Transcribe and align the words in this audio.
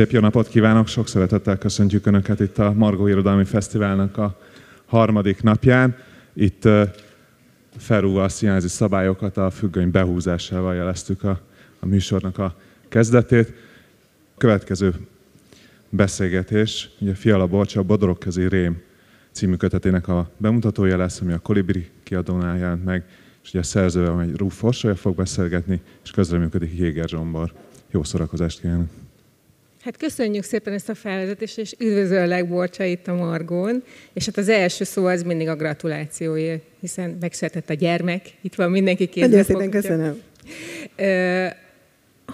Szép 0.00 0.10
jó 0.10 0.20
napot 0.20 0.48
kívánok, 0.48 0.86
sok 0.88 1.08
szeretettel 1.08 1.58
köszöntjük 1.58 2.06
Önöket 2.06 2.40
itt 2.40 2.58
a 2.58 2.72
Margó 2.72 3.06
Irodalmi 3.06 3.44
Fesztiválnak 3.44 4.16
a 4.16 4.38
harmadik 4.86 5.42
napján. 5.42 5.96
Itt 6.32 6.68
felrúgva 7.76 8.22
a 8.22 8.28
színházi 8.28 8.68
szabályokat 8.68 9.36
a 9.36 9.50
függöny 9.50 9.90
behúzásával 9.90 10.74
jeleztük 10.74 11.24
a, 11.24 11.40
a 11.80 11.86
műsornak 11.86 12.38
a 12.38 12.54
kezdetét. 12.88 13.52
Következő 14.38 14.94
beszélgetés, 15.88 16.90
ugye 16.98 17.14
Fiala 17.14 17.46
Borcsa, 17.46 17.82
Bodorok 17.82 18.18
közé 18.18 18.46
Rém 18.46 18.82
című 19.30 19.54
kötetének 19.54 20.08
a 20.08 20.30
bemutatója 20.36 20.96
lesz, 20.96 21.20
ami 21.20 21.32
a 21.32 21.38
Kolibri 21.38 21.90
kiadónál 22.02 22.58
jelent 22.58 22.84
meg, 22.84 23.04
és 23.42 23.48
ugye 23.48 23.58
a 23.58 23.62
szerzővel 23.62 24.20
egy 24.20 24.36
Rúf 24.36 24.64
fog 24.94 25.14
beszélgetni, 25.16 25.80
és 26.04 26.10
közreműködik 26.10 26.78
Jéger 26.78 27.08
Zsombor. 27.08 27.52
Jó 27.90 28.02
szórakozást 28.02 28.60
kívánok! 28.60 28.99
Hát 29.80 29.96
köszönjük 29.96 30.44
szépen 30.44 30.72
ezt 30.72 30.88
a 30.88 30.94
felvezetést, 30.94 31.58
és 31.58 31.74
üdvözöllek 31.78 32.48
Borcsa 32.48 32.84
itt 32.84 33.06
a 33.06 33.14
Margón. 33.14 33.82
És 34.12 34.26
hát 34.26 34.36
az 34.36 34.48
első 34.48 34.84
szó 34.84 35.06
az 35.06 35.22
mindig 35.22 35.48
a 35.48 35.56
gratulációja, 35.56 36.56
hiszen 36.80 37.16
megszületett 37.20 37.70
a 37.70 37.74
gyermek, 37.74 38.26
itt 38.40 38.54
van 38.54 38.70
mindenki 38.70 39.06
kézbe 39.06 39.28
Nagyon 39.28 39.44
szépen 39.44 39.70
köszönöm. 39.70 40.22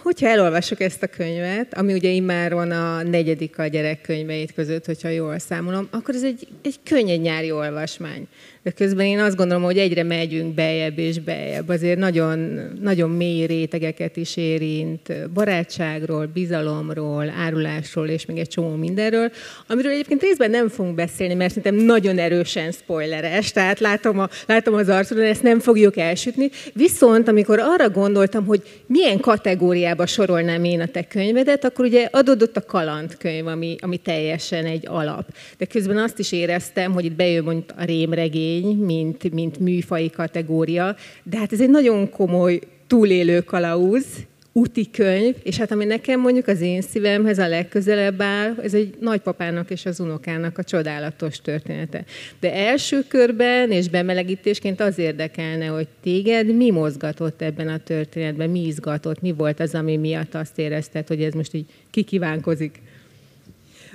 Hogyha 0.03 0.29
elolvassuk 0.29 0.81
ezt 0.81 1.03
a 1.03 1.07
könyvet, 1.07 1.75
ami 1.75 1.93
ugye 1.93 2.09
immáron 2.09 2.71
a 2.71 3.03
negyedik 3.03 3.59
a 3.59 3.67
gyerekkönyveit 3.67 4.53
között, 4.53 4.85
hogyha 4.85 5.09
jól 5.09 5.39
számolom, 5.39 5.89
akkor 5.91 6.15
ez 6.15 6.25
egy, 6.25 6.49
egy 6.63 6.79
könnyed 6.85 7.21
nyári 7.21 7.51
olvasmány 7.51 8.29
de 8.67 8.73
közben 8.73 9.07
én 9.07 9.19
azt 9.19 9.37
gondolom, 9.37 9.63
hogy 9.63 9.79
egyre 9.79 10.03
megyünk 10.03 10.55
bejebb 10.55 10.99
és 10.99 11.19
bejebb. 11.19 11.69
Azért 11.69 11.99
nagyon, 11.99 12.61
nagyon 12.81 13.11
mély 13.11 13.47
rétegeket 13.47 14.17
is 14.17 14.37
érint, 14.37 15.31
barátságról, 15.35 16.27
bizalomról, 16.35 17.29
árulásról 17.29 18.09
és 18.09 18.27
még 18.27 18.39
egy 18.39 18.49
csomó 18.49 18.75
mindenről, 18.75 19.31
amiről 19.67 19.93
egyébként 19.93 20.23
részben 20.23 20.51
nem 20.51 20.69
fogunk 20.69 20.95
beszélni, 20.95 21.35
mert 21.35 21.53
szerintem 21.53 21.85
nagyon 21.85 22.19
erősen 22.19 22.73
spoileres, 22.73 23.53
tehát 23.53 23.81
látom, 23.81 24.19
a, 24.19 24.29
látom 24.47 24.75
az 24.75 24.89
arcodon, 24.89 25.25
ezt 25.25 25.43
nem 25.43 25.61
fogjuk 25.61 25.97
elsütni. 25.97 26.51
Viszont 26.73 27.29
amikor 27.29 27.59
arra 27.59 27.91
gondoltam, 27.91 28.47
hogy 28.47 28.63
milyen 28.87 29.21
kategóriába 29.21 30.07
sorolnám 30.07 30.65
én 30.65 30.81
a 30.81 30.87
te 30.87 31.03
könyvedet, 31.03 31.65
akkor 31.65 31.85
ugye 31.85 32.09
adódott 32.11 32.57
a 32.57 32.65
kalandkönyv, 32.65 33.47
ami, 33.47 33.77
ami 33.81 33.97
teljesen 33.97 34.65
egy 34.65 34.87
alap. 34.87 35.29
De 35.59 35.65
közben 35.65 35.97
azt 35.97 36.19
is 36.19 36.33
éreztem, 36.33 36.93
hogy 36.93 37.05
itt 37.05 37.17
bejön 37.17 37.45
mondjuk 37.45 37.73
a 37.77 37.85
rémregény, 37.85 38.55
regény, 38.57 38.77
mint, 38.77 39.33
mint 39.33 39.59
műfai 39.59 40.11
kategória, 40.11 40.97
de 41.23 41.39
hát 41.39 41.53
ez 41.53 41.61
egy 41.61 41.71
nagyon 41.71 42.11
komoly 42.11 42.61
túlélő 42.87 43.41
kalauz, 43.41 44.05
úti 44.53 44.91
könyv, 44.91 45.35
és 45.43 45.57
hát 45.57 45.71
ami 45.71 45.85
nekem 45.85 46.21
mondjuk 46.21 46.47
az 46.47 46.61
én 46.61 46.83
szívemhez 46.83 47.39
a 47.39 47.49
legközelebb 47.49 48.23
áll, 48.23 48.55
ez 48.63 48.75
egy 48.75 48.95
nagypapának 49.01 49.71
és 49.71 49.87
az 49.87 50.01
unokának 50.01 50.59
a 50.59 50.65
csodálatos 50.65 51.41
története. 51.41 52.05
De 52.41 52.55
első 52.55 53.05
körben 53.09 53.71
és 53.71 53.89
bemelegítésként 53.89 54.81
az 54.81 54.99
érdekelne, 54.99 55.67
hogy 55.67 55.89
téged 56.03 56.57
mi 56.57 56.71
mozgatott 56.71 57.43
ebben 57.43 57.69
a 57.69 57.79
történetben, 57.79 58.51
mi 58.51 58.67
izgatott, 58.67 59.21
mi 59.21 59.33
volt 59.33 59.61
az, 59.61 59.75
ami 59.75 59.97
miatt 59.97 60.35
azt 60.35 60.59
érezted, 60.59 61.07
hogy 61.09 61.23
ez 61.23 61.33
most 61.33 61.55
így 61.55 61.67
kikívánkozik? 61.91 62.81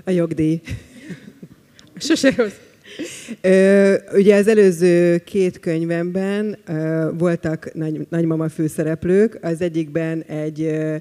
A 0.04 0.12
jogdíj. 0.12 0.62
Sose 1.98 2.34
rossz. 2.38 2.71
Ö, 3.42 3.94
ugye 4.14 4.36
az 4.36 4.48
előző 4.48 5.18
két 5.18 5.60
könyvemben 5.60 6.58
ö, 6.68 7.10
voltak 7.18 7.74
nagy, 7.74 8.08
nagymama 8.10 8.50
főszereplők. 8.50 9.38
Az 9.42 9.62
egyikben 9.62 10.22
egy 10.22 10.62
ö, 10.62 10.96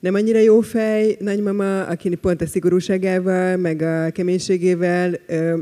nem 0.00 0.14
annyira 0.14 0.38
jó 0.38 0.60
fej 0.60 1.16
nagymama, 1.20 1.84
aki 1.84 2.14
pont 2.14 2.40
a 2.42 2.46
szigorúságával, 2.46 3.56
meg 3.56 3.82
a 3.82 4.10
keménységével 4.10 5.14
ö, 5.26 5.58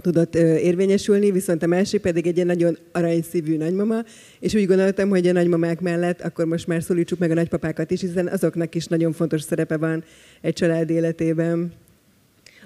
tudott 0.00 0.34
ö, 0.34 0.54
érvényesülni, 0.56 1.30
viszont 1.30 1.62
a 1.62 1.66
másik 1.66 2.00
pedig 2.00 2.26
egy 2.26 2.34
ilyen 2.34 2.46
nagyon 2.46 2.78
aranyszívű 2.92 3.56
nagymama, 3.56 4.02
és 4.40 4.54
úgy 4.54 4.66
gondoltam, 4.66 5.08
hogy 5.08 5.26
a 5.26 5.32
nagymamák 5.32 5.80
mellett 5.80 6.20
akkor 6.20 6.44
most 6.44 6.66
már 6.66 6.82
szólítsuk 6.82 7.18
meg 7.18 7.30
a 7.30 7.34
nagypapákat 7.34 7.90
is, 7.90 8.00
hiszen 8.00 8.26
azoknak 8.26 8.74
is 8.74 8.86
nagyon 8.86 9.12
fontos 9.12 9.42
szerepe 9.42 9.76
van 9.76 10.04
egy 10.40 10.52
család 10.52 10.90
életében. 10.90 11.72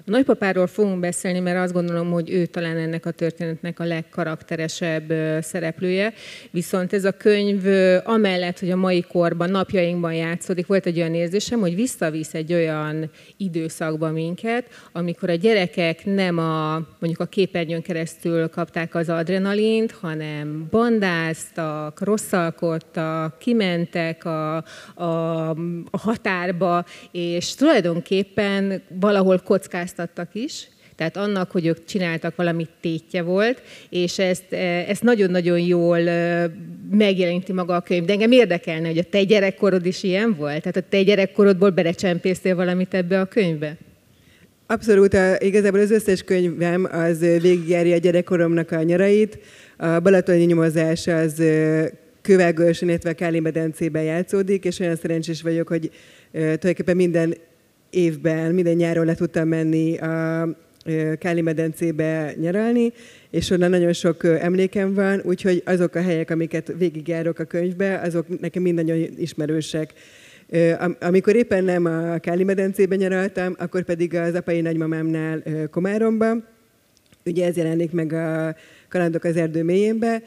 A 0.09 0.11
nagypapáról 0.11 0.67
fogunk 0.67 0.99
beszélni, 0.99 1.39
mert 1.39 1.57
azt 1.57 1.73
gondolom, 1.73 2.11
hogy 2.11 2.31
ő 2.31 2.45
talán 2.45 2.77
ennek 2.77 3.05
a 3.05 3.11
történetnek 3.11 3.79
a 3.79 3.83
legkarakteresebb 3.83 5.13
szereplője. 5.41 6.13
Viszont 6.51 6.93
ez 6.93 7.05
a 7.05 7.11
könyv 7.11 7.65
amellett, 8.03 8.59
hogy 8.59 8.71
a 8.71 8.75
mai 8.75 9.01
korban, 9.01 9.49
napjainkban 9.49 10.13
játszódik, 10.13 10.67
volt 10.67 10.85
egy 10.85 10.99
olyan 10.99 11.13
érzésem, 11.13 11.59
hogy 11.59 11.75
visszavisz 11.75 12.33
egy 12.33 12.53
olyan 12.53 13.11
időszakba 13.37 14.11
minket, 14.11 14.65
amikor 14.91 15.29
a 15.29 15.35
gyerekek 15.35 16.05
nem 16.05 16.37
a, 16.37 16.73
mondjuk 16.73 17.19
a 17.19 17.25
képernyőn 17.25 17.81
keresztül 17.81 18.47
kapták 18.47 18.95
az 18.95 19.09
adrenalint, 19.09 19.91
hanem 19.91 20.67
bandáztak, 20.69 22.01
rosszalkodtak, 22.01 23.39
kimentek 23.39 24.25
a, 24.25 24.55
a, 24.95 25.49
a 25.89 25.97
határba, 25.97 26.85
és 27.11 27.55
tulajdonképpen 27.55 28.81
valahol 28.99 29.39
kockáztak 29.39 29.97
változtattak 29.99 30.29
is, 30.33 30.67
tehát 30.95 31.17
annak, 31.17 31.51
hogy 31.51 31.65
ők 31.65 31.85
csináltak 31.85 32.35
valamit 32.35 32.69
tétje 32.81 33.21
volt, 33.21 33.61
és 33.89 34.19
ezt, 34.19 34.53
e, 34.53 34.85
ezt 34.87 35.03
nagyon-nagyon 35.03 35.59
jól 35.59 36.07
e, 36.07 36.51
megjeleníti 36.91 37.53
maga 37.53 37.75
a 37.75 37.81
könyv. 37.81 38.05
De 38.05 38.13
engem 38.13 38.31
érdekelne, 38.31 38.87
hogy 38.87 38.97
a 38.97 39.03
te 39.03 39.23
gyerekkorod 39.23 39.85
is 39.85 40.03
ilyen 40.03 40.35
volt? 40.35 40.61
Tehát 40.61 40.77
a 40.77 40.89
te 40.89 41.03
gyerekkorodból 41.03 41.69
belecsempésztél 41.69 42.55
valamit 42.55 42.93
ebbe 42.93 43.19
a 43.19 43.25
könyvbe? 43.25 43.77
Abszolút, 44.67 45.13
a, 45.13 45.35
igazából 45.39 45.79
az 45.79 45.91
összes 45.91 46.23
könyvem 46.23 46.87
az 46.91 47.19
végigjárja 47.19 47.95
a 47.95 47.99
gyerekkoromnak 47.99 48.71
a 48.71 48.83
nyarait. 48.83 49.39
A 49.77 49.99
balatoni 49.99 50.43
nyomozás 50.43 51.07
az 51.07 51.43
Kővágőrsön, 52.21 52.89
illetve 52.89 53.13
Kálimedencében 53.13 54.03
játszódik, 54.03 54.65
és 54.65 54.79
olyan 54.79 54.95
szerencsés 54.95 55.41
vagyok, 55.41 55.67
hogy 55.67 55.91
tulajdonképpen 56.31 56.95
minden 56.95 57.35
évben 57.89 58.53
minden 58.53 58.75
nyáron 58.75 59.05
le 59.05 59.15
tudtam 59.15 59.47
menni 59.47 59.97
a 59.97 60.47
Káli 61.19 61.41
medencébe 61.41 62.33
nyaralni, 62.39 62.93
és 63.29 63.49
onnan 63.49 63.69
nagyon 63.69 63.93
sok 63.93 64.23
emlékem 64.23 64.93
van, 64.93 65.21
úgyhogy 65.23 65.61
azok 65.65 65.95
a 65.95 66.01
helyek, 66.01 66.29
amiket 66.29 66.73
végigjárok 66.77 67.39
a 67.39 67.43
könyvbe, 67.43 67.99
azok 67.99 68.39
nekem 68.39 68.61
mind 68.61 68.75
nagyon 68.75 68.97
ismerősek. 69.17 69.93
Amikor 70.99 71.35
éppen 71.35 71.63
nem 71.63 71.85
a 71.85 72.17
Káli 72.17 72.43
medencébe 72.43 72.95
nyaraltam, 72.95 73.55
akkor 73.57 73.83
pedig 73.83 74.15
az 74.15 74.35
apai 74.35 74.61
nagymamámnál 74.61 75.43
Komáromba, 75.71 76.35
ugye 77.25 77.45
ez 77.45 77.55
jelenik 77.55 77.91
meg 77.91 78.13
a 78.13 78.55
Kalandok 78.89 79.23
az 79.23 79.35
erdő 79.35 79.63
mélyénbe, 79.63 80.21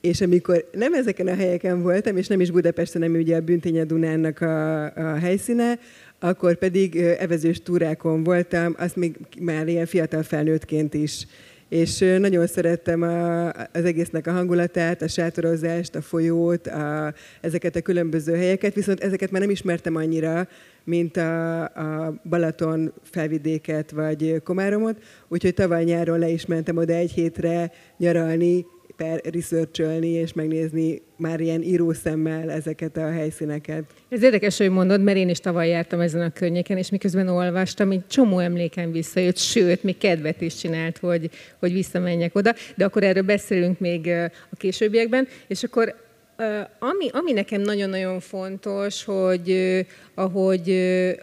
és 0.00 0.20
amikor 0.20 0.68
nem 0.72 0.94
ezeken 0.94 1.26
a 1.26 1.34
helyeken 1.34 1.82
voltam, 1.82 2.16
és 2.16 2.26
nem 2.26 2.40
is 2.40 2.50
Budapesten, 2.50 3.00
nem 3.00 3.14
ugye 3.14 3.36
a 3.36 3.40
Bünténye 3.40 3.84
Dunának 3.84 4.40
a, 4.40 4.84
a 4.84 5.14
helyszíne, 5.18 5.78
akkor 6.20 6.56
pedig 6.56 6.96
evezős 6.96 7.62
túrákon 7.62 8.22
voltam, 8.22 8.74
azt 8.78 8.96
még 8.96 9.16
már 9.40 9.68
ilyen 9.68 9.86
fiatal 9.86 10.22
felnőttként 10.22 10.94
is. 10.94 11.26
És 11.68 11.98
nagyon 12.18 12.46
szerettem 12.46 13.02
a, 13.02 13.48
az 13.48 13.84
egésznek 13.84 14.26
a 14.26 14.32
hangulatát, 14.32 15.02
a 15.02 15.08
sátorozást, 15.08 15.94
a 15.94 16.02
folyót, 16.02 16.66
a, 16.66 17.14
ezeket 17.40 17.76
a 17.76 17.80
különböző 17.80 18.36
helyeket, 18.36 18.74
viszont 18.74 19.00
ezeket 19.00 19.30
már 19.30 19.40
nem 19.40 19.50
ismertem 19.50 19.96
annyira, 19.96 20.48
mint 20.84 21.16
a, 21.16 21.62
a 21.62 22.20
Balaton 22.28 22.92
felvidéket 23.02 23.90
vagy 23.90 24.42
Komáromot, 24.44 24.96
úgyhogy 25.28 25.54
tavaly 25.54 25.84
nyáron 25.84 26.18
le 26.18 26.28
is 26.28 26.46
mentem 26.46 26.76
oda 26.76 26.92
egy 26.92 27.12
hétre 27.12 27.72
nyaralni, 27.96 28.66
per 29.00 29.20
researcholni 29.32 30.08
és 30.08 30.32
megnézni 30.32 31.02
már 31.16 31.40
ilyen 31.40 31.62
írószemmel 31.62 32.50
ezeket 32.50 32.96
a 32.96 33.10
helyszíneket. 33.10 33.84
Ez 34.08 34.22
érdekes, 34.22 34.58
hogy 34.58 34.70
mondod, 34.70 35.02
mert 35.02 35.16
én 35.16 35.28
is 35.28 35.38
tavaly 35.38 35.68
jártam 35.68 36.00
ezen 36.00 36.20
a 36.20 36.30
környéken, 36.30 36.76
és 36.76 36.90
miközben 36.90 37.28
olvastam, 37.28 37.90
egy 37.90 38.06
csomó 38.06 38.38
emlékem 38.38 38.92
visszajött, 38.92 39.36
sőt, 39.36 39.82
még 39.82 39.98
kedvet 39.98 40.40
is 40.40 40.54
csinált, 40.54 40.98
hogy, 40.98 41.30
hogy 41.58 41.72
visszamenjek 41.72 42.34
oda, 42.34 42.54
de 42.76 42.84
akkor 42.84 43.02
erről 43.02 43.22
beszélünk 43.22 43.78
még 43.78 44.06
a 44.50 44.56
későbbiekben, 44.56 45.28
és 45.46 45.62
akkor 45.62 45.94
ami, 46.78 47.08
ami 47.12 47.32
nekem 47.32 47.60
nagyon-nagyon 47.60 48.20
fontos, 48.20 49.04
hogy 49.04 49.84
ahogy, 50.14 50.70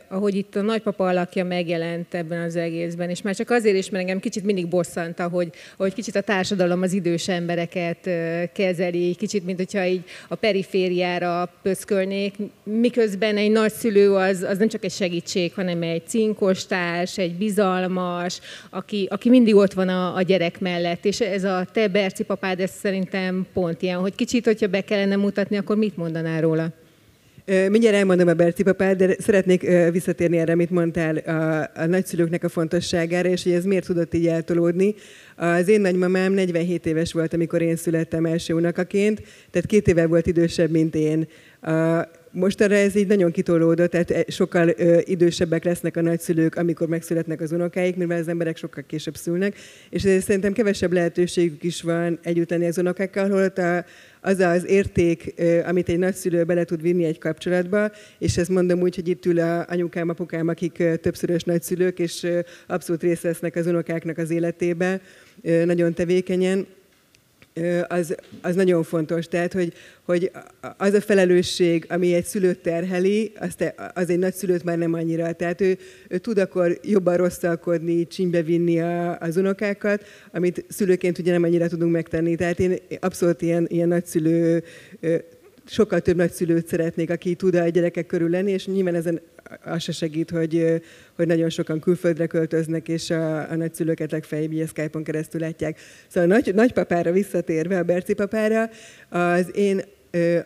ahogy 0.09 0.35
itt 0.35 0.55
a 0.55 0.61
nagypapa 0.61 1.07
alakja 1.07 1.43
megjelent 1.43 2.13
ebben 2.13 2.41
az 2.41 2.55
egészben, 2.55 3.09
és 3.09 3.21
már 3.21 3.35
csak 3.35 3.49
azért 3.49 3.75
is, 3.75 3.89
mert 3.89 4.03
engem 4.03 4.19
kicsit 4.19 4.43
mindig 4.43 4.67
bosszanta, 4.67 5.27
hogy, 5.27 5.49
hogy 5.77 5.93
kicsit 5.93 6.15
a 6.15 6.21
társadalom 6.21 6.81
az 6.81 6.93
idős 6.93 7.27
embereket 7.27 8.09
kezeli, 8.53 9.15
kicsit, 9.15 9.45
mint 9.45 9.57
hogyha 9.57 9.85
így 9.85 10.03
a 10.27 10.35
perifériára 10.35 11.53
pöszkölnék, 11.61 12.35
miközben 12.63 13.37
egy 13.37 13.51
nagyszülő 13.51 14.13
az, 14.13 14.41
az 14.41 14.57
nem 14.57 14.67
csak 14.67 14.83
egy 14.83 14.91
segítség, 14.91 15.53
hanem 15.53 15.81
egy 15.81 16.07
cinkostárs, 16.07 17.17
egy 17.17 17.33
bizalmas, 17.33 18.39
aki, 18.69 19.07
aki 19.09 19.29
mindig 19.29 19.55
ott 19.55 19.73
van 19.73 19.89
a, 19.89 20.15
a 20.15 20.21
gyerek 20.21 20.59
mellett, 20.59 21.05
és 21.05 21.19
ez 21.19 21.43
a 21.43 21.65
te 21.73 21.87
Berci 21.87 22.23
papád, 22.23 22.59
ez 22.59 22.71
szerintem 22.71 23.47
pont 23.53 23.81
ilyen, 23.81 23.99
hogy 23.99 24.15
kicsit, 24.15 24.45
hogyha 24.45 24.67
be 24.67 24.81
kellene 24.81 25.06
mutatni, 25.15 25.57
akkor 25.57 25.77
mit 25.77 25.97
mondanál 25.97 26.41
róla? 26.41 26.73
Mindjárt 27.69 27.95
elmondom 27.95 28.27
a 28.27 28.33
Berci 28.33 28.63
papát, 28.63 28.95
de 28.95 29.15
szeretnék 29.19 29.67
visszatérni 29.91 30.37
erre, 30.37 30.51
amit 30.51 30.69
mondtál 30.69 31.17
a, 31.17 31.69
a 31.81 31.85
nagyszülőknek 31.85 32.43
a 32.43 32.49
fontosságára, 32.49 33.29
és 33.29 33.43
hogy 33.43 33.51
ez 33.51 33.65
miért 33.65 33.85
tudott 33.85 34.13
így 34.13 34.27
eltolódni. 34.27 34.95
Az 35.35 35.67
én 35.67 35.81
nagymamám 35.81 36.33
47 36.33 36.85
éves 36.85 37.13
volt, 37.13 37.33
amikor 37.33 37.61
én 37.61 37.75
születtem 37.75 38.25
első 38.25 38.53
unakaként, 38.53 39.21
tehát 39.51 39.67
két 39.67 39.87
éve 39.87 40.07
volt 40.07 40.27
idősebb, 40.27 40.69
mint 40.69 40.95
én. 40.95 41.27
Mostanra 42.37 42.75
ez 42.75 42.95
így 42.95 43.07
nagyon 43.07 43.31
kitolódott, 43.31 43.89
tehát 43.89 44.11
e, 44.11 44.25
sokkal 44.27 44.73
ö, 44.77 44.99
idősebbek 45.03 45.63
lesznek 45.63 45.97
a 45.97 46.01
nagyszülők, 46.01 46.55
amikor 46.55 46.87
megszületnek 46.87 47.41
az 47.41 47.51
unokáik, 47.51 47.95
mivel 47.95 48.19
az 48.19 48.27
emberek 48.27 48.57
sokkal 48.57 48.83
később 48.87 49.15
szülnek, 49.15 49.55
és 49.89 50.03
ezért 50.03 50.25
szerintem 50.25 50.53
kevesebb 50.53 50.93
lehetőségük 50.93 51.63
is 51.63 51.81
van 51.81 52.19
együtt 52.23 52.49
lenni 52.49 52.67
az 52.67 52.77
unokákkal, 52.77 53.29
holott 53.29 53.57
a, 53.57 53.85
az 54.21 54.39
az 54.39 54.65
érték, 54.65 55.33
ö, 55.35 55.59
amit 55.65 55.89
egy 55.89 55.99
nagyszülő 55.99 56.43
bele 56.43 56.63
tud 56.63 56.81
vinni 56.81 57.03
egy 57.03 57.17
kapcsolatba, 57.17 57.91
és 58.19 58.37
ezt 58.37 58.49
mondom 58.49 58.81
úgy, 58.81 58.95
hogy 58.95 59.07
itt 59.07 59.25
ül 59.25 59.39
a 59.39 59.65
anyukám, 59.69 60.09
apukám, 60.09 60.47
akik 60.47 60.79
ö, 60.79 60.95
többszörös 60.95 61.43
nagyszülők, 61.43 61.99
és 61.99 62.23
ö, 62.23 62.39
abszolút 62.67 63.01
részt 63.01 63.21
vesznek 63.21 63.55
az 63.55 63.67
unokáknak 63.67 64.17
az 64.17 64.29
életébe, 64.29 65.01
ö, 65.41 65.65
nagyon 65.65 65.93
tevékenyen, 65.93 66.67
az, 67.87 68.15
az 68.41 68.55
nagyon 68.55 68.83
fontos. 68.83 69.27
Tehát, 69.27 69.53
hogy, 69.53 69.73
hogy 70.03 70.31
az 70.77 70.93
a 70.93 71.01
felelősség, 71.01 71.85
ami 71.89 72.13
egy 72.13 72.25
szülőt 72.25 72.59
terheli, 72.59 73.31
az, 73.39 73.55
te, 73.55 73.75
az 73.93 74.09
egy 74.09 74.19
nagyszülőt 74.19 74.63
már 74.63 74.77
nem 74.77 74.93
annyira. 74.93 75.33
Tehát 75.33 75.61
ő, 75.61 75.77
ő 76.07 76.17
tud 76.17 76.37
akkor 76.37 76.79
jobban 76.83 77.17
rosszalkodni, 77.17 78.07
csínybe 78.07 78.41
vinni 78.41 78.79
a, 78.79 79.17
az 79.17 79.37
unokákat, 79.37 80.03
amit 80.31 80.65
szülőként 80.67 81.17
ugye 81.17 81.31
nem 81.31 81.43
annyira 81.43 81.67
tudunk 81.67 81.91
megtenni. 81.91 82.35
Tehát 82.35 82.59
én 82.59 82.75
abszolút 82.99 83.41
ilyen, 83.41 83.65
ilyen 83.69 83.87
nagyszülő 83.87 84.63
sokkal 85.69 85.99
több 85.99 86.15
nagyszülőt 86.15 86.67
szeretnék, 86.67 87.09
aki 87.09 87.35
tud 87.35 87.55
a 87.55 87.67
gyerekek 87.67 88.05
körül 88.05 88.29
lenni, 88.29 88.51
és 88.51 88.65
nyilván 88.65 88.95
ezen 88.95 89.21
az 89.63 89.81
se 89.81 89.91
segít, 89.91 90.29
hogy, 90.29 90.81
hogy 91.15 91.27
nagyon 91.27 91.49
sokan 91.49 91.79
külföldre 91.79 92.27
költöznek, 92.27 92.87
és 92.87 93.09
a, 93.09 93.51
a 93.51 93.55
nagyszülőket 93.55 94.11
legfeljebb 94.11 94.53
a 94.53 94.67
Skype-on 94.67 95.03
keresztül 95.03 95.41
látják. 95.41 95.79
Szóval 96.07 96.29
a 96.29 96.33
nagy, 96.33 96.53
nagypapára 96.53 97.11
visszatérve, 97.11 97.77
a 97.77 97.83
Berci 97.83 98.13
papára, 98.13 98.69
az 99.09 99.49
én 99.55 99.81
ö, 100.11 100.39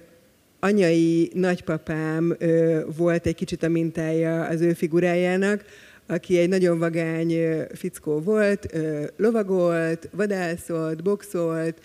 anyai 0.60 1.32
nagypapám 1.34 2.36
ö, 2.40 2.80
volt 2.98 3.26
egy 3.26 3.36
kicsit 3.36 3.64
a 3.64 3.70
mintája 3.70 4.46
az 4.46 4.62
ő 4.62 4.74
figurájának, 4.74 5.66
aki 6.08 6.38
egy 6.38 6.50
nagyon 6.50 6.80
vagány 6.80 7.34
fickó 7.74 8.20
volt, 8.20 8.78
lovagolt, 9.18 10.10
vadászolt, 10.12 11.04
boxolt, 11.04 11.78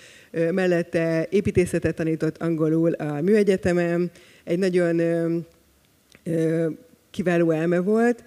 mellette 0.50 1.26
építészetet 1.30 1.94
tanított 1.94 2.42
angolul 2.42 2.92
a 2.92 3.20
műegyetemen, 3.20 4.10
egy 4.44 4.58
nagyon 4.58 5.00
kiváló 7.10 7.50
elme 7.50 7.78
volt, 7.78 8.24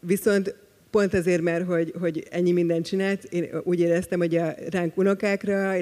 viszont 0.00 0.54
pont 0.92 1.14
azért, 1.14 1.42
mert 1.42 1.66
hogy, 1.66 1.94
hogy 2.00 2.26
ennyi 2.30 2.52
mindent 2.52 2.86
csinált, 2.86 3.24
én 3.24 3.48
úgy 3.64 3.80
éreztem, 3.80 4.18
hogy 4.18 4.36
a 4.36 4.54
ránk 4.70 4.96
unokákra 4.96 5.74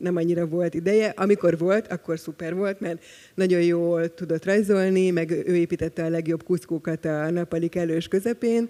nem 0.00 0.16
annyira 0.16 0.46
volt 0.46 0.74
ideje. 0.74 1.12
Amikor 1.16 1.58
volt, 1.58 1.92
akkor 1.92 2.18
szuper 2.18 2.54
volt, 2.54 2.80
mert 2.80 3.02
nagyon 3.34 3.62
jól 3.62 4.14
tudott 4.14 4.44
rajzolni, 4.44 5.10
meg 5.10 5.30
ő 5.30 5.56
építette 5.56 6.04
a 6.04 6.08
legjobb 6.08 6.42
kuszkókat 6.42 7.04
a 7.04 7.30
nappali 7.30 7.68
elős 7.72 8.08
közepén, 8.08 8.68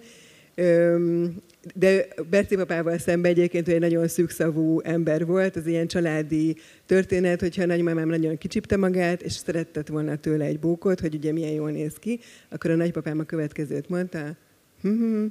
de 1.75 2.07
Berci 2.29 2.55
papával 2.55 2.97
szemben 2.97 3.31
egyébként 3.31 3.67
egy 3.67 3.79
nagyon 3.79 4.07
szűkszavú 4.07 4.79
ember 4.79 5.25
volt, 5.25 5.55
az 5.55 5.67
ilyen 5.67 5.87
családi 5.87 6.55
történet, 6.85 7.39
hogyha 7.39 7.63
a 7.63 7.65
nagymamám 7.65 8.07
nagyon 8.07 8.37
kicsipte 8.37 8.77
magát, 8.77 9.21
és 9.21 9.31
szeretett 9.31 9.87
volna 9.87 10.15
tőle 10.15 10.45
egy 10.45 10.59
bókot, 10.59 10.99
hogy 10.99 11.15
ugye 11.15 11.31
milyen 11.31 11.51
jól 11.51 11.71
néz 11.71 11.93
ki, 11.99 12.19
akkor 12.49 12.71
a 12.71 12.75
nagypapám 12.75 13.19
a 13.19 13.23
következőt 13.23 13.89
mondta, 13.89 14.35
hm, 14.81 15.25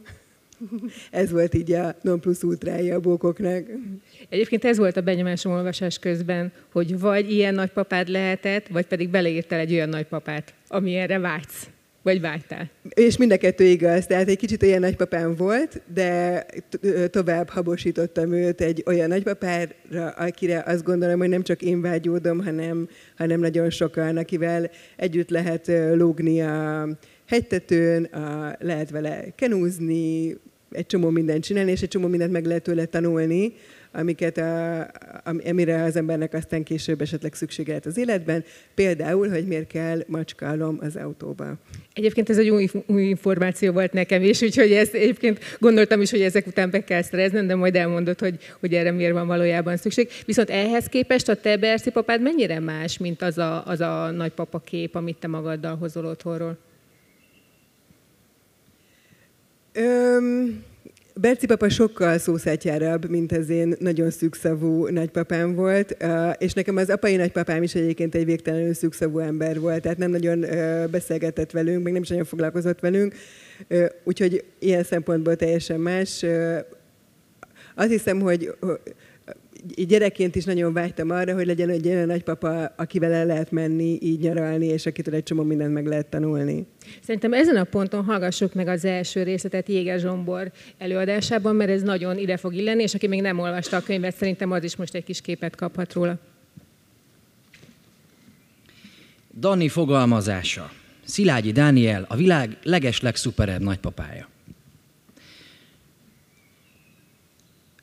ez 1.10 1.30
volt 1.30 1.54
így 1.54 1.72
a 1.72 1.96
non 2.02 2.20
plus 2.20 2.42
ultrája 2.42 2.94
a 2.94 3.00
bókoknak. 3.00 3.64
Egyébként 4.28 4.64
ez 4.64 4.78
volt 4.78 4.96
a 4.96 5.00
benyomásom 5.00 5.52
olvasás 5.52 5.98
közben, 5.98 6.52
hogy 6.72 6.98
vagy 6.98 7.30
ilyen 7.30 7.54
nagypapád 7.54 8.08
lehetett, 8.08 8.68
vagy 8.68 8.86
pedig 8.86 9.08
beleírtál 9.08 9.58
egy 9.58 9.72
olyan 9.72 9.88
nagypapát, 9.88 10.54
ami 10.68 10.94
erre 10.94 11.18
vágysz. 11.18 11.68
Vagy 12.10 12.20
vágytál? 12.20 12.70
És 12.88 13.16
mind 13.16 13.32
a 13.32 13.36
kettő 13.36 13.64
igaz. 13.64 14.06
Tehát 14.06 14.28
egy 14.28 14.36
kicsit 14.36 14.62
olyan 14.62 14.80
nagypapám 14.80 15.34
volt, 15.34 15.82
de 15.94 16.46
tovább 17.10 17.48
habosítottam 17.48 18.32
őt 18.32 18.60
egy 18.60 18.82
olyan 18.86 19.08
nagypapára, 19.08 20.08
akire 20.16 20.62
azt 20.66 20.84
gondolom, 20.84 21.18
hogy 21.18 21.28
nem 21.28 21.42
csak 21.42 21.62
én 21.62 21.80
vágyódom, 21.80 22.44
hanem, 22.44 22.88
hanem 23.16 23.40
nagyon 23.40 23.70
sokan, 23.70 24.16
akivel 24.16 24.70
együtt 24.96 25.30
lehet 25.30 25.72
lógni 25.94 26.40
a 26.42 26.88
hegytetőn, 27.26 28.04
a, 28.04 28.56
lehet 28.58 28.90
vele 28.90 29.24
kenúzni, 29.34 30.36
egy 30.70 30.86
csomó 30.86 31.10
mindent 31.10 31.44
csinálni, 31.44 31.70
és 31.70 31.82
egy 31.82 31.88
csomó 31.88 32.06
mindent 32.06 32.32
meg 32.32 32.44
lehet 32.44 32.62
tőle 32.62 32.84
tanulni, 32.84 33.52
amiket 33.92 34.38
a, 34.38 34.86
amire 35.24 35.82
az 35.82 35.96
embernek 35.96 36.34
aztán 36.34 36.62
később 36.62 37.00
esetleg 37.00 37.34
szüksége 37.34 37.68
lehet 37.68 37.86
az 37.86 37.96
életben. 37.96 38.44
Például, 38.74 39.28
hogy 39.28 39.46
miért 39.46 39.66
kell 39.66 40.04
macskalom 40.06 40.78
az 40.80 40.96
autóba. 40.96 41.54
Egyébként 41.92 42.30
ez 42.30 42.38
egy 42.38 42.48
új, 42.48 42.68
új 42.86 43.02
információ 43.02 43.72
volt 43.72 43.92
nekem 43.92 44.22
is, 44.22 44.42
úgyhogy 44.42 44.72
ezt 44.72 44.94
egyébként 44.94 45.38
gondoltam 45.58 46.00
is, 46.00 46.10
hogy 46.10 46.22
ezek 46.22 46.46
után 46.46 46.70
be 46.70 46.84
kell 46.84 47.02
szereznem, 47.02 47.46
de 47.46 47.54
majd 47.54 47.76
elmondod, 47.76 48.20
hogy, 48.20 48.38
hogy 48.60 48.74
erre 48.74 48.90
miért 48.90 49.12
van 49.12 49.26
valójában 49.26 49.76
szükség. 49.76 50.08
Viszont 50.26 50.50
ehhez 50.50 50.86
képest 50.86 51.28
a 51.28 51.34
te 51.34 51.56
Berci 51.56 51.90
papád 51.90 52.22
mennyire 52.22 52.60
más, 52.60 52.98
mint 52.98 53.22
az 53.22 53.38
a, 53.38 53.66
az 53.66 53.80
a 53.80 54.10
nagypapa 54.10 54.58
kép, 54.58 54.94
amit 54.94 55.16
te 55.16 55.28
magaddal 55.28 55.76
hozol 55.76 56.04
otthonról? 56.04 56.58
Öm, 59.72 60.64
Berci 61.20 61.46
papa 61.46 61.68
sokkal 61.68 62.18
szószátjárabb, 62.18 63.08
mint 63.08 63.32
az 63.32 63.48
én 63.48 63.74
nagyon 63.78 64.10
szűkszavú 64.10 64.86
nagypapám 64.86 65.54
volt, 65.54 65.96
és 66.38 66.52
nekem 66.52 66.76
az 66.76 66.90
apai 66.90 67.16
nagypapám 67.16 67.62
is 67.62 67.74
egyébként 67.74 68.14
egy 68.14 68.24
végtelenül 68.24 68.74
szűkszavú 68.74 69.18
ember 69.18 69.60
volt, 69.60 69.82
tehát 69.82 69.98
nem 69.98 70.10
nagyon 70.10 70.44
beszélgetett 70.90 71.50
velünk, 71.50 71.82
meg 71.82 71.92
nem 71.92 72.02
is 72.02 72.08
nagyon 72.08 72.24
foglalkozott 72.24 72.80
velünk, 72.80 73.14
úgyhogy 74.04 74.44
ilyen 74.58 74.82
szempontból 74.82 75.36
teljesen 75.36 75.80
más. 75.80 76.24
Azt 77.74 77.90
hiszem, 77.90 78.20
hogy 78.20 78.54
gyerekként 79.76 80.36
is 80.36 80.44
nagyon 80.44 80.72
vágytam 80.72 81.10
arra, 81.10 81.34
hogy 81.34 81.46
legyen 81.46 81.68
egy 81.68 81.86
olyan 81.86 82.06
nagypapa, 82.06 82.72
akivel 82.76 83.12
el 83.12 83.26
lehet 83.26 83.50
menni, 83.50 83.98
így 84.02 84.20
nyaralni, 84.20 84.66
és 84.66 84.86
akitől 84.86 85.14
egy 85.14 85.22
csomó 85.22 85.42
mindent 85.42 85.72
meg 85.72 85.86
lehet 85.86 86.06
tanulni. 86.06 86.66
Szerintem 87.02 87.32
ezen 87.32 87.56
a 87.56 87.64
ponton 87.64 88.04
hallgassuk 88.04 88.54
meg 88.54 88.68
az 88.68 88.84
első 88.84 89.22
részletet 89.22 89.68
Jéger 89.68 89.98
Zsombor 89.98 90.52
előadásában, 90.78 91.56
mert 91.56 91.70
ez 91.70 91.82
nagyon 91.82 92.18
ide 92.18 92.36
fog 92.36 92.54
illeni, 92.54 92.82
és 92.82 92.94
aki 92.94 93.06
még 93.06 93.20
nem 93.20 93.38
olvasta 93.38 93.76
a 93.76 93.80
könyvet, 93.80 94.16
szerintem 94.16 94.50
az 94.50 94.64
is 94.64 94.76
most 94.76 94.94
egy 94.94 95.04
kis 95.04 95.20
képet 95.20 95.56
kaphat 95.56 95.92
róla. 95.92 96.18
Dani 99.40 99.68
fogalmazása. 99.68 100.70
Szilágyi 101.04 101.52
Dániel, 101.52 102.04
a 102.08 102.16
világ 102.16 102.56
legeslegszuperebb 102.62 103.60
nagypapája. 103.60 104.28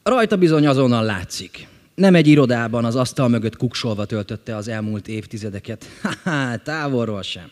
Rajta 0.07 0.37
bizony 0.37 0.67
azonnal 0.67 1.03
látszik. 1.03 1.67
Nem 1.95 2.15
egy 2.15 2.27
irodában 2.27 2.85
az 2.85 2.95
asztal 2.95 3.27
mögött 3.27 3.57
kuksolva 3.57 4.05
töltötte 4.05 4.55
az 4.55 4.67
elmúlt 4.67 5.07
évtizedeket. 5.07 5.85
Ha, 6.23 6.57
távolról 6.57 7.21
sem. 7.21 7.51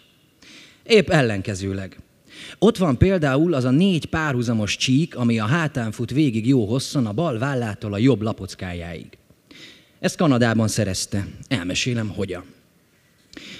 Épp 0.83 1.09
ellenkezőleg. 1.09 1.97
Ott 2.59 2.77
van 2.77 2.97
például 2.97 3.53
az 3.53 3.63
a 3.63 3.69
négy 3.69 4.05
párhuzamos 4.05 4.75
csík, 4.75 5.15
ami 5.15 5.39
a 5.39 5.45
hátán 5.45 5.91
fut 5.91 6.11
végig 6.11 6.47
jó 6.47 6.65
hosszan 6.65 7.05
a 7.05 7.13
bal 7.13 7.37
vállától 7.37 7.93
a 7.93 7.97
jobb 7.97 8.21
lapockájáig. 8.21 9.07
Ezt 9.99 10.17
Kanadában 10.17 10.67
szerezte. 10.67 11.27
Elmesélem, 11.47 12.07
hogyan. 12.07 12.43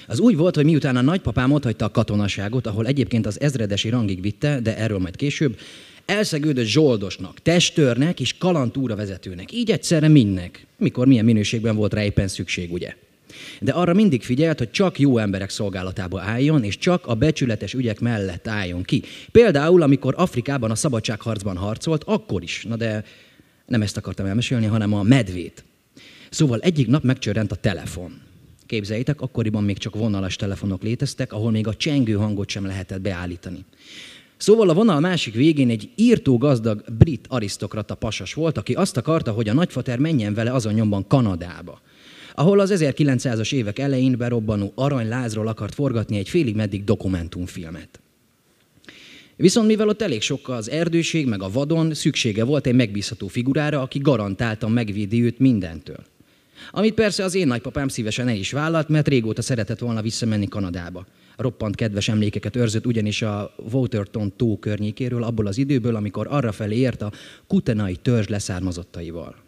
Az 0.06 0.18
úgy 0.18 0.36
volt, 0.36 0.54
hogy 0.54 0.64
miután 0.64 0.96
a 0.96 1.00
nagypapám 1.00 1.52
otthagyta 1.52 1.84
a 1.84 1.90
katonaságot, 1.90 2.66
ahol 2.66 2.86
egyébként 2.86 3.26
az 3.26 3.40
ezredesi 3.40 3.88
rangig 3.88 4.20
vitte, 4.20 4.60
de 4.60 4.76
erről 4.76 4.98
majd 4.98 5.16
később, 5.16 5.58
elszegődött 6.06 6.66
zsoldosnak, 6.66 7.42
testőrnek 7.42 8.20
és 8.20 8.38
kalantúra 8.38 8.96
vezetőnek. 8.96 9.52
Így 9.52 9.70
egyszerre 9.70 10.08
mindnek, 10.08 10.66
mikor 10.78 11.06
milyen 11.06 11.24
minőségben 11.24 11.76
volt 11.76 11.94
rá 11.94 12.04
éppen 12.04 12.28
szükség, 12.28 12.72
ugye? 12.72 12.94
De 13.60 13.72
arra 13.72 13.94
mindig 13.94 14.22
figyelt, 14.22 14.58
hogy 14.58 14.70
csak 14.70 14.98
jó 14.98 15.18
emberek 15.18 15.50
szolgálatába 15.50 16.20
álljon, 16.20 16.64
és 16.64 16.78
csak 16.78 17.06
a 17.06 17.14
becsületes 17.14 17.74
ügyek 17.74 18.00
mellett 18.00 18.48
álljon 18.48 18.82
ki. 18.82 19.02
Például, 19.32 19.82
amikor 19.82 20.14
Afrikában 20.16 20.70
a 20.70 20.74
szabadságharcban 20.74 21.56
harcolt, 21.56 22.04
akkor 22.04 22.42
is. 22.42 22.64
Na 22.68 22.76
de 22.76 23.04
nem 23.66 23.82
ezt 23.82 23.96
akartam 23.96 24.26
elmesélni, 24.26 24.66
hanem 24.66 24.92
a 24.92 25.02
medvét. 25.02 25.64
Szóval 26.30 26.60
egyik 26.60 26.86
nap 26.86 27.02
megcsörrent 27.02 27.52
a 27.52 27.56
telefon. 27.56 28.20
Képzeljétek, 28.66 29.20
akkoriban 29.20 29.64
még 29.64 29.78
csak 29.78 29.94
vonalas 29.94 30.36
telefonok 30.36 30.82
léteztek, 30.82 31.32
ahol 31.32 31.50
még 31.50 31.66
a 31.66 31.74
csengő 31.74 32.12
hangot 32.12 32.48
sem 32.48 32.66
lehetett 32.66 33.00
beállítani. 33.00 33.64
Szóval 34.36 34.68
a 34.68 34.74
vonal 34.74 35.00
másik 35.00 35.34
végén 35.34 35.70
egy 35.70 35.90
írtó 35.94 36.38
gazdag 36.38 36.84
brit 36.98 37.26
arisztokrata 37.28 37.94
pasas 37.94 38.34
volt, 38.34 38.58
aki 38.58 38.74
azt 38.74 38.96
akarta, 38.96 39.32
hogy 39.32 39.48
a 39.48 39.54
nagyfater 39.54 39.98
menjen 39.98 40.34
vele 40.34 40.52
azon 40.52 40.74
nyomban 40.74 41.06
Kanadába. 41.06 41.80
ahol 42.38 42.60
az 42.60 42.72
1900-as 42.74 43.52
évek 43.52 43.78
elején 43.78 44.16
berobbanó 44.16 44.72
aranylázról 44.74 45.48
akart 45.48 45.74
forgatni 45.74 46.18
egy 46.18 46.28
félig 46.28 46.54
meddig 46.54 46.84
dokumentumfilmet. 46.84 48.00
Viszont 49.36 49.66
mivel 49.66 49.88
ott 49.88 50.02
elég 50.02 50.22
sok 50.22 50.48
az 50.48 50.70
erdőség, 50.70 51.26
meg 51.26 51.42
a 51.42 51.50
vadon, 51.50 51.94
szüksége 51.94 52.44
volt 52.44 52.66
egy 52.66 52.74
megbízható 52.74 53.26
figurára, 53.26 53.80
aki 53.80 53.98
garantáltan 53.98 54.70
megvédi 54.70 55.22
őt 55.22 55.38
mindentől. 55.38 56.04
Amit 56.70 56.94
persze 56.94 57.24
az 57.24 57.34
én 57.34 57.46
nagypapám 57.46 57.88
szívesen 57.88 58.28
el 58.28 58.36
is 58.36 58.52
vállalt, 58.52 58.88
mert 58.88 59.08
régóta 59.08 59.42
szeretett 59.42 59.78
volna 59.78 60.02
visszamenni 60.02 60.48
Kanadába. 60.48 61.06
Roppant 61.36 61.74
kedves 61.74 62.08
emlékeket 62.08 62.56
őrzött 62.56 62.86
ugyanis 62.86 63.22
a 63.22 63.54
Waterton 63.72 64.32
tó 64.36 64.58
környékéről, 64.58 65.22
abból 65.22 65.46
az 65.46 65.58
időből, 65.58 65.96
amikor 65.96 66.26
arrafelé 66.30 66.76
ért 66.76 67.02
a 67.02 67.12
kutenai 67.46 67.96
törzs 67.96 68.26
leszármazottaival 68.26 69.44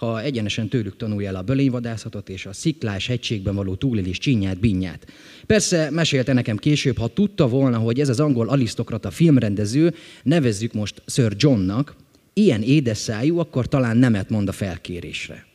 ha 0.00 0.22
egyenesen 0.22 0.68
tőlük 0.68 0.96
tanulja 0.96 1.28
el 1.28 1.36
a 1.36 1.42
bölényvadászatot 1.42 2.28
és 2.28 2.46
a 2.46 2.52
sziklás 2.52 3.06
hegységben 3.06 3.54
való 3.54 3.74
túlélés 3.74 4.18
csinyát, 4.18 4.60
binyát. 4.60 5.06
Persze 5.46 5.90
mesélte 5.90 6.32
nekem 6.32 6.56
később, 6.56 6.98
ha 6.98 7.08
tudta 7.08 7.48
volna, 7.48 7.78
hogy 7.78 8.00
ez 8.00 8.08
az 8.08 8.20
angol 8.20 8.48
alisztokrata 8.48 9.10
filmrendező, 9.10 9.94
nevezzük 10.22 10.72
most 10.72 11.02
Sir 11.06 11.32
Johnnak, 11.36 11.94
ilyen 12.32 12.62
édes 12.62 12.98
szájú, 12.98 13.38
akkor 13.38 13.68
talán 13.68 13.96
nemet 13.96 14.30
mond 14.30 14.48
a 14.48 14.52
felkérésre. 14.52 15.46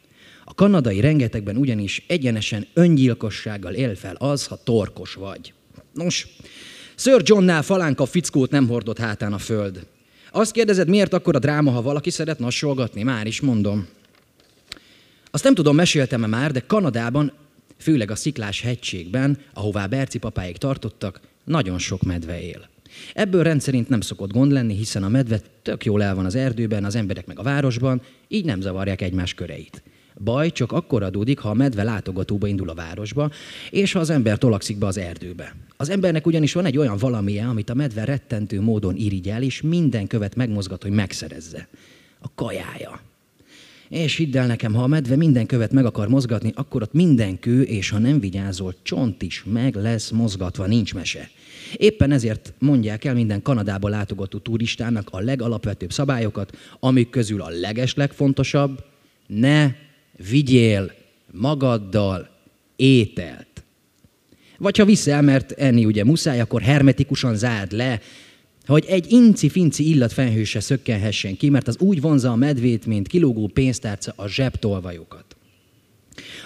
A 0.43 0.53
kanadai 0.53 0.99
rengetegben 0.99 1.57
ugyanis 1.57 2.03
egyenesen 2.07 2.67
öngyilkossággal 2.73 3.73
él 3.73 3.95
fel 3.95 4.15
az, 4.15 4.45
ha 4.45 4.63
torkos 4.63 5.13
vagy. 5.13 5.53
Nos, 5.95 6.27
Sir 6.95 7.21
Johnnál 7.23 7.61
falánka 7.61 8.05
fickót 8.05 8.51
nem 8.51 8.67
hordott 8.67 8.97
hátán 8.97 9.33
a 9.33 9.37
föld. 9.37 9.87
Azt 10.31 10.51
kérdezed, 10.51 10.87
miért 10.87 11.13
akkor 11.13 11.35
a 11.35 11.39
dráma, 11.39 11.71
ha 11.71 11.81
valaki 11.81 12.09
szeret 12.09 12.39
nassolgatni? 12.39 13.03
Már 13.03 13.27
is 13.27 13.41
mondom. 13.41 13.87
Azt 15.31 15.43
nem 15.43 15.53
tudom, 15.53 15.75
meséltem-e 15.75 16.27
már, 16.27 16.51
de 16.51 16.59
Kanadában, 16.59 17.31
főleg 17.77 18.11
a 18.11 18.15
Sziklás 18.15 18.61
hegységben, 18.61 19.37
ahová 19.53 19.85
Berci 19.85 20.17
papáig 20.17 20.57
tartottak, 20.57 21.19
nagyon 21.43 21.77
sok 21.77 22.01
medve 22.01 22.41
él. 22.41 22.69
Ebből 23.13 23.43
rendszerint 23.43 23.89
nem 23.89 24.01
szokott 24.01 24.31
gond 24.31 24.51
lenni, 24.51 24.75
hiszen 24.75 25.03
a 25.03 25.09
medve 25.09 25.41
tök 25.61 25.85
jól 25.85 26.03
el 26.03 26.15
van 26.15 26.25
az 26.25 26.35
erdőben, 26.35 26.83
az 26.83 26.95
emberek 26.95 27.25
meg 27.25 27.39
a 27.39 27.43
városban, 27.43 28.01
így 28.27 28.45
nem 28.45 28.61
zavarják 28.61 29.01
egymás 29.01 29.33
köreit. 29.33 29.83
Baj 30.23 30.51
csak 30.51 30.71
akkor 30.71 31.03
adódik, 31.03 31.39
ha 31.39 31.49
a 31.49 31.53
medve 31.53 31.83
látogatóba 31.83 32.47
indul 32.47 32.69
a 32.69 32.73
városba, 32.73 33.31
és 33.69 33.91
ha 33.91 33.99
az 33.99 34.09
ember 34.09 34.37
tolakszik 34.37 34.77
be 34.77 34.85
az 34.85 34.97
erdőbe. 34.97 35.55
Az 35.77 35.89
embernek 35.89 36.25
ugyanis 36.25 36.53
van 36.53 36.65
egy 36.65 36.77
olyan 36.77 36.97
valamije, 36.97 37.47
amit 37.47 37.69
a 37.69 37.73
medve 37.73 38.05
rettentő 38.05 38.61
módon 38.61 38.95
irigyel, 38.95 39.43
és 39.43 39.61
minden 39.61 40.07
követ 40.07 40.35
megmozgat, 40.35 40.83
hogy 40.83 40.91
megszerezze. 40.91 41.67
A 42.19 42.27
kajája. 42.35 43.01
És 43.89 44.15
hidd 44.15 44.37
el 44.37 44.47
nekem, 44.47 44.73
ha 44.73 44.83
a 44.83 44.87
medve 44.87 45.15
minden 45.15 45.45
követ 45.45 45.71
meg 45.71 45.85
akar 45.85 46.07
mozgatni, 46.07 46.51
akkor 46.55 46.81
ott 46.81 46.93
minden 46.93 47.39
kő, 47.39 47.61
és 47.61 47.89
ha 47.89 47.97
nem 47.97 48.19
vigyázol, 48.19 48.75
csont 48.81 49.21
is 49.21 49.43
meg 49.51 49.75
lesz 49.75 50.09
mozgatva, 50.09 50.65
nincs 50.65 50.93
mese. 50.93 51.29
Éppen 51.75 52.11
ezért 52.11 52.53
mondják 52.59 53.05
el 53.05 53.13
minden 53.13 53.41
Kanadába 53.41 53.89
látogató 53.89 54.37
turistának 54.37 55.07
a 55.11 55.19
legalapvetőbb 55.19 55.91
szabályokat, 55.91 56.57
amik 56.79 57.09
közül 57.09 57.41
a 57.41 57.49
legeslegfontosabb, 57.49 58.83
ne 59.27 59.71
vigyél 60.29 60.91
magaddal 61.31 62.29
ételt. 62.75 63.47
Vagy 64.57 64.77
ha 64.77 64.85
viszel, 64.85 65.21
mert 65.21 65.51
enni 65.51 65.85
ugye 65.85 66.03
muszáj, 66.03 66.39
akkor 66.39 66.61
hermetikusan 66.61 67.35
zárd 67.35 67.71
le, 67.71 68.01
hogy 68.65 68.85
egy 68.85 69.11
inci-finci 69.11 69.89
illatfenyhő 69.89 70.43
se 70.43 70.59
szökkenhessen 70.59 71.37
ki, 71.37 71.49
mert 71.49 71.67
az 71.67 71.77
úgy 71.79 72.01
vonza 72.01 72.31
a 72.31 72.35
medvét, 72.35 72.85
mint 72.85 73.07
kilógó 73.07 73.47
pénztárca 73.47 74.13
a 74.15 74.27
zsebtolvajokat. 74.27 75.35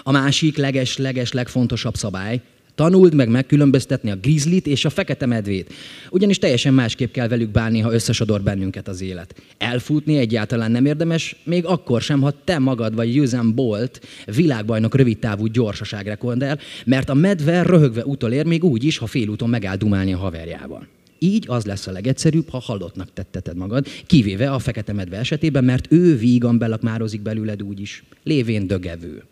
A 0.04 0.12
másik 0.12 0.58
leges-leges 0.58 1.32
legfontosabb 1.32 1.96
szabály, 1.96 2.42
Tanuld 2.80 3.14
meg 3.14 3.30
megkülönböztetni 3.30 4.12
a 4.12 4.16
grizzlit 4.16 4.68
és 4.68 4.86
a 4.86 4.90
fekete 4.90 5.26
medvét. 5.26 5.74
Ugyanis 6.10 6.38
teljesen 6.38 6.74
másképp 6.74 7.12
kell 7.12 7.28
velük 7.28 7.50
bánni, 7.50 7.80
ha 7.80 7.94
összesodor 7.94 8.42
bennünket 8.42 8.88
az 8.88 9.02
élet. 9.02 9.42
Elfutni 9.58 10.18
egyáltalán 10.18 10.72
nem 10.72 10.86
érdemes, 10.86 11.36
még 11.44 11.66
akkor 11.66 12.02
sem, 12.02 12.22
ha 12.22 12.44
te 12.44 12.60
magad 12.60 12.96
vagy 12.96 13.20
Usain 13.20 13.56
Bolt 13.56 14.02
világbajnok 14.26 14.96
rövidtávú 14.96 15.46
gyorsaságrekordel, 15.46 16.60
mert 16.86 17.10
a 17.10 17.14
medve 17.14 17.64
röhögve 17.64 18.06
utolér 18.06 18.46
még 18.46 18.64
úgy 18.64 18.84
is, 18.84 18.98
ha 18.98 19.08
félúton 19.08 19.50
megáll 19.50 19.76
dumálni 19.76 20.14
a 20.14 20.18
haverjával. 20.18 20.88
Így 21.20 21.46
az 21.48 21.66
lesz 21.66 21.88
a 21.88 21.92
legegyszerűbb, 21.92 22.50
ha 22.50 22.60
halottnak 22.60 23.14
tetteted 23.14 23.58
magad, 23.58 23.88
kivéve 24.06 24.52
a 24.52 24.60
fekete 24.60 24.94
medve 24.94 25.18
esetében, 25.18 25.64
mert 25.64 25.92
ő 25.92 26.18
vígan 26.18 26.58
belakmározik 26.58 27.22
belőled 27.22 27.64
úgyis, 27.64 28.04
lévén 28.24 28.68
dögevő. 28.68 29.24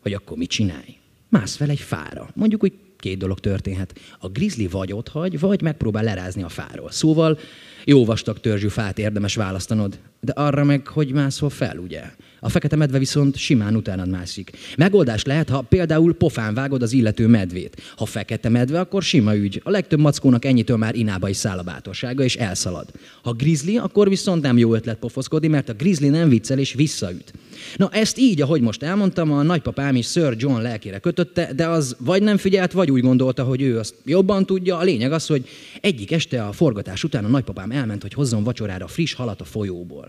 Hogy 0.00 0.12
akkor 0.12 0.36
mit 0.36 0.50
csinálj? 0.50 0.96
Mász 1.28 1.56
fel 1.56 1.70
egy 1.70 1.80
fára. 1.80 2.28
Mondjuk, 2.34 2.60
hogy 2.60 2.72
két 2.98 3.18
dolog 3.18 3.40
történhet. 3.40 3.98
A 4.18 4.28
grizzly 4.28 4.66
vagy 4.66 4.92
ott 4.92 5.08
hagy, 5.08 5.40
vagy 5.40 5.62
megpróbál 5.62 6.02
lerázni 6.02 6.42
a 6.42 6.48
fáról. 6.48 6.90
Szóval 6.90 7.38
jó 7.84 8.04
vastag 8.04 8.40
törzsű 8.40 8.68
fát 8.68 8.98
érdemes 8.98 9.34
választanod. 9.34 9.98
De 10.20 10.32
arra 10.32 10.64
meg, 10.64 10.86
hogy 10.86 11.12
mászol 11.12 11.50
fel, 11.50 11.78
ugye? 11.78 12.02
A 12.40 12.48
fekete 12.48 12.76
medve 12.76 12.98
viszont 12.98 13.36
simán 13.36 13.76
utánad 13.76 14.08
mászik. 14.08 14.50
Megoldás 14.76 15.24
lehet, 15.24 15.48
ha 15.48 15.60
például 15.60 16.14
pofán 16.14 16.54
vágod 16.54 16.82
az 16.82 16.92
illető 16.92 17.26
medvét. 17.26 17.82
Ha 17.96 18.06
fekete 18.06 18.48
medve, 18.48 18.80
akkor 18.80 19.02
sima 19.02 19.36
ügy. 19.36 19.60
A 19.64 19.70
legtöbb 19.70 20.00
mackónak 20.00 20.44
ennyitől 20.44 20.76
már 20.76 20.94
inába 20.94 21.28
is 21.28 21.36
száll 21.36 21.58
a 21.58 21.62
bátorsága, 21.62 22.22
és 22.22 22.36
elszalad. 22.36 22.86
Ha 23.22 23.32
grizzly, 23.32 23.76
akkor 23.76 24.08
viszont 24.08 24.42
nem 24.42 24.58
jó 24.58 24.74
ötlet 24.74 24.98
pofoszkodni, 24.98 25.48
mert 25.48 25.68
a 25.68 25.72
grizzly 25.72 26.08
nem 26.08 26.28
viccel 26.28 26.58
és 26.58 26.74
visszaüt. 26.74 27.32
Na 27.76 27.88
ezt 27.92 28.18
így, 28.18 28.40
ahogy 28.40 28.60
most 28.60 28.82
elmondtam, 28.82 29.32
a 29.32 29.42
nagypapám 29.42 29.96
is 29.96 30.10
Sir 30.10 30.34
John 30.36 30.62
lelkére 30.62 30.98
kötötte, 30.98 31.52
de 31.52 31.66
az 31.66 31.96
vagy 31.98 32.22
nem 32.22 32.36
figyelt, 32.36 32.72
vagy 32.72 32.90
úgy 32.90 33.02
gondolta, 33.02 33.44
hogy 33.44 33.62
ő 33.62 33.78
azt 33.78 33.94
jobban 34.04 34.46
tudja. 34.46 34.76
A 34.76 34.82
lényeg 34.82 35.12
az, 35.12 35.26
hogy 35.26 35.48
egyik 35.80 36.12
este 36.12 36.44
a 36.44 36.52
forgatás 36.52 37.04
után 37.04 37.24
a 37.24 37.28
nagypapám 37.28 37.70
elment, 37.70 38.02
hogy 38.02 38.12
hozzon 38.12 38.44
vacsorára 38.44 38.86
friss 38.86 39.12
halat 39.14 39.40
a 39.40 39.44
folyóból. 39.44 40.08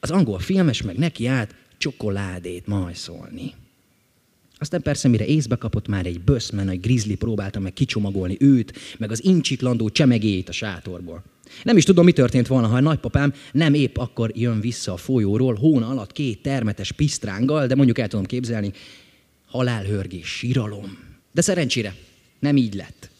Az 0.00 0.10
angol 0.10 0.38
filmes 0.38 0.82
meg 0.82 0.96
neki 0.96 1.26
állt 1.26 1.54
csokoládét 1.78 2.66
majszolni. 2.66 3.54
Aztán 4.58 4.82
persze, 4.82 5.08
mire 5.08 5.26
észbe 5.26 5.56
kapott 5.56 5.88
már 5.88 6.06
egy 6.06 6.20
böszmen, 6.20 6.68
egy 6.68 6.80
grizzly 6.80 7.14
próbálta 7.14 7.60
meg 7.60 7.72
kicsomagolni 7.72 8.36
őt, 8.40 8.72
meg 8.98 9.10
az 9.10 9.24
incsiklandó 9.24 9.88
csemegét 9.88 10.48
a 10.48 10.52
sátorból. 10.52 11.24
Nem 11.62 11.76
is 11.76 11.84
tudom, 11.84 12.04
mi 12.04 12.12
történt 12.12 12.46
volna, 12.46 12.66
ha 12.66 12.76
a 12.76 12.80
nagypapám 12.80 13.32
nem 13.52 13.74
épp 13.74 13.96
akkor 13.96 14.30
jön 14.34 14.60
vissza 14.60 14.92
a 14.92 14.96
folyóról, 14.96 15.54
hóna 15.54 15.88
alatt 15.88 16.12
két 16.12 16.42
termetes 16.42 16.92
pisztránggal, 16.92 17.66
de 17.66 17.74
mondjuk 17.74 17.98
el 17.98 18.08
tudom 18.08 18.24
képzelni, 18.24 18.72
halálhörgés, 19.46 20.26
síralom. 20.26 20.98
De 21.32 21.40
szerencsére 21.40 21.94
nem 22.38 22.56
így 22.56 22.74
lett. 22.74 23.10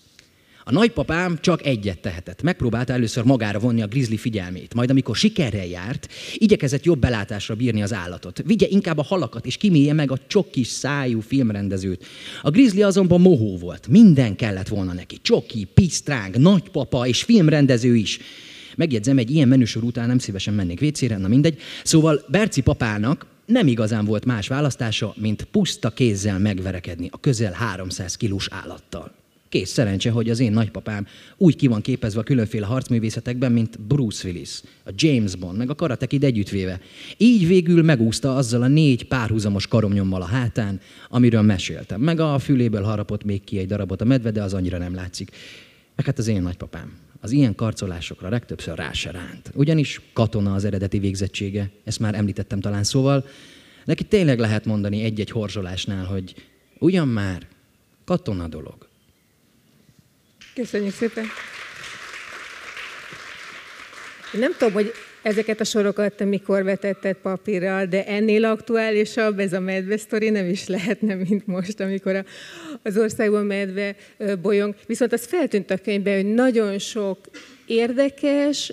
A 0.69 0.73
nagypapám 0.73 1.39
csak 1.41 1.67
egyet 1.67 1.99
tehetett. 1.99 2.43
Megpróbálta 2.43 2.93
először 2.93 3.25
magára 3.25 3.59
vonni 3.59 3.83
a 3.83 3.87
grizzly 3.87 4.17
figyelmét, 4.17 4.75
majd 4.75 4.91
amikor 4.91 5.17
sikerrel 5.17 5.67
járt, 5.67 6.09
igyekezett 6.35 6.85
jobb 6.85 6.99
belátásra 6.99 7.55
bírni 7.55 7.83
az 7.83 7.93
állatot. 7.93 8.43
Vigye 8.45 8.67
inkább 8.71 8.99
a 8.99 9.03
halakat, 9.03 9.47
és 9.47 9.57
kimélje 9.57 9.93
meg 9.93 10.11
a 10.11 10.19
csokis 10.27 10.67
szájú 10.67 11.21
filmrendezőt. 11.21 12.07
A 12.43 12.51
grizzly 12.51 12.83
azonban 12.83 13.21
mohó 13.21 13.57
volt. 13.57 13.87
Minden 13.87 14.37
kellett 14.37 14.69
volna 14.69 14.93
neki. 14.93 15.19
Csoki, 15.23 15.69
pisztráng, 15.75 16.37
nagypapa 16.37 17.07
és 17.07 17.23
filmrendező 17.23 17.97
is. 17.97 18.19
Megjegyzem, 18.77 19.19
egy 19.19 19.31
ilyen 19.31 19.49
menüsor 19.49 19.83
után 19.83 20.07
nem 20.07 20.19
szívesen 20.19 20.55
mennék 20.55 20.81
vécére, 20.81 21.17
na 21.17 21.29
mindegy. 21.29 21.59
Szóval 21.85 22.25
Berci 22.29 22.61
papának 22.61 23.27
nem 23.47 23.67
igazán 23.67 24.05
volt 24.05 24.25
más 24.25 24.49
választása, 24.49 25.15
mint 25.17 25.45
puszta 25.45 25.91
kézzel 25.91 26.39
megverekedni 26.39 27.09
a 27.11 27.21
közel 27.21 27.53
300 27.53 28.17
kilós 28.17 28.49
állattal. 28.51 29.13
Kész 29.49 29.71
szerencse, 29.71 30.11
hogy 30.11 30.31
az 30.31 30.41
én 30.41 30.53
nagypapám 30.53 31.07
úgy 31.37 31.57
ki 31.57 31.67
van 31.67 31.81
képezve 31.81 32.21
a 32.21 32.23
különféle 32.23 32.67
harcművészetekben, 32.67 33.53
mint 33.53 33.81
Bruce 33.81 34.29
Willis, 34.29 34.61
a 34.85 34.91
James 34.95 35.37
Bond, 35.37 35.59
meg 35.59 35.71
a 35.71 35.75
Karate 35.75 36.07
együttvéve. 36.21 36.81
Így 37.17 37.47
végül 37.47 37.83
megúszta 37.83 38.37
azzal 38.37 38.63
a 38.63 38.67
négy 38.67 39.05
párhuzamos 39.05 39.67
karomnyommal 39.67 40.23
a 40.23 40.25
hátán, 40.25 40.81
amiről 41.09 41.43
meséltem. 41.43 42.01
Meg 42.01 42.21
a 42.21 42.39
füléből 42.39 42.83
harapott 42.83 43.25
még 43.25 43.45
ki 43.45 43.59
egy 43.59 43.67
darabot 43.67 44.01
a 44.01 44.05
medve, 44.05 44.31
de 44.31 44.43
az 44.43 44.55
annyira 44.55 44.79
nem 44.79 44.95
látszik. 44.95 45.31
Meg 45.97 46.07
hát 46.07 46.19
az 46.19 46.27
én 46.27 46.43
nagypapám. 46.43 46.93
Az 47.21 47.31
ilyen 47.31 47.55
karcolásokra 47.55 48.29
legtöbbször 48.29 48.77
rá 48.77 48.93
se 48.93 49.11
ránt. 49.11 49.51
Ugyanis 49.55 50.01
katona 50.13 50.55
az 50.55 50.65
eredeti 50.65 50.99
végzettsége, 50.99 51.71
ezt 51.85 52.01
már 52.01 52.15
említettem 52.15 52.61
talán 52.61 52.85
szóval. 52.85 53.25
Neki 53.85 54.05
tényleg 54.05 54.39
lehet 54.39 54.65
mondani 54.65 55.03
egy-egy 55.03 55.31
horzsolásnál, 55.31 56.05
hogy 56.05 56.35
ugyan 56.79 57.09
már 57.09 57.47
katona 58.05 58.49
dolog. 58.49 58.88
Köszönjük 60.59 60.95
szépen. 60.95 61.25
Nem 64.33 64.53
tudom, 64.59 64.73
hogy 64.73 64.93
ezeket 65.23 65.61
a 65.61 65.65
sorokat 65.65 66.13
te 66.13 66.25
mikor 66.25 66.63
vetetted 66.63 67.17
papírral, 67.17 67.87
de 67.87 68.07
ennél 68.07 68.45
aktuálisabb 68.45 69.39
ez 69.39 69.53
a 69.53 69.61
medve 69.61 69.97
sztori 69.97 70.31
nem 70.31 70.49
is 70.49 70.67
lehetne, 70.67 71.15
mint 71.15 71.47
most, 71.47 71.81
amikor 71.81 72.25
az 72.83 72.97
országban 72.97 73.47
medve 73.47 73.97
bolyong. 74.43 74.75
Viszont 74.87 75.13
az 75.13 75.27
feltűnt 75.27 75.71
a 75.71 75.79
könyvben, 75.79 76.15
hogy 76.15 76.35
nagyon 76.35 76.79
sok 76.79 77.19
érdekes, 77.67 78.73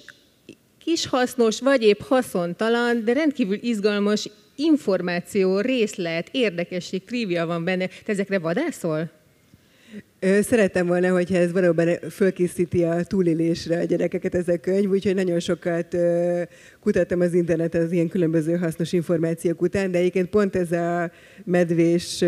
kis 0.79 1.07
hasznos, 1.07 1.61
vagy 1.61 1.83
épp 1.83 1.99
haszontalan, 1.99 3.03
de 3.03 3.13
rendkívül 3.13 3.57
izgalmas 3.61 4.29
információ, 4.55 5.59
részlet, 5.59 6.27
érdekesség, 6.31 7.03
trivia 7.03 7.45
van 7.45 7.63
benne. 7.63 7.87
Te 7.87 8.11
ezekre 8.11 8.39
vadászol? 8.39 9.23
Szerettem 10.41 10.87
volna, 10.87 11.11
hogyha 11.11 11.35
ez 11.35 11.51
valóban 11.51 11.87
fölkészíti 12.09 12.83
a 12.83 13.03
túlélésre 13.03 13.79
a 13.79 13.83
gyerekeket 13.83 14.35
ez 14.35 14.47
a 14.47 14.57
könyv, 14.57 14.89
úgyhogy 14.89 15.15
nagyon 15.15 15.39
sokat 15.39 15.97
kutattam 16.79 17.19
az 17.19 17.33
interneten 17.33 17.81
az 17.81 17.91
ilyen 17.91 18.07
különböző 18.07 18.55
hasznos 18.55 18.93
információk 18.93 19.61
után, 19.61 19.91
de 19.91 19.97
egyébként 19.97 20.29
pont 20.29 20.55
ez 20.55 20.71
a 20.71 21.11
medvés 21.43 22.23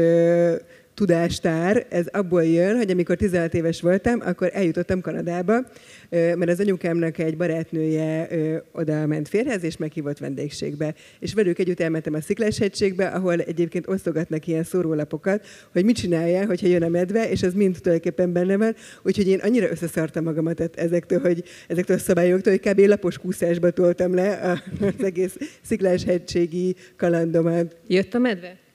tudástár, 0.97 1.85
ez 1.89 2.07
abból 2.07 2.43
jön, 2.43 2.75
hogy 2.75 2.89
amikor 2.89 3.15
16 3.15 3.53
éves 3.53 3.81
voltam, 3.81 4.19
akkor 4.25 4.49
eljutottam 4.53 5.01
Kanadába, 5.01 5.65
mert 6.09 6.49
az 6.49 6.59
anyukámnak 6.59 7.17
egy 7.17 7.37
barátnője 7.37 8.27
oda 8.71 9.05
ment 9.05 9.27
férhez, 9.27 9.63
és 9.63 9.77
meghívott 9.77 10.17
vendégségbe. 10.17 10.93
És 11.19 11.33
velük 11.33 11.59
együtt 11.59 11.79
elmentem 11.79 12.13
a 12.13 12.21
Sziklás-hegységbe, 12.21 13.07
ahol 13.07 13.41
egyébként 13.41 13.87
osztogatnak 13.87 14.47
ilyen 14.47 14.63
szórólapokat, 14.63 15.45
hogy 15.71 15.85
mit 15.85 15.95
csinálja, 15.95 16.45
hogyha 16.45 16.67
jön 16.67 16.83
a 16.83 16.89
medve, 16.89 17.29
és 17.29 17.43
az 17.43 17.53
mind 17.53 17.77
tulajdonképpen 17.81 18.33
benne 18.33 18.57
van. 18.57 18.75
Úgyhogy 19.01 19.27
én 19.27 19.39
annyira 19.39 19.69
összeszartam 19.69 20.23
magamat 20.23 20.71
ezektől, 20.75 21.19
hogy 21.19 21.43
ezektől 21.67 21.97
a 21.97 21.99
szabályoktól, 21.99 22.53
hogy 22.53 22.71
kb. 22.71 22.79
lapos 22.79 23.17
kúszásba 23.17 23.69
toltam 23.69 24.15
le 24.15 24.61
az 24.81 25.03
egész 25.03 25.37
Sziklás-hegységi 25.61 26.75
kalandomat. 26.95 27.75
Jött 27.87 28.13
a 28.13 28.19
medve? 28.19 28.65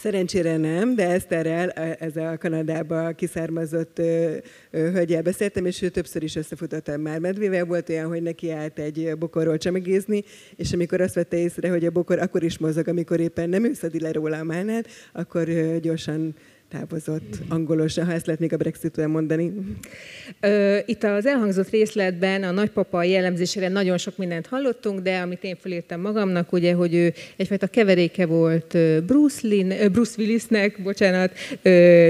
Szerencsére 0.00 0.56
nem, 0.56 0.94
de 0.94 1.08
Eszterrel, 1.08 1.70
ez 1.70 2.16
a 2.16 2.38
Kanadába 2.38 3.12
kiszármazott 3.12 4.00
hölgyel 4.70 5.22
beszéltem, 5.22 5.66
és 5.66 5.82
ő 5.82 5.88
többször 5.88 6.22
is 6.22 6.36
összefutottam 6.36 7.00
már 7.00 7.18
medvével. 7.18 7.64
Volt 7.64 7.88
olyan, 7.88 8.08
hogy 8.08 8.22
neki 8.22 8.50
állt 8.50 8.78
egy 8.78 9.12
bokorról 9.18 9.58
csemegézni, 9.58 10.24
és 10.56 10.72
amikor 10.72 11.00
azt 11.00 11.14
vette 11.14 11.36
észre, 11.36 11.70
hogy 11.70 11.84
a 11.84 11.90
bokor 11.90 12.18
akkor 12.18 12.42
is 12.42 12.58
mozog, 12.58 12.88
amikor 12.88 13.20
éppen 13.20 13.48
nem 13.48 13.64
ő 13.64 13.72
szedi 13.72 14.00
le 14.00 14.12
róla 14.12 14.38
a 14.38 14.44
mánát, 14.44 14.88
akkor 15.12 15.48
gyorsan 15.80 16.34
távozott 16.70 17.36
angolosan, 17.48 18.06
ha 18.06 18.12
ezt 18.12 18.26
lehetnék 18.26 18.52
a 18.52 18.56
brexit 18.56 19.06
mondani. 19.06 19.52
Itt 20.86 21.04
az 21.04 21.26
elhangzott 21.26 21.70
részletben 21.70 22.42
a 22.42 22.50
nagypapa 22.50 23.02
jellemzésére 23.02 23.68
nagyon 23.68 23.98
sok 23.98 24.16
mindent 24.16 24.46
hallottunk, 24.46 25.00
de 25.00 25.18
amit 25.18 25.44
én 25.44 25.56
felírtam 25.60 26.00
magamnak, 26.00 26.52
ugye, 26.52 26.72
hogy 26.72 26.94
ő 26.94 27.12
egyfajta 27.36 27.66
keveréke 27.66 28.26
volt 28.26 28.76
Bruce, 29.06 29.38
Lin, 29.42 29.74
Bruce 29.92 30.14
Willisnek, 30.18 30.82
bocsánat, 30.82 31.32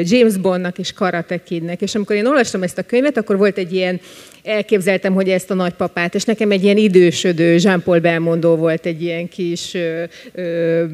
James 0.03 0.37
Bondnak 0.37 0.79
és 0.79 0.93
Karate 0.93 1.43
Kidnek. 1.43 1.81
És 1.81 1.95
amikor 1.95 2.17
én 2.17 2.27
olvastam 2.27 2.63
ezt 2.63 2.79
a 2.79 2.83
könyvet, 2.83 3.17
akkor 3.17 3.37
volt 3.37 3.59
egy 3.59 3.73
ilyen 3.73 4.01
elképzeltem, 4.43 5.15
hogy 5.15 5.29
ezt 5.29 5.51
a 5.51 5.55
nagypapát, 5.55 6.15
és 6.15 6.25
nekem 6.25 6.51
egy 6.51 6.65
ilyen 6.65 6.77
idősödő 6.77 7.57
Jean-Paul 7.59 7.99
Belmondó 7.99 8.57
volt 8.57 8.87
egy 8.87 9.03
ilyen 9.03 9.29
kis 9.29 9.75
ö, 9.75 10.05
ö, 10.33 10.85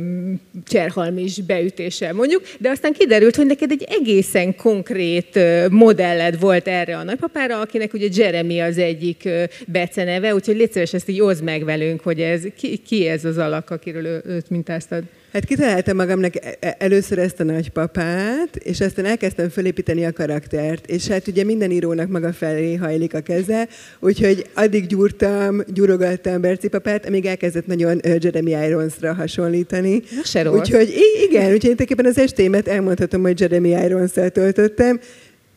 cserhalmis 0.67 1.41
beütéssel 1.41 2.13
mondjuk, 2.13 2.43
de 2.59 2.71
aztán 2.71 2.93
kiderült, 2.93 3.37
hogy 3.37 3.47
neked 3.61 3.71
egy 3.71 3.87
egészen 4.01 4.57
konkrét 4.57 5.39
modelled 5.71 6.41
volt 6.41 6.69
erre 6.69 6.97
a 6.97 7.03
nagypapára, 7.03 7.61
akinek 7.61 7.93
ugye 7.93 8.09
Jeremy 8.13 8.61
az 8.61 8.79
egyik 8.79 9.29
beceneve, 9.67 10.35
úgyhogy 10.35 10.57
légy 10.57 10.73
szíves, 10.73 10.93
ezt 10.93 11.09
így 11.09 11.21
oszd 11.21 11.43
meg 11.43 11.65
velünk, 11.65 12.01
hogy 12.01 12.21
ez, 12.21 12.43
ki, 12.57 12.77
ki 12.77 13.07
ez 13.07 13.25
az 13.25 13.39
alak, 13.39 13.71
akiről 13.71 14.23
őt 14.27 14.51
mintáztad. 14.51 15.03
Hát 15.35 15.45
kitaláltam 15.45 15.97
magamnak 15.97 16.37
e-, 16.37 16.57
e-, 16.61 16.77
először 16.79 17.19
ezt 17.19 17.41
a 17.41 17.45
nagypapát, 17.45 18.57
és 18.57 18.81
aztán 18.81 19.05
elkezdtem 19.05 19.49
felépíteni 19.49 20.05
a 20.05 20.13
karaktert. 20.13 20.87
És 20.87 21.07
hát 21.07 21.27
ugye 21.27 21.45
minden 21.45 21.71
írónak 21.71 22.09
maga 22.09 22.33
felé 22.33 22.75
hajlik 22.75 23.15
a 23.15 23.21
keze, 23.21 23.69
úgyhogy 24.01 24.47
addig 24.55 24.87
gyúrtam, 24.87 25.61
gyúrogattam 25.67 26.41
Berci 26.41 26.69
papát, 26.69 27.07
amíg 27.07 27.27
elkezdett 27.27 27.67
nagyon 27.67 28.01
Jeremy 28.19 28.51
Ironsra 28.51 29.15
hasonlítani. 29.15 30.03
Na 30.17 30.25
se 30.25 30.43
rossz. 30.43 30.59
Úgyhogy 30.59 30.95
igen, 31.29 31.43
úgyhogy 31.43 31.53
én 31.53 31.77
tulajdonképpen 31.77 32.07
az 32.07 32.19
estémet 32.19 32.69
elmondhatom, 32.69 33.23
hogy 33.23 33.41
Jeremy 33.41 33.69
Irons-szel 33.69 34.31
töltöttem, 34.31 35.01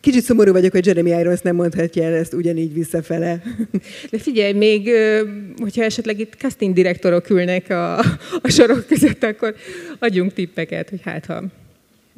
Kicsit 0.00 0.22
szomorú 0.22 0.52
vagyok, 0.52 0.72
hogy 0.72 0.86
Jeremy 0.86 1.10
Irons 1.10 1.40
nem 1.40 1.54
mondhatja 1.54 2.02
el 2.02 2.14
ezt 2.14 2.34
ugyanígy 2.34 2.72
visszafele. 2.72 3.42
De 4.10 4.18
figyelj, 4.18 4.52
még 4.52 4.90
hogyha 5.56 5.82
esetleg 5.82 6.20
itt 6.20 6.34
casting 6.34 6.74
direktorok 6.74 7.30
ülnek 7.30 7.70
a, 7.70 7.98
a 8.42 8.48
sorok 8.48 8.86
között, 8.86 9.22
akkor 9.22 9.54
adjunk 9.98 10.32
tippeket, 10.32 10.88
hogy 10.90 11.00
hát 11.04 11.26
ha 11.26 11.42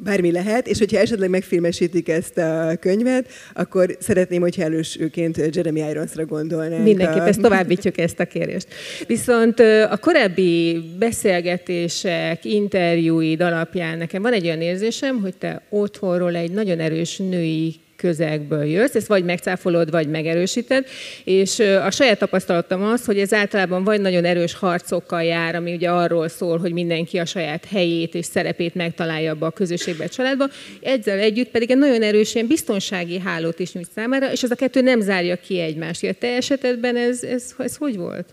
bármi 0.03 0.31
lehet, 0.31 0.67
és 0.67 0.77
hogyha 0.77 0.97
esetleg 0.97 1.29
megfilmesítik 1.29 2.09
ezt 2.09 2.37
a 2.37 2.75
könyvet, 2.79 3.27
akkor 3.53 3.97
szeretném, 3.99 4.41
hogyha 4.41 4.63
elősőként 4.63 5.55
Jeremy 5.55 5.79
Ironsra 5.89 6.25
gondolnánk. 6.25 6.83
Mindenképp, 6.83 7.21
a... 7.21 7.27
ezt 7.27 7.41
továbbítjuk 7.41 7.97
ezt 7.97 8.19
a 8.19 8.25
kérést. 8.25 8.67
Viszont 9.07 9.59
a 9.89 9.97
korábbi 10.01 10.81
beszélgetések, 10.99 12.45
interjúid 12.45 13.41
alapján 13.41 13.97
nekem 13.97 14.21
van 14.21 14.33
egy 14.33 14.45
olyan 14.45 14.61
érzésem, 14.61 15.19
hogy 15.21 15.37
te 15.37 15.61
otthonról 15.69 16.35
egy 16.35 16.51
nagyon 16.51 16.79
erős 16.79 17.17
női 17.17 17.75
közegből 18.01 18.65
jössz, 18.65 18.95
ezt 18.95 19.07
vagy 19.07 19.23
megcáfolod, 19.23 19.91
vagy 19.91 20.07
megerősíted, 20.07 20.85
és 21.23 21.59
a 21.59 21.91
saját 21.91 22.19
tapasztalatom 22.19 22.83
az, 22.83 23.05
hogy 23.05 23.19
ez 23.19 23.33
általában 23.33 23.83
vagy 23.83 24.01
nagyon 24.01 24.25
erős 24.25 24.53
harcokkal 24.53 25.23
jár, 25.23 25.55
ami 25.55 25.73
ugye 25.73 25.89
arról 25.89 26.27
szól, 26.27 26.57
hogy 26.57 26.73
mindenki 26.73 27.17
a 27.17 27.25
saját 27.25 27.65
helyét 27.65 28.15
és 28.15 28.25
szerepét 28.25 28.75
megtalálja 28.75 29.31
abba 29.31 29.45
a 29.45 29.51
közösségbe, 29.51 30.03
a 30.03 30.09
családba, 30.09 30.49
ezzel 30.81 31.19
együtt 31.19 31.49
pedig 31.49 31.71
egy 31.71 31.77
nagyon 31.77 32.01
erős 32.01 32.35
ilyen 32.35 32.47
biztonsági 32.47 33.19
hálót 33.19 33.59
is 33.59 33.73
nyújt 33.73 33.91
számára, 33.95 34.31
és 34.31 34.43
ez 34.43 34.51
a 34.51 34.55
kettő 34.55 34.81
nem 34.81 35.01
zárja 35.01 35.35
ki 35.35 35.59
egymást. 35.59 36.03
A 36.03 36.13
te 36.19 36.27
esetedben 36.27 36.95
ez, 36.95 37.23
ez, 37.23 37.55
ez 37.57 37.75
hogy 37.75 37.97
volt? 37.97 38.25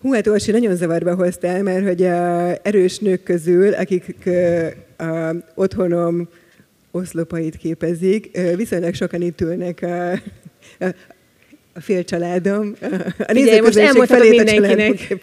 Hú, 0.00 0.12
hát 0.12 0.26
Orsi 0.26 0.50
nagyon 0.50 0.76
zavarba 0.76 1.14
hoztál, 1.14 1.62
mert 1.62 1.86
hogy 1.86 2.02
a 2.02 2.54
erős 2.62 2.98
nők 2.98 3.22
közül, 3.22 3.72
akik 3.72 4.14
a 4.98 5.34
otthonom 5.54 6.28
oszlopait 6.92 7.56
képezik. 7.56 8.38
Viszonylag 8.56 8.94
sokan 8.94 9.22
itt 9.22 9.40
ülnek 9.40 9.82
a, 9.82 10.10
a, 10.84 10.94
a 11.74 11.80
fél 11.80 12.04
családom. 12.04 12.74
A 13.18 13.32
Ugye, 13.34 13.62
most 13.62 13.76
elmondhatom 13.76 14.28
mindenkinek. 14.28 15.16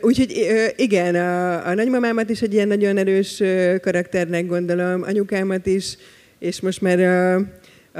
Úgyhogy 0.00 0.46
igen, 0.76 1.14
a, 1.14 1.66
a 1.66 1.74
nagymamámat 1.74 2.30
is 2.30 2.42
egy 2.42 2.52
ilyen 2.52 2.68
nagyon 2.68 2.96
erős 2.96 3.42
karakternek 3.80 4.46
gondolom, 4.46 5.02
anyukámat 5.02 5.66
is, 5.66 5.96
és 6.38 6.60
most 6.60 6.80
már 6.80 7.00
a, 7.00 7.34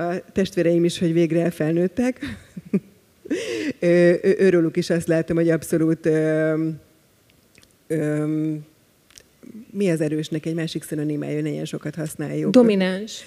a 0.01 0.33
testvéreim 0.33 0.85
is, 0.85 0.99
hogy 0.99 1.13
végre 1.13 1.51
felnőttek. 1.51 2.19
Őróluk 4.39 4.77
is 4.77 4.91
azt 4.91 5.09
látom, 5.09 5.37
hogy 5.37 5.51
abszolút 5.51 6.09
mi 9.71 9.91
az 9.91 10.01
erősnek 10.01 10.47
egy 10.47 10.55
másik 10.55 10.83
szinonimája, 10.83 11.39
ilyen 11.39 11.65
sokat 11.65 11.95
használjuk. 11.95 12.51
Domináns. 12.51 13.21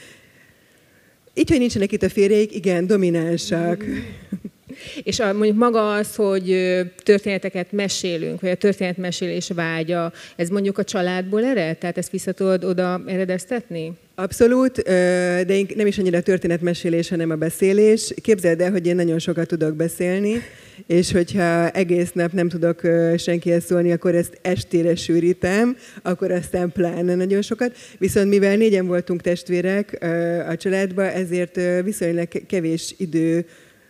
Így, 1.33 1.49
hogy 1.49 1.59
nincsenek 1.59 1.91
itt 1.91 2.03
a 2.03 2.09
férjeik, 2.09 2.55
igen, 2.55 2.87
dominánsak. 2.87 3.85
És 5.03 5.19
a, 5.19 5.33
mondjuk 5.33 5.57
maga 5.57 5.93
az, 5.93 6.15
hogy 6.15 6.75
történeteket 7.03 7.71
mesélünk, 7.71 8.41
vagy 8.41 8.49
a 8.49 8.55
történetmesélés 8.55 9.49
vágya, 9.49 10.13
ez 10.35 10.49
mondjuk 10.49 10.77
a 10.77 10.83
családból 10.83 11.43
ered? 11.43 11.77
Tehát 11.77 11.97
ezt 11.97 12.11
vissza 12.11 12.31
tudod 12.31 12.63
oda 12.63 13.01
eredeztetni? 13.05 13.93
Abszolút, 14.17 14.81
de 15.45 15.55
nem 15.75 15.87
is 15.87 15.97
annyira 15.97 16.21
történetmesélés, 16.21 17.09
hanem 17.09 17.29
a 17.29 17.35
beszélés. 17.35 18.13
Képzeld 18.21 18.61
el, 18.61 18.71
hogy 18.71 18.87
én 18.87 18.95
nagyon 18.95 19.19
sokat 19.19 19.47
tudok 19.47 19.75
beszélni, 19.75 20.41
és 20.87 21.11
hogyha 21.11 21.69
egész 21.69 22.11
nap 22.11 22.31
nem 22.31 22.49
tudok 22.49 22.81
senkihez 23.17 23.63
szólni, 23.63 23.91
akkor 23.91 24.15
ezt 24.15 24.37
estére 24.41 24.95
sűrítem, 24.95 25.77
akkor 26.01 26.31
aztán 26.31 26.71
pláne 26.71 27.15
nagyon 27.15 27.41
sokat. 27.41 27.75
Viszont 27.97 28.29
mivel 28.29 28.55
négyen 28.57 28.87
voltunk 28.87 29.21
testvérek 29.21 30.05
a 30.49 30.55
családban, 30.55 31.05
ezért 31.05 31.59
viszonylag 31.83 32.27
kevés 32.47 32.95
idő 32.97 33.45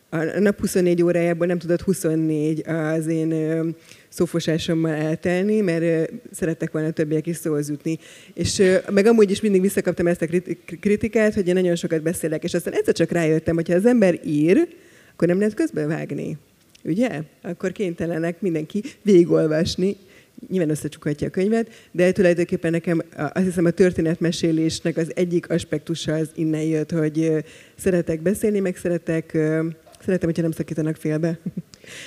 a 0.10 0.40
nap 0.40 0.60
24 0.60 1.04
órájából 1.04 1.48
nem 1.48 1.60
tudott 1.60 1.82
24 1.82 2.64
az 2.68 3.08
én 3.08 3.30
szófosásommal 4.16 4.92
eltelni, 4.92 5.62
mert 5.62 6.12
szerettek 6.32 6.72
volna 6.72 6.92
többiek 6.92 7.28
is 7.28 7.36
szóhoz 7.36 7.70
jutni. 7.70 8.00
És 8.34 8.62
meg 8.92 9.06
amúgy 9.06 9.32
is 9.32 9.42
mindig 9.42 9.62
visszakaptam 9.62 10.08
ezt 10.08 10.22
a 10.22 10.28
kritikát, 10.80 11.34
hogy 11.34 11.48
én 11.48 11.54
nagyon 11.54 11.76
sokat 11.76 12.02
beszélek, 12.02 12.44
és 12.44 12.54
aztán 12.54 12.74
egyszer 12.74 12.94
csak 12.94 13.12
rájöttem, 13.12 13.56
hogy 13.56 13.68
ha 13.68 13.76
az 13.76 13.86
ember 13.86 14.20
ír, 14.26 14.68
akkor 15.14 15.28
nem 15.28 15.38
lehet 15.38 15.54
közbevágni. 15.54 16.38
Ugye? 16.84 17.22
Akkor 17.42 17.72
kénytelenek 17.72 18.42
mindenki 18.42 18.84
végigolvasni, 19.02 19.96
nyilván 20.50 20.70
összecsukhatja 20.70 21.28
a 21.28 21.30
könyvet, 21.30 21.88
de 21.92 22.12
tulajdonképpen 22.12 22.72
nekem 22.72 23.02
azt 23.16 23.46
hiszem 23.46 23.66
a 23.66 23.70
történetmesélésnek 23.70 24.98
az 24.98 25.12
egyik 25.16 25.50
aspektusa 25.50 26.14
az 26.14 26.30
innen 26.36 26.62
jött, 26.62 26.92
hogy 26.92 27.32
szeretek 27.76 28.22
beszélni, 28.22 28.60
meg 28.60 28.78
szeretek 28.78 29.38
Szeretem, 30.06 30.28
hogyha 30.28 30.44
nem 30.44 30.52
szakítanak 30.52 30.96
félbe. 30.96 31.40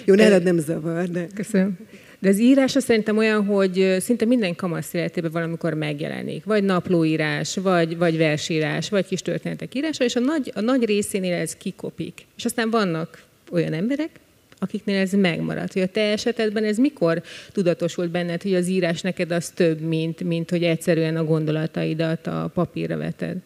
Jó, 0.04 0.14
nálad 0.14 0.42
nem 0.42 0.58
zavar, 0.58 1.08
de... 1.08 1.26
Köszönöm. 1.34 1.78
De 2.18 2.28
az 2.28 2.38
írás 2.38 2.76
azt 2.76 2.86
szerintem 2.86 3.16
olyan, 3.16 3.44
hogy 3.44 3.96
szinte 3.98 4.24
minden 4.24 4.54
kamasz 4.54 4.94
életében 4.94 5.30
valamikor 5.30 5.74
megjelenik. 5.74 6.44
Vagy 6.44 6.64
naplóírás, 6.64 7.56
vagy, 7.56 7.96
vagy 7.96 8.16
versírás, 8.16 8.88
vagy 8.88 9.06
kis 9.06 9.20
történetek 9.20 9.74
írása, 9.74 10.04
és 10.04 10.16
a 10.16 10.20
nagy, 10.20 10.52
a 10.54 10.60
nagy 10.60 10.84
részénél 10.84 11.34
ez 11.34 11.56
kikopik. 11.56 12.26
És 12.36 12.44
aztán 12.44 12.70
vannak 12.70 13.22
olyan 13.50 13.72
emberek, 13.72 14.10
akiknél 14.58 15.00
ez 15.00 15.12
megmaradt. 15.12 15.72
Hogy 15.72 15.82
a 15.82 15.86
te 15.86 16.00
esetedben 16.00 16.64
ez 16.64 16.76
mikor 16.76 17.22
tudatosult 17.52 18.10
benned, 18.10 18.42
hogy 18.42 18.54
az 18.54 18.68
írás 18.68 19.00
neked 19.00 19.30
az 19.30 19.50
több, 19.50 19.80
mint, 19.80 20.22
mint 20.22 20.50
hogy 20.50 20.62
egyszerűen 20.62 21.16
a 21.16 21.24
gondolataidat 21.24 22.26
a 22.26 22.50
papírra 22.54 22.96
veted? 22.96 23.36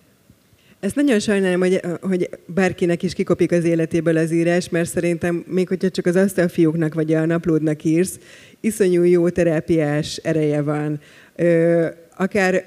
Ezt 0.83 0.95
nagyon 0.95 1.19
sajnálom, 1.19 1.61
hogy, 1.61 1.81
hogy 2.01 2.29
bárkinek 2.47 3.03
is 3.03 3.13
kikopik 3.13 3.53
az 3.53 3.65
életéből 3.65 4.17
az 4.17 4.33
írás, 4.33 4.69
mert 4.69 4.89
szerintem 4.89 5.45
még 5.47 5.69
hogyha 5.69 5.91
csak 5.91 6.07
az 6.07 6.17
asztalfiúknak 6.17 6.95
vagy 6.95 7.15
a 7.15 7.27
naplódnak 7.27 7.85
írsz, 7.85 8.19
iszonyú 8.61 9.03
jó 9.03 9.29
terápiás 9.29 10.17
ereje 10.17 10.63
van. 10.63 11.01
Ö, 11.37 11.87
akár 12.17 12.65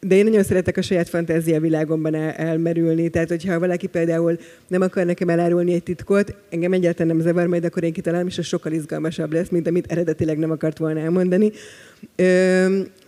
de 0.00 0.14
én 0.14 0.24
nagyon 0.24 0.42
szeretek 0.42 0.76
a 0.76 0.82
saját 0.82 1.08
fantázia 1.08 1.60
világomban 1.60 2.14
el, 2.14 2.30
elmerülni. 2.30 3.08
Tehát, 3.08 3.28
hogyha 3.28 3.58
valaki 3.58 3.86
például 3.86 4.38
nem 4.68 4.80
akar 4.80 5.04
nekem 5.04 5.28
elárulni 5.28 5.72
egy 5.72 5.82
titkot, 5.82 6.34
engem 6.50 6.72
egyáltalán 6.72 7.16
nem 7.16 7.26
zavar, 7.26 7.46
majd 7.46 7.64
akkor 7.64 7.82
én 7.82 7.92
kitalálom, 7.92 8.26
és 8.26 8.38
az 8.38 8.46
sokkal 8.46 8.72
izgalmasabb 8.72 9.32
lesz, 9.32 9.48
mint 9.48 9.66
amit 9.66 9.92
eredetileg 9.92 10.38
nem 10.38 10.50
akart 10.50 10.78
volna 10.78 11.00
elmondani. 11.00 11.52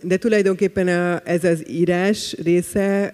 De 0.01 0.17
tulajdonképpen 0.19 0.87
ez 1.23 1.43
az 1.43 1.63
írás 1.69 2.35
része 2.43 3.11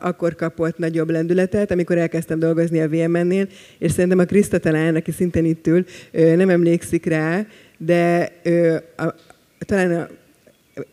akkor 0.00 0.34
kapott 0.34 0.78
nagyobb 0.78 1.10
lendületet, 1.10 1.70
amikor 1.70 1.98
elkezdtem 1.98 2.38
dolgozni 2.38 2.80
a 2.80 2.88
VMN-nél, 2.88 3.48
és 3.78 3.90
szerintem 3.90 4.18
a 4.18 4.24
Kriszta 4.24 4.58
talán, 4.58 4.94
aki 4.94 5.10
szintén 5.10 5.44
itt 5.44 5.66
ül, 5.66 5.84
nem 6.12 6.48
emlékszik 6.48 7.06
rá, 7.06 7.46
de 7.78 8.32
a, 8.96 9.14
talán 9.66 9.92
a 9.92 10.08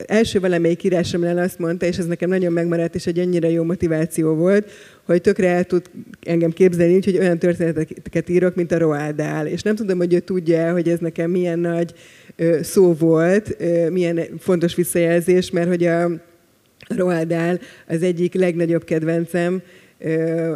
első 0.06 0.40
valamelyik 0.40 0.84
írásomnál 0.84 1.38
azt 1.38 1.60
mondta, 1.60 1.86
és 1.86 1.98
ez 1.98 2.06
nekem 2.06 2.30
nagyon 2.30 2.54
megmaradt, 2.54 2.96
és 2.96 3.08
egy 3.08 3.20
ennyire 3.20 3.50
jó 3.50 3.64
motiváció 3.64 4.34
volt, 4.34 4.72
hogy 5.04 5.22
tökre 5.22 5.48
el 5.48 5.64
tud 5.64 5.82
engem 6.22 6.52
képzelni, 6.52 7.00
hogy 7.04 7.18
olyan 7.18 7.40
történeteket 7.40 8.30
írok, 8.30 8.56
mint 8.56 8.72
a 8.72 8.78
Roald 8.78 9.16
Dahl. 9.16 9.46
És 9.46 9.62
nem 9.62 9.76
tudom, 9.76 9.98
hogy 9.98 10.14
ő 10.14 10.20
tudja, 10.20 10.72
hogy 10.72 10.90
ez 10.90 11.00
nekem 11.00 11.32
milyen 11.32 11.60
nagy 11.60 11.94
szó 12.62 12.94
volt, 12.94 13.58
milyen 13.90 14.20
fontos 14.40 14.76
visszajelzés, 14.76 15.52
mert 15.52 15.68
hogy 15.68 15.86
a 15.86 16.12
Roald 16.88 17.28
Dahl 17.28 17.56
az 17.88 18.04
egyik 18.04 18.34
legnagyobb 18.34 18.84
kedvencem, 18.84 19.62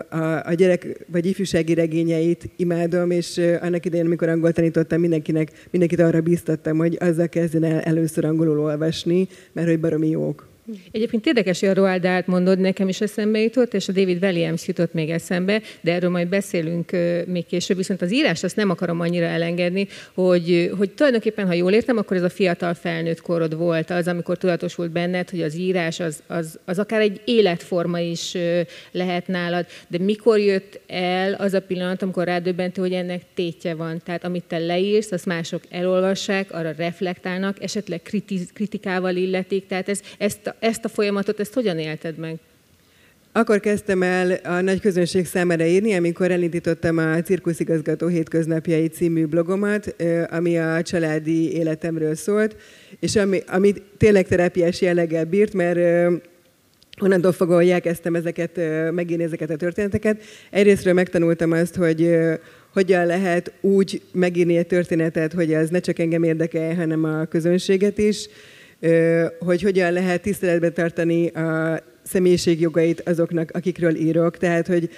a, 0.10 0.45
a 0.45 0.54
gyerek 0.54 1.06
vagy 1.12 1.25
ifjúsági 1.25 1.73
regényeit 1.73 2.49
imádom, 2.56 3.12
és 3.12 3.41
annak 3.62 3.86
idején, 3.86 4.06
amikor 4.06 4.30
angol 4.30 4.51
tanítottam, 4.51 4.99
mindenkinek, 4.99 5.51
mindenkit 5.69 5.99
arra 5.99 6.21
bíztattam, 6.21 6.77
hogy 6.77 6.97
azzal 6.99 7.27
kezdjen 7.27 7.63
el 7.63 7.80
először 7.80 8.25
angolul 8.25 8.60
olvasni, 8.60 9.27
mert 9.54 9.67
hogy 9.67 9.80
baromi 9.80 10.10
jók. 10.10 10.51
Egyébként 10.91 11.26
érdekes, 11.26 11.60
hogy 11.60 11.69
a 11.69 11.74
Roald 11.74 12.02
Dahl 12.02 12.21
mondod, 12.26 12.60
nekem 12.60 12.88
is 12.88 13.02
eszembe 13.02 13.39
jutott, 13.39 13.74
és 13.74 13.88
a 13.88 13.91
David 13.91 14.24
Williams 14.24 14.67
jutott 14.67 14.93
még 14.93 15.10
eszembe, 15.10 15.62
de 15.82 15.93
erről 15.93 16.10
majd 16.10 16.28
beszélünk 16.28 16.91
még 17.28 17.45
később, 17.45 17.78
viszont 17.78 18.02
az 18.02 18.13
írás 18.13 18.43
azt 18.43 18.56
nem 18.56 18.69
akarom 18.69 19.00
annyira 19.00 19.26
elengedni, 19.26 19.88
hogy, 20.13 20.71
hogy 20.78 20.91
tulajdonképpen, 20.91 21.47
ha 21.47 21.54
jól 21.54 21.71
értem, 21.71 21.97
akkor 21.97 22.17
ez 22.17 22.24
a 22.24 22.30
fiatal 22.30 22.74
felnőtt 22.74 23.21
korod 23.21 23.58
volt 23.58 23.89
az, 23.89 24.08
amikor 24.08 24.38
tudatosult 24.38 24.91
benned, 24.91 25.30
hogy 25.30 25.41
az 25.41 25.56
írás 25.56 26.00
az, 26.00 26.24
az, 26.28 26.60
az 26.65 26.80
akár 26.80 27.02
egy 27.02 27.21
életforma 27.26 28.00
is 28.00 28.38
lehet 28.91 29.28
nálad, 29.28 29.65
de 29.88 29.97
mikor 29.97 30.39
jött 30.39 30.80
el 30.88 31.34
az 31.34 31.54
a 31.54 31.62
pillanat, 31.62 32.02
amikor 32.02 32.24
rádöbbentő, 32.24 32.82
hogy 32.82 32.93
ennek 32.93 33.21
tétje 33.34 33.76
van, 33.76 34.02
tehát 34.06 34.24
amit 34.24 34.43
te 34.43 34.58
leírsz, 34.58 35.12
azt 35.12 35.26
mások 35.26 35.62
elolvassák, 35.69 36.54
arra 36.54 36.74
reflektálnak, 36.78 37.63
esetleg 37.63 38.02
kritikával 38.54 39.15
illetik, 39.15 39.67
tehát 39.67 39.89
ez, 39.89 40.02
ezt 40.17 40.51
ezt 40.60 40.86
a 40.86 40.90
folyamatot, 40.90 41.40
ezt 41.40 41.54
hogyan 41.54 41.80
élted 41.80 42.18
meg? 42.18 42.36
Akkor 43.34 43.60
kezdtem 43.60 44.04
el 44.04 44.32
a 44.44 44.62
nagy 44.62 44.80
közönség 44.80 45.26
számára 45.26 45.66
írni, 45.66 45.94
amikor 45.94 46.32
elindítottam 46.32 46.98
a 46.98 47.22
Cirkuszigazgató 47.22 48.08
Hétköznapjai 48.08 48.88
című 48.88 49.26
blogomat, 49.26 49.96
ami 50.30 50.58
a 50.58 50.82
családi 50.82 51.54
életemről 51.54 52.16
szólt, 52.16 52.56
és 53.00 53.16
ami, 53.16 53.42
ami 53.48 53.74
tényleg 53.98 54.28
terápiás 54.28 54.82
jelleggel 54.82 55.26
bírt, 55.26 55.54
mert 55.54 55.80
onnantól 57.02 57.32
fogva, 57.32 57.56
hogy 57.56 57.70
elkezdtem 57.70 58.16
ezeket, 58.16 58.60
megírni 58.92 59.24
ezeket 59.24 59.50
a 59.50 59.56
történeteket. 59.56 60.22
Egyrésztről 60.50 60.94
megtanultam 60.94 61.52
azt, 61.52 61.76
hogy 61.76 62.18
hogyan 62.74 63.06
lehet 63.06 63.52
úgy 63.62 64.02
megírni 64.12 64.58
egy 64.58 64.68
történetet, 64.68 65.34
hogy 65.34 65.54
az 65.54 65.70
ne 65.70 65.80
csak 65.80 66.00
engem 66.00 66.24
érdekel, 66.24 66.76
hanem 66.76 67.04
a 67.04 67.26
közönséget 67.26 67.98
is, 67.98 68.28
hogy 69.39 69.62
hogyan 69.62 69.91
lehet 69.91 70.22
tiszteletben 70.22 70.74
tartani 70.74 71.28
a 71.28 71.80
személyiségjogait 72.04 73.02
azoknak, 73.10 73.52
akikről 73.54 73.96
írok. 73.96 74.38
Tehát, 74.38 74.68
hogy 74.68 74.90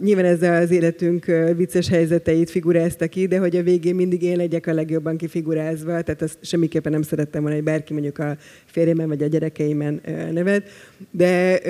nyilván 0.00 0.24
ez 0.24 0.42
az 0.42 0.70
életünk 0.70 1.24
vicces 1.56 1.88
helyzeteit 1.88 2.50
figurázta 2.50 3.06
ki, 3.06 3.26
de 3.26 3.38
hogy 3.38 3.56
a 3.56 3.62
végén 3.62 3.94
mindig 3.94 4.22
én 4.22 4.36
legyek 4.36 4.66
a 4.66 4.72
legjobban 4.72 5.16
kifigurázva, 5.16 6.02
tehát 6.02 6.22
azt 6.22 6.38
semmiképpen 6.40 6.92
nem 6.92 7.02
szerettem 7.02 7.40
volna, 7.40 7.56
hogy 7.56 7.64
bárki 7.64 7.92
mondjuk 7.92 8.18
a 8.18 8.36
férjemen 8.64 9.08
vagy 9.08 9.22
a 9.22 9.26
gyerekeimen 9.26 10.00
nevet. 10.32 10.68
De 11.10 11.60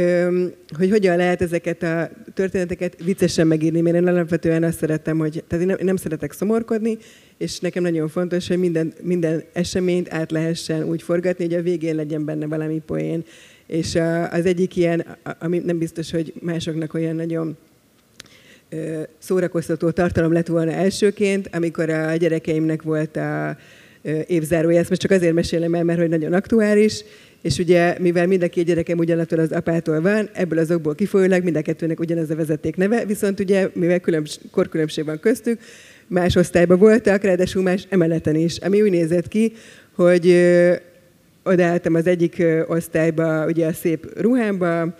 hogy 0.77 0.91
hogyan 0.91 1.17
lehet 1.17 1.43
ezeket 1.43 1.83
a 1.83 2.11
történeteket 2.35 3.05
viccesen 3.05 3.47
megírni, 3.47 3.81
mert 3.81 3.97
én 3.97 4.07
alapvetően 4.07 4.63
azt 4.63 4.79
szerettem, 4.79 5.19
hogy 5.19 5.45
tehát 5.47 5.65
én 5.65 5.75
nem, 5.77 5.87
nem 5.87 5.97
szeretek 5.97 6.33
szomorkodni, 6.33 6.99
és 7.39 7.61
nekem 7.61 7.83
nagyon 7.83 8.09
fontos, 8.09 8.49
hogy 8.49 8.59
minden, 8.59 8.93
minden 9.03 9.43
eseményt 9.53 10.13
át 10.13 10.31
lehessen 10.31 10.83
úgy 10.83 11.03
forgatni, 11.03 11.45
hogy 11.45 11.55
a 11.55 11.63
végén 11.63 11.95
legyen 11.95 12.25
benne 12.25 12.47
valami 12.47 12.83
poén. 12.87 13.25
És 13.67 13.99
az 14.31 14.47
egyik 14.47 14.77
ilyen, 14.77 15.07
ami 15.39 15.59
nem 15.59 15.79
biztos, 15.79 16.11
hogy 16.11 16.33
másoknak 16.41 16.95
olyan 16.95 17.15
nagyon 17.15 17.57
szórakoztató 19.19 19.91
tartalom 19.91 20.33
lett 20.33 20.47
volna 20.47 20.73
elsőként, 20.73 21.49
amikor 21.53 21.91
a 21.91 22.17
gyerekeimnek 22.17 22.83
volt 22.83 23.17
a 23.17 23.57
évzárója. 24.27 24.79
Ezt 24.79 24.89
most 24.89 25.01
csak 25.01 25.11
azért 25.11 25.35
mesélem 25.35 25.75
el, 25.75 25.85
mert 25.85 25.99
hogy 25.99 26.09
nagyon 26.09 26.33
aktuális, 26.33 27.05
és 27.43 27.59
ugye, 27.59 27.97
mivel 27.99 28.27
mind 28.27 28.43
a 28.43 28.49
két 28.49 28.65
gyerekem 28.67 28.99
ugyanattól 28.99 29.39
az 29.39 29.53
apától 29.53 30.01
van, 30.01 30.29
ebből 30.33 30.59
az 30.59 30.71
okból 30.71 30.95
kifolyólag 30.95 31.43
mind 31.43 31.57
a 31.57 31.63
kettőnek 31.63 32.01
ugyanaz 32.01 32.31
a 32.31 32.35
vezeték 32.35 32.77
neve, 32.77 33.05
viszont 33.05 33.41
ugye, 33.41 33.69
mivel 33.73 34.01
különbs, 34.01 34.39
korkülönbség 34.51 35.05
van 35.05 35.21
köztük, 35.21 35.61
más 36.07 36.37
osztályban 36.37 36.79
voltak, 36.79 37.23
ráadásul 37.23 37.63
más 37.63 37.87
emeleten 37.89 38.35
is, 38.35 38.57
ami 38.57 38.83
úgy 38.83 38.91
nézett 38.91 39.29
ki, 39.29 39.53
hogy 39.95 40.27
odaálltam 41.47 41.95
az 41.95 42.07
egyik 42.07 42.43
osztályba, 42.67 43.47
ugye 43.47 43.67
a 43.67 43.73
szép 43.73 44.21
ruhámba, 44.21 44.95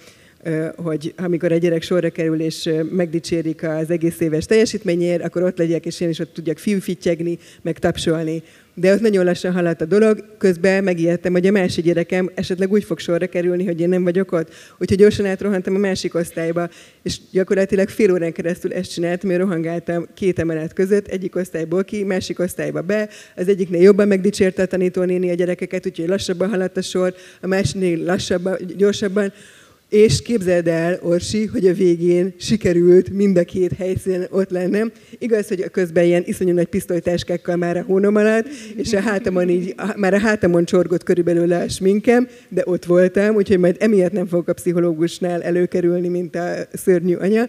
hogy 0.77 1.15
amikor 1.17 1.53
egy 1.53 1.61
gyerek 1.61 1.83
sorra 1.83 2.11
kerül 2.11 2.41
és 2.41 2.71
megdicsérik 2.91 3.63
az 3.63 3.91
egész 3.91 4.21
éves 4.21 4.45
teljesítményért, 4.45 5.25
akkor 5.25 5.43
ott 5.43 5.59
legyek, 5.59 5.87
és 5.87 6.01
én 6.01 6.09
is 6.09 6.19
ott 6.19 6.33
tudjak 6.33 6.59
fiúfittyegni, 6.59 7.39
meg 7.63 7.79
tapsolni. 7.79 8.43
De 8.79 8.93
ott 8.93 9.01
nagyon 9.01 9.25
lassan 9.25 9.53
haladt 9.53 9.81
a 9.81 9.85
dolog, 9.85 10.25
közben 10.39 10.85
megijedtem, 10.85 11.33
hogy 11.33 11.47
a 11.47 11.51
másik 11.51 11.85
gyerekem 11.85 12.31
esetleg 12.35 12.73
úgy 12.73 12.85
fog 12.85 12.99
sorra 12.99 13.27
kerülni, 13.27 13.65
hogy 13.65 13.81
én 13.81 13.89
nem 13.89 14.05
vagyok 14.05 14.33
ott. 14.33 14.53
Úgyhogy 14.79 14.99
gyorsan 14.99 15.27
átrohantam 15.27 15.75
a 15.75 15.79
másik 15.79 16.15
osztályba, 16.15 16.69
és 17.03 17.19
gyakorlatilag 17.31 17.89
fél 17.89 18.13
órán 18.13 18.33
keresztül 18.33 18.73
ezt 18.73 18.93
csináltam, 18.93 19.31
hogy 19.31 19.39
rohangáltam 19.39 20.07
két 20.15 20.39
emelet 20.39 20.73
között, 20.73 21.07
egyik 21.07 21.37
osztályból 21.37 21.85
ki, 21.85 22.05
másik 22.05 22.39
osztályba 22.39 22.81
be. 22.83 23.09
Az 23.37 23.49
egyiknél 23.49 23.83
jobban 23.83 24.09
megdicsérte 24.09 24.63
a 24.63 24.67
tanítónéni 24.67 25.31
a 25.31 25.35
gyerekeket, 25.35 25.87
úgyhogy 25.87 26.09
lassabban 26.09 26.49
haladt 26.49 26.77
a 26.77 26.83
sor, 26.83 27.15
a 27.41 27.47
másiknél 27.47 28.05
lassabban, 28.05 28.59
gyorsabban. 28.77 29.33
És 29.89 30.23
képzeld 30.23 30.69
el, 30.69 30.99
Orsi, 31.03 31.45
hogy 31.45 31.67
a 31.67 31.73
végén 31.73 32.35
sikerült 32.39 33.11
mind 33.11 33.37
a 33.37 33.45
két 33.45 33.73
helyszínen 33.73 34.27
ott 34.31 34.51
lennem. 34.51 34.93
Igaz, 35.19 35.49
hogy 35.49 35.71
közben 35.71 36.05
ilyen 36.05 36.23
iszonyú 36.27 36.55
nagy 36.55 36.67
pisztolytáskákkal 36.67 37.57
már 37.57 37.77
a 37.77 37.83
hónom 37.83 38.17
alatt, 38.17 38.47
és 38.77 38.93
a 38.93 39.01
hátamon 39.01 39.49
így, 39.49 39.75
már 39.97 40.15
a 40.15 40.19
hátamon 40.19 40.65
csorgott 40.65 41.03
körülbelül 41.03 41.53
a 41.53 41.69
sminkem, 41.69 42.29
de 42.49 42.63
ott 42.65 42.85
voltam, 42.85 43.35
úgyhogy 43.35 43.59
majd 43.59 43.77
emiatt 43.79 44.13
nem 44.13 44.27
fogok 44.27 44.49
a 44.49 44.53
pszichológusnál 44.53 45.43
előkerülni, 45.43 46.09
mint 46.09 46.37
a 46.37 46.55
szörnyű 46.73 47.15
anya. 47.15 47.49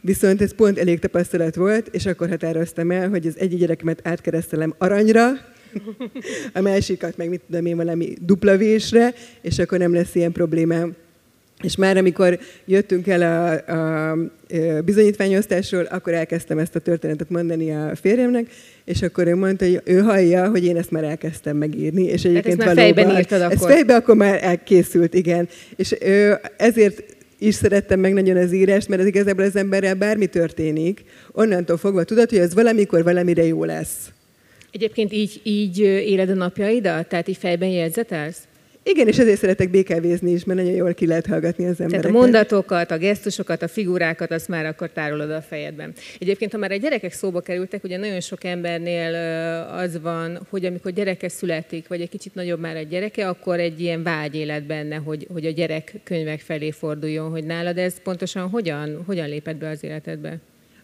Viszont 0.00 0.42
ez 0.42 0.54
pont 0.54 0.78
elég 0.78 0.98
tapasztalat 0.98 1.54
volt, 1.54 1.88
és 1.92 2.06
akkor 2.06 2.28
határoztam 2.28 2.90
el, 2.90 3.08
hogy 3.08 3.26
az 3.26 3.38
egyik 3.38 3.58
gyerekemet 3.58 4.00
átkeresztelem 4.02 4.74
aranyra, 4.78 5.30
a 6.52 6.60
másikat 6.60 7.16
meg 7.16 7.28
mit 7.28 7.40
tudom 7.46 7.66
én 7.66 7.76
valami 7.76 8.14
dupla 8.20 8.56
vésre, 8.56 9.14
és 9.42 9.58
akkor 9.58 9.78
nem 9.78 9.94
lesz 9.94 10.14
ilyen 10.14 10.32
problémám. 10.32 10.94
És 11.62 11.76
már 11.76 11.96
amikor 11.96 12.38
jöttünk 12.64 13.06
el 13.06 13.22
a, 13.22 13.72
a, 13.72 14.16
bizonyítványosztásról, 14.84 15.84
akkor 15.84 16.12
elkezdtem 16.12 16.58
ezt 16.58 16.74
a 16.74 16.78
történetet 16.78 17.30
mondani 17.30 17.70
a 17.70 17.92
férjemnek, 17.94 18.46
és 18.84 19.02
akkor 19.02 19.26
ő 19.26 19.36
mondta, 19.36 19.64
hogy 19.64 19.80
ő 19.84 19.98
hallja, 19.98 20.48
hogy 20.48 20.64
én 20.64 20.76
ezt 20.76 20.90
már 20.90 21.04
elkezdtem 21.04 21.56
megírni. 21.56 22.04
És 22.04 22.24
egyébként 22.24 22.58
ezt 22.58 22.66
már 22.66 22.74
valóban, 22.74 22.94
fejben 22.94 23.18
írtad 23.18 23.40
akkor? 23.40 23.54
Ez 23.54 23.74
fejben 23.74 23.96
akkor 23.96 24.16
már 24.16 24.38
elkészült, 24.42 25.14
igen. 25.14 25.48
És 25.76 25.96
ő, 26.00 26.38
ezért 26.56 27.16
is 27.38 27.54
szerettem 27.54 28.00
meg 28.00 28.12
nagyon 28.12 28.36
az 28.36 28.52
írást, 28.52 28.88
mert 28.88 29.00
ez 29.00 29.06
igazából 29.06 29.44
az 29.44 29.56
emberrel 29.56 29.94
bármi 29.94 30.26
történik, 30.26 31.04
onnantól 31.32 31.76
fogva 31.76 32.04
tudod, 32.04 32.28
hogy 32.30 32.38
ez 32.38 32.54
valamikor 32.54 33.04
valamire 33.04 33.44
jó 33.44 33.64
lesz. 33.64 34.10
Egyébként 34.70 35.12
így, 35.12 35.40
így 35.42 35.78
éled 35.80 36.30
a 36.30 36.34
napjaidat? 36.34 37.08
Tehát 37.08 37.28
így 37.28 37.36
fejben 37.36 37.68
jegyzetelsz? 37.68 38.38
Igen, 38.88 39.08
és 39.08 39.18
ezért 39.18 39.38
szeretek 39.38 39.70
békávézni 39.70 40.30
is, 40.30 40.44
mert 40.44 40.58
nagyon 40.58 40.74
jól 40.74 40.94
ki 40.94 41.06
lehet 41.06 41.26
hallgatni 41.26 41.64
az 41.64 41.80
embereket. 41.80 42.00
Tehát 42.00 42.16
a 42.16 42.20
mondatokat, 42.20 42.90
a 42.90 42.98
gesztusokat, 42.98 43.62
a 43.62 43.68
figurákat, 43.68 44.30
azt 44.30 44.48
már 44.48 44.66
akkor 44.66 44.90
tárolod 44.90 45.30
a 45.30 45.42
fejedben. 45.42 45.92
Egyébként, 46.18 46.52
ha 46.52 46.58
már 46.58 46.70
a 46.70 46.76
gyerekek 46.76 47.12
szóba 47.12 47.40
kerültek, 47.40 47.84
ugye 47.84 47.96
nagyon 47.96 48.20
sok 48.20 48.44
embernél 48.44 49.14
az 49.72 50.00
van, 50.02 50.46
hogy 50.50 50.64
amikor 50.64 50.92
gyereke 50.92 51.28
születik, 51.28 51.88
vagy 51.88 52.00
egy 52.00 52.08
kicsit 52.08 52.34
nagyobb 52.34 52.60
már 52.60 52.76
a 52.76 52.82
gyereke, 52.82 53.28
akkor 53.28 53.60
egy 53.60 53.80
ilyen 53.80 54.02
vágy 54.02 54.34
élet 54.34 54.66
benne, 54.66 54.96
hogy, 54.96 55.26
hogy 55.32 55.46
a 55.46 55.50
gyerek 55.50 55.94
könyvek 56.04 56.40
felé 56.40 56.70
forduljon, 56.70 57.30
hogy 57.30 57.44
nálad 57.44 57.78
ez 57.78 57.94
pontosan 58.02 58.48
hogyan, 58.48 59.02
hogyan 59.06 59.28
lépett 59.28 59.56
be 59.56 59.68
az 59.68 59.84
életedbe? 59.84 60.38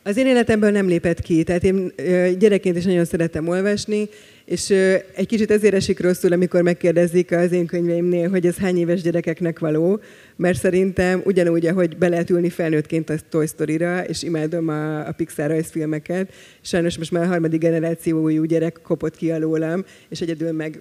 Az 0.04 0.16
én 0.16 0.26
életemből 0.26 0.70
nem 0.70 0.88
lépett 0.88 1.20
ki, 1.20 1.42
tehát 1.42 1.64
én 1.64 1.92
gyerekként 2.38 2.76
is 2.76 2.84
nagyon 2.84 3.04
szerettem 3.04 3.48
olvasni, 3.48 4.08
és 4.44 4.70
egy 5.14 5.26
kicsit 5.26 5.50
ezért 5.50 5.74
esik 5.74 6.00
rosszul, 6.00 6.32
amikor 6.32 6.62
megkérdezik 6.62 7.32
az 7.32 7.52
én 7.52 7.66
könyveimnél, 7.66 8.28
hogy 8.28 8.46
ez 8.46 8.56
hány 8.56 8.78
éves 8.78 9.02
gyerekeknek 9.02 9.58
való, 9.58 10.00
mert 10.36 10.58
szerintem 10.58 11.22
ugyanúgy, 11.24 11.66
ahogy 11.66 11.96
be 11.96 12.08
lehet 12.08 12.30
ülni 12.30 12.48
felnőttként 12.48 13.10
a 13.10 13.14
Toy 13.28 13.46
Story-ra, 13.46 14.04
és 14.04 14.22
imádom 14.22 14.68
a, 14.68 15.06
a 15.08 15.12
Pixar 15.12 15.48
rajzfilmeket, 15.48 16.32
sajnos 16.60 16.98
most 16.98 17.10
már 17.10 17.22
a 17.22 17.26
harmadik 17.26 17.60
generációjú 17.60 18.44
gyerek 18.44 18.80
kopott 18.82 19.16
ki 19.16 19.30
alólam, 19.30 19.84
és 20.08 20.20
egyedül 20.20 20.52
meg 20.52 20.80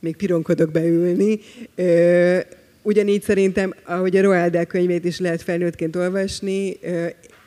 még 0.00 0.16
pironkodok 0.16 0.70
beülni. 0.70 1.38
Ugyanígy 2.82 3.22
szerintem, 3.22 3.74
ahogy 3.84 4.16
a 4.16 4.22
Roald 4.22 4.66
könyvét 4.66 5.04
is 5.04 5.18
lehet 5.18 5.42
felnőttként 5.42 5.96
olvasni, 5.96 6.78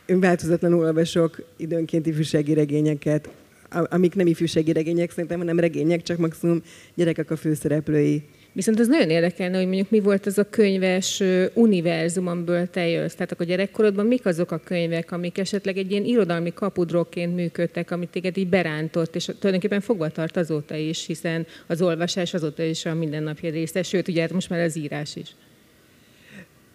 én 0.06 0.20
változatlanul 0.20 0.84
olvasok 0.84 1.44
időnként 1.58 2.06
ifjúsági 2.06 2.54
regényeket, 2.54 3.30
amik 3.70 4.16
nem 4.16 4.28
ifjúsági 4.28 4.72
regények 4.72 5.12
szerintem, 5.12 5.40
hanem 5.40 5.60
regények, 5.60 6.02
csak 6.02 6.18
maximum 6.18 6.62
gyerekek 6.96 7.32
a 7.32 7.36
főszereplői. 7.36 8.24
Viszont 8.54 8.80
az 8.80 8.88
nagyon 8.88 9.10
érdekelne, 9.10 9.58
hogy 9.58 9.66
mondjuk 9.66 9.90
mi 9.90 10.00
volt 10.00 10.26
az 10.26 10.38
a 10.38 10.50
könyves 10.50 11.24
univerzum, 11.54 12.28
amiből 12.28 12.70
te 12.70 12.88
jössz. 12.88 13.14
Tehát 13.14 13.32
akkor 13.32 13.46
gyerekkorodban 13.46 14.06
mik 14.06 14.26
azok 14.26 14.52
a 14.52 14.58
könyvek, 14.58 15.12
amik 15.12 15.38
esetleg 15.38 15.78
egy 15.78 15.92
ilyen 15.92 16.06
irodalmi 16.06 16.54
kapudróként 16.54 17.36
működtek, 17.36 17.92
amit 17.92 18.10
téged 18.10 18.38
így 18.38 18.50
berántott, 18.50 19.16
és 19.16 19.26
tulajdonképpen 19.26 19.82
fogva 19.82 20.10
tart 20.10 20.38
azóta 20.38 20.76
is, 20.76 21.06
hiszen 21.06 21.46
az 21.68 21.82
olvasás 21.82 22.34
azóta 22.34 22.64
is 22.64 22.86
a 22.86 22.94
mindennapi 22.94 23.48
része, 23.48 23.84
sőt, 23.84 24.08
ugye 24.08 24.22
hát 24.22 24.34
most 24.34 24.50
már 24.50 24.60
az 24.60 24.78
írás 24.78 25.16
is. 25.16 25.36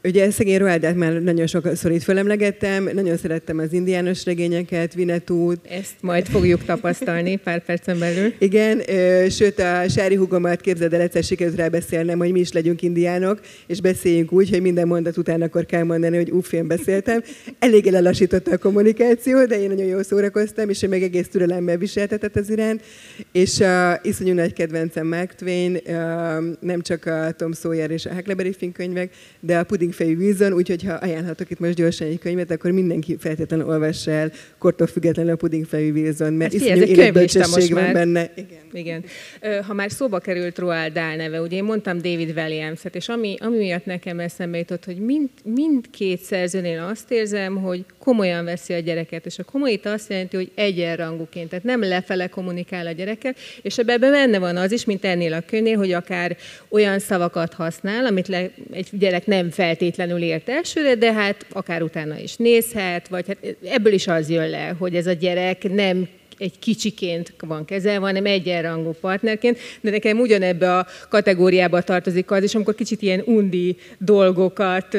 Ugye 0.06 0.30
szegény 0.30 0.58
Roaldát 0.58 0.96
már 0.96 1.12
nagyon 1.12 1.46
sokszor 1.46 1.90
itt 1.90 2.02
fölemlegettem, 2.02 2.90
nagyon 2.92 3.16
szerettem 3.16 3.58
az 3.58 3.72
indiános 3.72 4.24
regényeket, 4.24 4.94
Vinetút. 4.94 5.66
Ezt 5.68 5.94
majd 6.00 6.26
fogjuk 6.26 6.64
tapasztalni 6.64 7.36
pár 7.36 7.64
percen 7.64 7.98
belül. 7.98 8.32
Igen, 8.38 8.82
sőt 9.30 9.58
a 9.58 9.88
Sári 9.88 10.14
hugomat 10.14 10.60
képzeld 10.60 10.92
el, 10.92 11.00
egyszer 11.00 11.22
sikerült 11.22 11.56
rá 11.56 11.68
beszélnem, 11.68 12.18
hogy 12.18 12.32
mi 12.32 12.40
is 12.40 12.52
legyünk 12.52 12.82
indiánok, 12.82 13.40
és 13.66 13.80
beszéljünk 13.80 14.32
úgy, 14.32 14.50
hogy 14.50 14.60
minden 14.60 14.86
mondat 14.86 15.16
után 15.16 15.42
akkor 15.42 15.66
kell 15.66 15.82
mondani, 15.82 16.16
hogy 16.16 16.30
uff, 16.30 16.52
én 16.52 16.66
beszéltem. 16.66 17.22
Elég 17.58 17.84
lelassította 17.84 18.50
a 18.50 18.58
kommunikáció, 18.58 19.44
de 19.44 19.60
én 19.60 19.68
nagyon 19.68 19.86
jól 19.86 20.02
szórakoztam, 20.02 20.68
és 20.68 20.82
ő 20.82 20.88
meg 20.88 21.02
egész 21.02 21.28
türelemmel 21.28 21.76
viseltetett 21.76 22.36
az 22.36 22.50
iránt. 22.50 22.82
És 23.32 23.60
a 23.60 24.00
iszonyú 24.02 24.34
nagy 24.34 24.52
kedvencem 24.52 25.06
Mark 25.06 25.34
Twain, 25.34 25.78
nem 26.60 26.80
csak 26.82 27.06
a 27.06 27.30
Tom 27.36 27.52
Sawyer 27.52 27.90
és 27.90 28.06
a 28.06 28.14
Huckleberry 28.14 28.52
Finn 28.58 28.72
könyvek, 28.72 29.10
de 29.40 29.58
a 29.58 29.64
Pudding 29.64 29.92
fejű 29.94 30.16
vízon, 30.16 30.52
úgyhogy 30.52 30.82
ha 30.82 30.92
ajánlhatok 30.92 31.50
itt 31.50 31.58
most 31.58 31.74
gyorsan 31.74 32.06
egy 32.06 32.18
könyvet, 32.18 32.50
akkor 32.50 32.70
mindenki 32.70 33.16
feltétlenül 33.18 33.66
olvassa 33.66 34.10
el 34.10 34.32
kortól 34.58 34.86
függetlenül 34.86 35.32
a 35.32 35.36
pudingfejű 35.36 35.92
vízon, 35.92 36.32
mert 36.32 36.52
hát, 36.52 36.62
iszonyú 36.62 36.82
életbölcsesség 36.82 37.72
van 37.72 37.92
benne. 37.92 38.32
Igen. 38.36 38.62
Igen. 38.72 39.04
Ha 39.66 39.72
már 39.72 39.90
szóba 39.90 40.18
került 40.18 40.58
Roald 40.58 40.92
Dahl 40.92 41.16
neve, 41.16 41.40
ugye 41.40 41.56
én 41.56 41.64
mondtam 41.64 41.96
David 41.96 42.36
Williams-et, 42.36 42.94
és 42.94 43.08
ami, 43.08 43.36
ami 43.40 43.56
miatt 43.56 43.84
nekem 43.84 44.20
eszembe 44.20 44.58
jutott, 44.58 44.84
hogy 44.84 44.96
mind, 44.96 45.28
mindkét 45.44 46.20
szerzőnél 46.20 46.80
azt 46.90 47.10
érzem, 47.10 47.56
hogy 47.56 47.84
komolyan 47.98 48.44
veszi 48.44 48.72
a 48.72 48.78
gyereket, 48.78 49.26
és 49.26 49.38
a 49.38 49.44
komoly 49.44 49.72
itt 49.72 49.86
azt 49.86 50.10
jelenti, 50.10 50.36
hogy 50.36 50.50
egyenrangúként, 50.54 51.48
tehát 51.48 51.64
nem 51.64 51.80
lefele 51.80 52.26
kommunikál 52.26 52.86
a 52.86 52.92
gyereket, 52.92 53.38
és 53.62 53.78
ebben 53.78 54.00
benne 54.00 54.38
van 54.38 54.56
az 54.56 54.72
is, 54.72 54.84
mint 54.84 55.04
ennél 55.04 55.32
a 55.32 55.42
könyvnél, 55.46 55.76
hogy 55.76 55.92
akár 55.92 56.36
olyan 56.68 56.98
szavakat 56.98 57.52
használ, 57.52 58.06
amit 58.06 58.28
le, 58.28 58.50
egy 58.72 58.88
gyerek 58.90 59.26
nem 59.26 59.50
feltétlenül 59.50 59.83
ért 60.22 60.48
elsőre, 60.48 60.94
de 60.94 61.12
hát 61.12 61.46
akár 61.52 61.82
utána 61.82 62.18
is 62.18 62.36
nézhet, 62.36 63.08
vagy 63.08 63.26
hát 63.26 63.56
ebből 63.64 63.92
is 63.92 64.06
az 64.06 64.30
jön 64.30 64.50
le, 64.50 64.74
hogy 64.78 64.94
ez 64.96 65.06
a 65.06 65.12
gyerek 65.12 65.62
nem 65.72 66.08
egy 66.38 66.58
kicsiként 66.58 67.34
van 67.38 67.64
kezelve, 67.64 68.06
hanem 68.06 68.26
egyenrangú 68.26 68.90
partnerként, 69.00 69.58
de 69.80 69.90
nekem 69.90 70.20
ugyanebbe 70.20 70.76
a 70.76 70.86
kategóriába 71.08 71.82
tartozik 71.82 72.30
az 72.30 72.42
is, 72.42 72.54
amikor 72.54 72.74
kicsit 72.74 73.02
ilyen 73.02 73.22
undi 73.24 73.76
dolgokat 73.98 74.92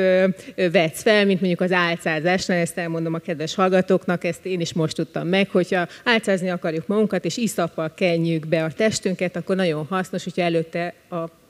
vetsz 0.56 1.02
fel, 1.02 1.26
mint 1.26 1.39
mondjuk 1.39 1.62
az 1.62 1.71
álcázásnál, 1.71 2.58
ezt 2.58 2.78
elmondom 2.78 3.13
a 3.13 3.19
kedves 3.19 3.56
hallgatóknak, 3.56 4.24
ezt 4.24 4.45
én 4.45 4.60
is 4.60 4.74
most 4.74 4.95
tudtam 4.95 5.28
meg, 5.28 5.50
hogyha 5.50 5.88
álcázni 6.04 6.50
akarjuk 6.50 6.88
magunkat, 6.88 7.26
és 7.26 7.38
iszappal 7.38 7.93
kenjük 7.95 8.48
be 8.48 8.63
a 8.63 8.71
testünket, 8.71 9.36
akkor 9.36 9.56
nagyon 9.56 9.86
hasznos, 9.89 10.24
hogyha 10.24 10.41
előtte 10.41 10.93
a 11.10 11.43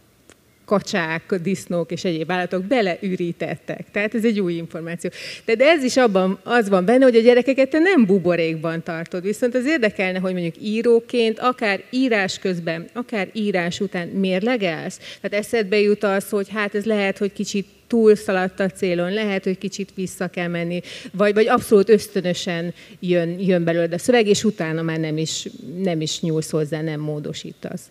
kacsák, 0.66 1.36
disznók 1.36 1.92
és 1.92 2.04
egyéb 2.04 2.32
állatok 2.32 2.64
beleürítettek. 2.64 3.92
Tehát 3.92 4.16
ez 4.16 4.26
egy 4.26 4.40
új 4.40 4.54
információ. 4.54 5.10
De, 5.46 5.56
de 5.56 5.66
ez 5.66 5.84
is 5.84 5.98
abban 5.98 6.40
az 6.44 6.70
van 6.70 6.86
benne, 6.86 7.04
hogy 7.04 7.16
a 7.16 7.22
gyerekeket 7.22 7.70
te 7.70 7.80
nem 7.80 8.06
buborékban 8.06 8.84
tartod. 8.84 9.24
Viszont 9.24 9.56
az 9.56 9.66
érdekelne, 9.66 10.20
hogy 10.20 10.34
mondjuk 10.34 10.56
íróként, 10.62 11.40
akár 11.40 11.84
írás 11.90 12.40
közben, 12.40 12.88
akár 12.94 13.30
írás 13.34 13.80
után 13.80 14.08
mérlegelsz. 14.08 15.00
Tehát 15.22 15.46
eszedbe 15.46 15.80
jut 15.80 16.04
az, 16.04 16.30
hogy 16.30 16.50
hát 16.50 16.76
ez 16.76 16.86
lehet, 16.86 17.18
hogy 17.18 17.34
kicsit 17.34 17.66
túlszaladt 17.88 18.60
a 18.60 18.70
célon, 18.70 19.14
lehet, 19.14 19.44
hogy 19.44 19.58
kicsit 19.58 19.90
vissza 19.96 20.28
kell 20.28 20.48
menni, 20.48 20.82
vagy, 21.12 21.34
vagy 21.34 21.48
abszolút 21.48 21.90
ösztönösen 21.90 22.74
jön, 23.00 23.40
jön 23.40 23.64
belőle 23.64 23.96
a 23.96 23.98
szöveg, 23.98 24.28
és 24.28 24.44
utána 24.44 24.82
már 24.82 25.00
nem 25.00 25.18
is, 25.18 25.48
nem 25.78 26.02
is 26.02 26.22
nyúlsz 26.22 26.50
hozzá, 26.50 26.82
nem 26.82 27.00
módosítasz. 27.00 27.82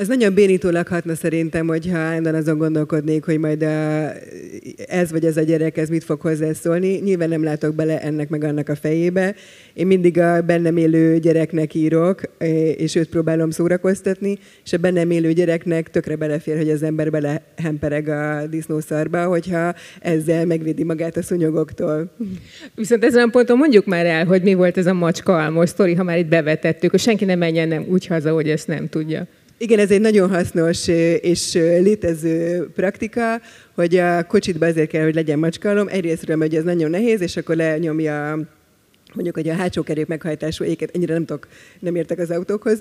Az 0.00 0.08
nagyon 0.08 0.34
bénítólag 0.34 0.86
hatna 0.86 1.14
szerintem, 1.14 1.66
hogyha 1.66 1.98
állandóan 1.98 2.34
azon 2.34 2.58
gondolkodnék, 2.58 3.24
hogy 3.24 3.38
majd 3.38 3.62
a, 3.62 4.12
ez 4.88 5.10
vagy 5.10 5.24
ez 5.24 5.36
a 5.36 5.42
gyerek, 5.42 5.76
ez 5.76 5.88
mit 5.88 6.04
fog 6.04 6.20
hozzászólni. 6.20 6.88
Nyilván 6.88 7.28
nem 7.28 7.44
látok 7.44 7.74
bele 7.74 8.00
ennek 8.00 8.28
meg 8.28 8.44
annak 8.44 8.68
a 8.68 8.74
fejébe. 8.74 9.34
Én 9.74 9.86
mindig 9.86 10.18
a 10.18 10.42
bennem 10.42 10.76
élő 10.76 11.18
gyereknek 11.18 11.74
írok, 11.74 12.20
és 12.76 12.94
őt 12.94 13.08
próbálom 13.08 13.50
szórakoztatni, 13.50 14.38
és 14.64 14.72
a 14.72 14.76
bennem 14.76 15.10
élő 15.10 15.32
gyereknek 15.32 15.90
tökre 15.90 16.16
belefér, 16.16 16.56
hogy 16.56 16.70
az 16.70 16.82
ember 16.82 17.10
belehempereg 17.10 18.08
a 18.08 18.46
disznószarba, 18.46 19.26
hogyha 19.26 19.74
ezzel 20.00 20.46
megvédi 20.46 20.84
magát 20.84 21.16
a 21.16 21.22
szúnyogoktól. 21.22 22.10
Viszont 22.74 23.04
ezen 23.04 23.28
a 23.28 23.30
ponton 23.30 23.56
mondjuk 23.56 23.86
már 23.86 24.06
el, 24.06 24.24
hogy 24.24 24.42
mi 24.42 24.54
volt 24.54 24.76
ez 24.76 24.86
a 24.86 24.92
macska 24.92 25.36
almos 25.36 25.68
sztori, 25.68 25.94
ha 25.94 26.02
már 26.02 26.18
itt 26.18 26.28
bevetettük, 26.28 26.90
hogy 26.90 27.00
senki 27.00 27.24
nem 27.24 27.38
menjen 27.38 27.68
nem 27.68 27.84
úgy 27.88 28.06
haza, 28.06 28.32
hogy 28.32 28.48
ezt 28.48 28.66
nem 28.66 28.88
tudja. 28.88 29.26
Igen, 29.60 29.78
ez 29.78 29.90
egy 29.90 30.00
nagyon 30.00 30.30
hasznos 30.30 30.88
és 31.20 31.52
létező 31.54 32.68
praktika, 32.74 33.40
hogy 33.74 33.96
a 33.96 34.24
kocsitba 34.24 34.66
azért 34.66 34.88
kell, 34.88 35.04
hogy 35.04 35.14
legyen 35.14 35.38
macskalom. 35.38 35.88
Egyrésztről, 35.88 36.36
hogy 36.36 36.54
ez 36.54 36.64
nagyon 36.64 36.90
nehéz, 36.90 37.20
és 37.20 37.36
akkor 37.36 37.56
lenyomja 37.56 38.38
mondjuk, 39.14 39.36
hogy 39.36 39.48
a 39.48 39.54
hátsó 39.54 39.82
kerék 39.82 40.06
meghajtású 40.06 40.64
éket, 40.64 40.90
ennyire 40.94 41.12
nem 41.12 41.24
tudok, 41.24 41.48
nem 41.78 41.96
értek 41.96 42.18
az 42.18 42.30
autókhoz, 42.30 42.80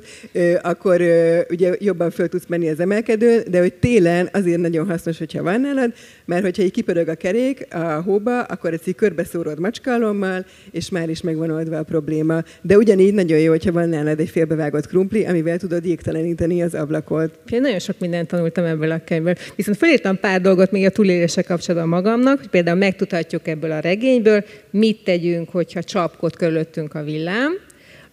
akkor 0.62 1.02
ugye 1.50 1.76
jobban 1.80 2.12
föl 2.12 2.28
tudsz 2.28 2.46
menni 2.48 2.70
az 2.70 2.80
emelkedőn, 2.80 3.44
de 3.50 3.60
hogy 3.60 3.74
télen 3.74 4.30
azért 4.34 4.60
nagyon 4.60 4.88
hasznos, 4.88 5.18
hogyha 5.18 5.44
van 5.44 5.62
nálad, 5.62 5.94
mert 6.26 6.42
hogyha 6.42 6.64
így 6.64 6.72
kipörög 6.72 7.08
a 7.08 7.16
kerék 7.16 7.76
a 7.76 8.02
hóba, 8.06 8.42
akkor 8.42 8.74
ezt 8.74 8.88
így 8.88 8.96
körbeszórod 8.96 9.60
macskalommal, 9.60 10.46
és 10.72 10.90
már 10.90 11.10
is 11.10 11.22
megvan 11.22 11.50
oldva 11.50 11.78
a 11.78 11.84
probléma. 11.84 12.44
De 12.62 12.78
ugyanígy 12.78 13.14
nagyon 13.14 13.40
jó, 13.40 13.50
hogyha 13.50 13.72
van 13.72 13.90
nálad 13.90 14.20
egy 14.20 14.30
félbevágott 14.30 14.88
krumpli, 14.88 15.26
amivel 15.26 15.58
tudod 15.58 15.86
jégteleníteni 15.86 16.62
az 16.62 16.74
ablakot. 16.74 17.40
Én 17.50 17.62
nagyon 17.62 17.80
sok 17.80 18.00
mindent 18.00 18.28
tanultam 18.28 18.66
ebből 18.66 18.92
a 18.92 19.02
könyvből. 19.06 19.36
Viszont 19.56 19.78
felírtam 19.78 20.20
pár 20.20 20.42
dolgot 20.42 20.72
még 20.72 20.86
a 20.86 20.90
túlélése 20.90 21.42
kapcsolatban 21.42 21.90
magamnak, 21.90 22.38
hogy 22.38 22.50
például 22.50 22.78
megtudhatjuk 22.78 23.48
ebből 23.48 23.72
a 23.72 23.80
regényből, 23.80 24.44
mit 24.70 25.04
tegyünk, 25.04 25.50
hogyha 25.50 25.84
csapkod 25.84 26.16
kapkod 26.18 26.36
körülöttünk 26.36 26.94
a 26.94 27.04
villám, 27.04 27.54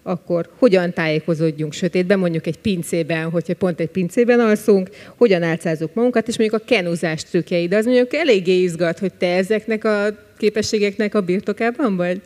akkor 0.02 0.48
hogyan 0.58 0.92
tájékozódjunk 0.92 1.72
sötétben, 1.72 2.18
mondjuk 2.18 2.46
egy 2.46 2.58
pincében, 2.58 3.30
hogyha 3.30 3.54
pont 3.54 3.80
egy 3.80 3.88
pincében 3.88 4.40
alszunk, 4.40 4.88
hogyan 5.16 5.42
álcázzuk 5.42 5.94
magunkat, 5.94 6.28
és 6.28 6.38
mondjuk 6.38 6.60
a 6.60 6.64
kenuzás 6.64 7.24
trükkjei, 7.24 7.68
de 7.68 7.76
az 7.76 7.84
mondjuk 7.84 8.14
eléggé 8.14 8.62
izgat, 8.62 8.98
hogy 8.98 9.12
te 9.14 9.36
ezeknek 9.36 9.84
a 9.84 10.06
képességeknek 10.36 11.14
a 11.14 11.20
birtokában 11.20 11.96
vagy? 11.96 12.20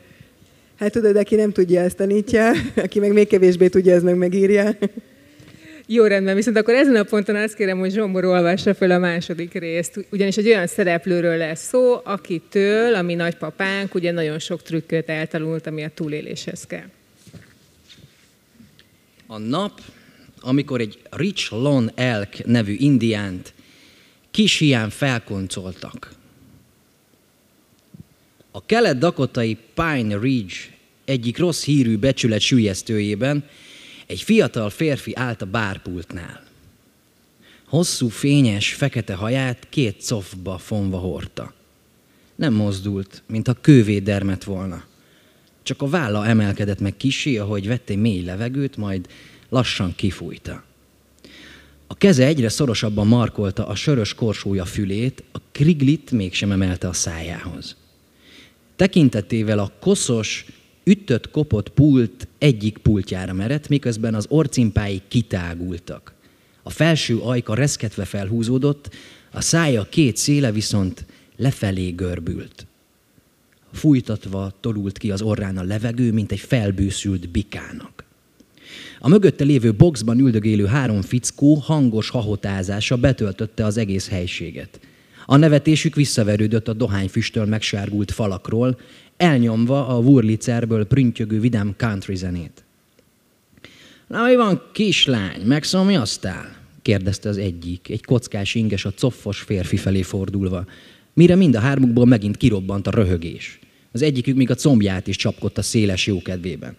Hát 0.78 0.92
tudod, 0.92 1.16
aki 1.16 1.34
nem 1.34 1.52
tudja, 1.52 1.80
ezt 1.80 1.96
tanítja, 1.96 2.50
aki 2.84 2.98
meg 2.98 3.12
még 3.12 3.26
kevésbé 3.26 3.68
tudja, 3.68 3.94
az 3.94 4.02
meg 4.02 4.16
megírja. 4.16 4.70
Jó, 5.90 6.04
rendben, 6.04 6.34
viszont 6.34 6.56
akkor 6.56 6.74
ezen 6.74 6.96
a 6.96 7.02
ponton 7.02 7.36
azt 7.36 7.54
kérem, 7.54 7.78
hogy 7.78 7.92
Zsombor 7.92 8.24
olvassa 8.24 8.74
fel 8.74 8.90
a 8.90 8.98
második 8.98 9.52
részt, 9.52 10.06
ugyanis 10.10 10.36
egy 10.36 10.46
olyan 10.46 10.66
szereplőről 10.66 11.36
lesz 11.36 11.68
szó, 11.68 12.00
akitől, 12.04 12.94
ami 12.94 13.14
nagypapánk, 13.14 13.94
ugye 13.94 14.12
nagyon 14.12 14.38
sok 14.38 14.62
trükköt 14.62 15.08
eltanult, 15.08 15.66
ami 15.66 15.84
a 15.84 15.90
túléléshez 15.94 16.66
kell. 16.66 16.88
A 19.26 19.38
nap, 19.38 19.80
amikor 20.40 20.80
egy 20.80 20.98
Rich 21.10 21.52
Lon 21.52 21.90
Elk 21.94 22.44
nevű 22.44 22.74
indiánt 22.78 23.52
kis 24.30 24.58
hián 24.58 24.90
felkoncoltak. 24.90 26.12
A 28.50 28.66
kelet-dakotai 28.66 29.56
Pine 29.74 30.18
Ridge 30.18 30.54
egyik 31.04 31.38
rossz 31.38 31.64
hírű 31.64 31.96
becsület 31.96 32.40
sülyeztőjében 32.40 33.44
egy 34.08 34.22
fiatal 34.22 34.70
férfi 34.70 35.14
állt 35.14 35.42
a 35.42 35.46
bárpultnál. 35.46 36.42
Hosszú, 37.64 38.08
fényes, 38.08 38.74
fekete 38.74 39.14
haját 39.14 39.66
két 39.68 40.04
cofba 40.06 40.58
fonva 40.58 40.98
hordta. 40.98 41.52
Nem 42.34 42.52
mozdult, 42.54 43.22
mint 43.26 43.48
a 43.48 43.56
kővé 43.60 43.98
dermet 43.98 44.44
volna. 44.44 44.84
Csak 45.62 45.82
a 45.82 45.88
válla 45.88 46.26
emelkedett 46.26 46.80
meg 46.80 46.96
kisé, 46.96 47.36
ahogy 47.36 47.66
vette 47.66 47.92
egy 47.92 47.98
mély 47.98 48.22
levegőt, 48.22 48.76
majd 48.76 49.08
lassan 49.48 49.94
kifújta. 49.94 50.64
A 51.86 51.94
keze 51.94 52.26
egyre 52.26 52.48
szorosabban 52.48 53.06
markolta 53.06 53.66
a 53.66 53.74
sörös 53.74 54.14
korsója 54.14 54.64
fülét, 54.64 55.24
a 55.32 55.38
kriglit 55.52 56.10
mégsem 56.10 56.52
emelte 56.52 56.88
a 56.88 56.92
szájához. 56.92 57.76
Tekintetével 58.76 59.58
a 59.58 59.72
koszos, 59.80 60.46
ütött 60.88 61.30
kopott 61.30 61.68
pult 61.68 62.28
egyik 62.38 62.78
pultjára 62.78 63.32
merett, 63.32 63.68
miközben 63.68 64.14
az 64.14 64.26
orcimpái 64.28 65.02
kitágultak. 65.08 66.14
A 66.62 66.70
felső 66.70 67.18
ajka 67.18 67.54
reszketve 67.54 68.04
felhúzódott, 68.04 68.94
a 69.32 69.40
szája 69.40 69.84
két 69.84 70.16
széle 70.16 70.52
viszont 70.52 71.04
lefelé 71.36 71.90
görbült. 71.90 72.66
Fújtatva 73.72 74.52
tolult 74.60 74.98
ki 74.98 75.10
az 75.10 75.22
orrán 75.22 75.58
a 75.58 75.62
levegő, 75.62 76.12
mint 76.12 76.32
egy 76.32 76.40
felbőszült 76.40 77.28
bikának. 77.28 78.04
A 78.98 79.08
mögötte 79.08 79.44
lévő 79.44 79.72
boxban 79.72 80.18
üldögélő 80.18 80.66
három 80.66 81.02
fickó 81.02 81.54
hangos 81.54 82.10
hahotázása 82.10 82.96
betöltötte 82.96 83.64
az 83.64 83.76
egész 83.76 84.08
helységet. 84.08 84.80
A 85.26 85.36
nevetésük 85.36 85.94
visszaverődött 85.94 86.68
a 86.68 86.72
dohányfüsttől 86.72 87.44
megsárgult 87.44 88.10
falakról, 88.10 88.78
elnyomva 89.18 89.86
a 89.86 89.98
Wurlitzerбől 89.98 90.86
prüntjögő 90.86 91.40
vidám 91.40 91.74
country 91.76 92.16
zenét. 92.16 92.64
Na, 94.06 94.22
mi 94.22 94.36
van, 94.36 94.62
kislány, 94.72 95.40
megszomjaztál? 95.44 96.56
kérdezte 96.82 97.28
az 97.28 97.36
egyik, 97.36 97.88
egy 97.88 98.04
kockás 98.04 98.54
inges 98.54 98.84
a 98.84 98.92
coffos 98.98 99.40
férfi 99.40 99.76
felé 99.76 100.02
fordulva, 100.02 100.64
mire 101.12 101.34
mind 101.34 101.54
a 101.54 101.60
hármukból 101.60 102.06
megint 102.06 102.36
kirobbant 102.36 102.86
a 102.86 102.90
röhögés. 102.90 103.58
Az 103.92 104.02
egyikük 104.02 104.36
még 104.36 104.50
a 104.50 104.54
combját 104.54 105.06
is 105.06 105.16
csapkodta 105.16 105.62
széles 105.62 106.06
jókedvében. 106.06 106.76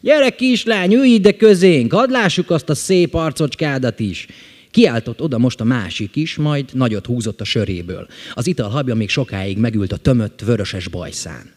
Gyere 0.00 0.30
kislány, 0.30 0.92
ülj 0.92 1.10
ide 1.10 1.36
közénk, 1.36 1.92
hadd 1.92 2.10
lássuk 2.10 2.50
azt 2.50 2.68
a 2.68 2.74
szép 2.74 3.14
arcocskádat 3.14 4.00
is. 4.00 4.26
Kiáltott 4.70 5.22
oda 5.22 5.38
most 5.38 5.60
a 5.60 5.64
másik 5.64 6.16
is, 6.16 6.36
majd 6.36 6.70
nagyot 6.72 7.06
húzott 7.06 7.40
a 7.40 7.44
söréből. 7.44 8.06
Az 8.34 8.46
ital 8.46 8.68
habja 8.68 8.94
még 8.94 9.08
sokáig 9.08 9.58
megült 9.58 9.92
a 9.92 9.96
tömött, 9.96 10.40
vöröses 10.40 10.88
bajszán. 10.88 11.50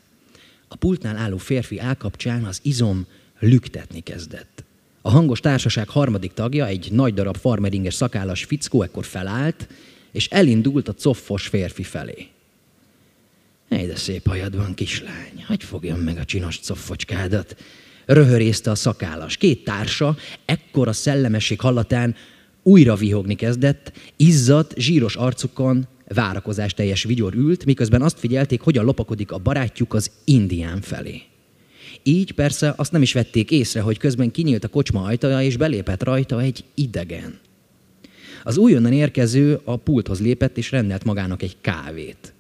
A 0.68 0.76
pultnál 0.76 1.18
álló 1.18 1.38
férfi 1.38 1.80
állkapcsán 1.80 2.44
az 2.44 2.60
izom 2.62 3.06
lüktetni 3.40 4.00
kezdett. 4.00 4.64
A 5.02 5.10
hangos 5.10 5.40
társaság 5.40 5.90
harmadik 5.90 6.34
tagja, 6.34 6.66
egy 6.68 6.92
nagy 6.92 7.14
darab 7.14 7.38
farmeringes 7.38 7.94
szakállas 7.94 8.44
fickó 8.44 8.82
ekkor 8.82 9.06
felállt, 9.06 9.68
és 10.12 10.28
elindult 10.28 10.88
a 10.88 10.94
coffos 10.94 11.48
férfi 11.48 11.84
felé. 11.84 12.28
Ej, 13.70 13.86
de 13.86 13.96
szép 13.96 14.28
hajad 14.28 14.56
van, 14.56 14.74
kislány, 14.74 15.44
hogy 15.48 15.64
fogjam 15.64 16.00
meg 16.00 16.18
a 16.18 16.26
csinos 16.26 16.60
coffocskádat. 16.60 17.56
Röhörészte 18.06 18.72
a 18.72 18.76
szakállas. 18.76 19.38
Két 19.38 19.64
társa, 19.64 20.18
ekkora 20.46 20.94
szellemesség 20.94 21.60
hallatán 21.60 22.16
újra 22.64 22.96
vihogni 22.96 23.36
kezdett, 23.36 23.92
izzadt, 24.16 24.74
zsíros 24.78 25.16
arcukon 25.16 25.88
várakozás 26.08 26.74
teljes 26.74 27.04
vigyor 27.04 27.34
ült, 27.34 27.66
miközben 27.66 28.02
azt 28.02 28.20
figyelték, 28.20 28.62
hogyan 28.62 28.86
lopakodik 28.86 29.32
a 29.32 29.38
barátjuk 29.38 29.94
az 29.94 30.12
indián 30.24 30.82
felé. 30.82 31.22
Így 32.04 32.32
persze 32.32 32.74
azt 32.78 32.92
nem 32.92 33.02
is 33.02 33.14
vették 33.14 33.52
észre, 33.52 33.82
hogy 33.82 33.98
közben 33.98 34.32
kinyílt 34.32 34.64
a 34.64 34.68
kocsma 34.68 35.02
ajtaja, 35.02 35.42
és 35.42 35.58
belépett 35.58 36.04
rajta 36.04 36.42
egy 36.42 36.64
idegen. 36.74 37.40
Az 38.44 38.58
újonnan 38.58 38.94
érkező 38.94 39.60
a 39.64 39.76
pulthoz 39.76 40.22
lépett, 40.22 40.58
és 40.58 40.72
rendelt 40.72 41.04
magának 41.04 41.42
egy 41.42 41.56
kávét. 41.62 42.34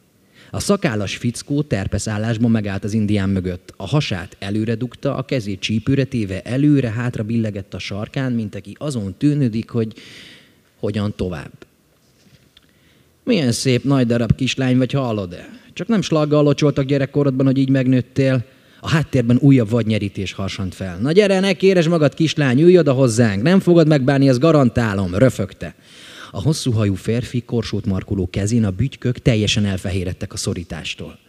A 0.51 0.59
szakállas 0.59 1.15
fickó 1.17 1.61
terpeszállásban 1.61 2.51
megállt 2.51 2.83
az 2.83 2.93
indián 2.93 3.29
mögött. 3.29 3.73
A 3.77 3.87
hasát 3.87 4.35
előre 4.39 4.75
dugta, 4.75 5.15
a 5.15 5.25
kezét 5.25 5.59
csípőre 5.59 6.03
téve 6.03 6.41
előre-hátra 6.41 7.23
billegett 7.23 7.73
a 7.73 7.79
sarkán, 7.79 8.31
mint 8.31 8.55
aki 8.55 8.75
azon 8.79 9.15
tűnődik, 9.17 9.69
hogy 9.69 9.93
hogyan 10.79 11.13
tovább. 11.15 11.64
Milyen 13.25 13.51
szép 13.51 13.83
nagy 13.83 14.07
darab 14.07 14.35
kislány 14.35 14.77
vagy, 14.77 14.91
hallod-e? 14.91 15.49
Csak 15.73 15.87
nem 15.87 16.01
slaggal 16.01 16.43
locsoltak 16.43 16.85
gyerekkorodban, 16.85 17.45
hogy 17.45 17.57
így 17.57 17.69
megnőttél. 17.69 18.45
A 18.79 18.89
háttérben 18.89 19.37
újabb 19.41 19.69
vadnyerítés 19.69 20.33
harsant 20.33 20.75
fel. 20.75 20.97
Na 20.97 21.11
gyere, 21.11 21.39
ne 21.39 21.53
kéres 21.53 21.87
magad, 21.87 22.13
kislány, 22.13 22.61
ülj 22.61 22.77
oda 22.77 22.93
hozzánk, 22.93 23.41
nem 23.41 23.59
fogod 23.59 23.87
megbánni, 23.87 24.27
ezt 24.27 24.39
garantálom, 24.39 25.15
röfögte. 25.15 25.75
A 26.31 26.41
hosszú 26.41 26.71
hajú 26.71 26.93
férfi 26.93 27.41
korsót 27.41 27.85
markoló 27.85 28.29
kezén 28.29 28.65
a 28.65 28.71
bütykök 28.71 29.17
teljesen 29.17 29.65
elfehérettek 29.65 30.33
a 30.33 30.37
szorítástól. 30.37 31.19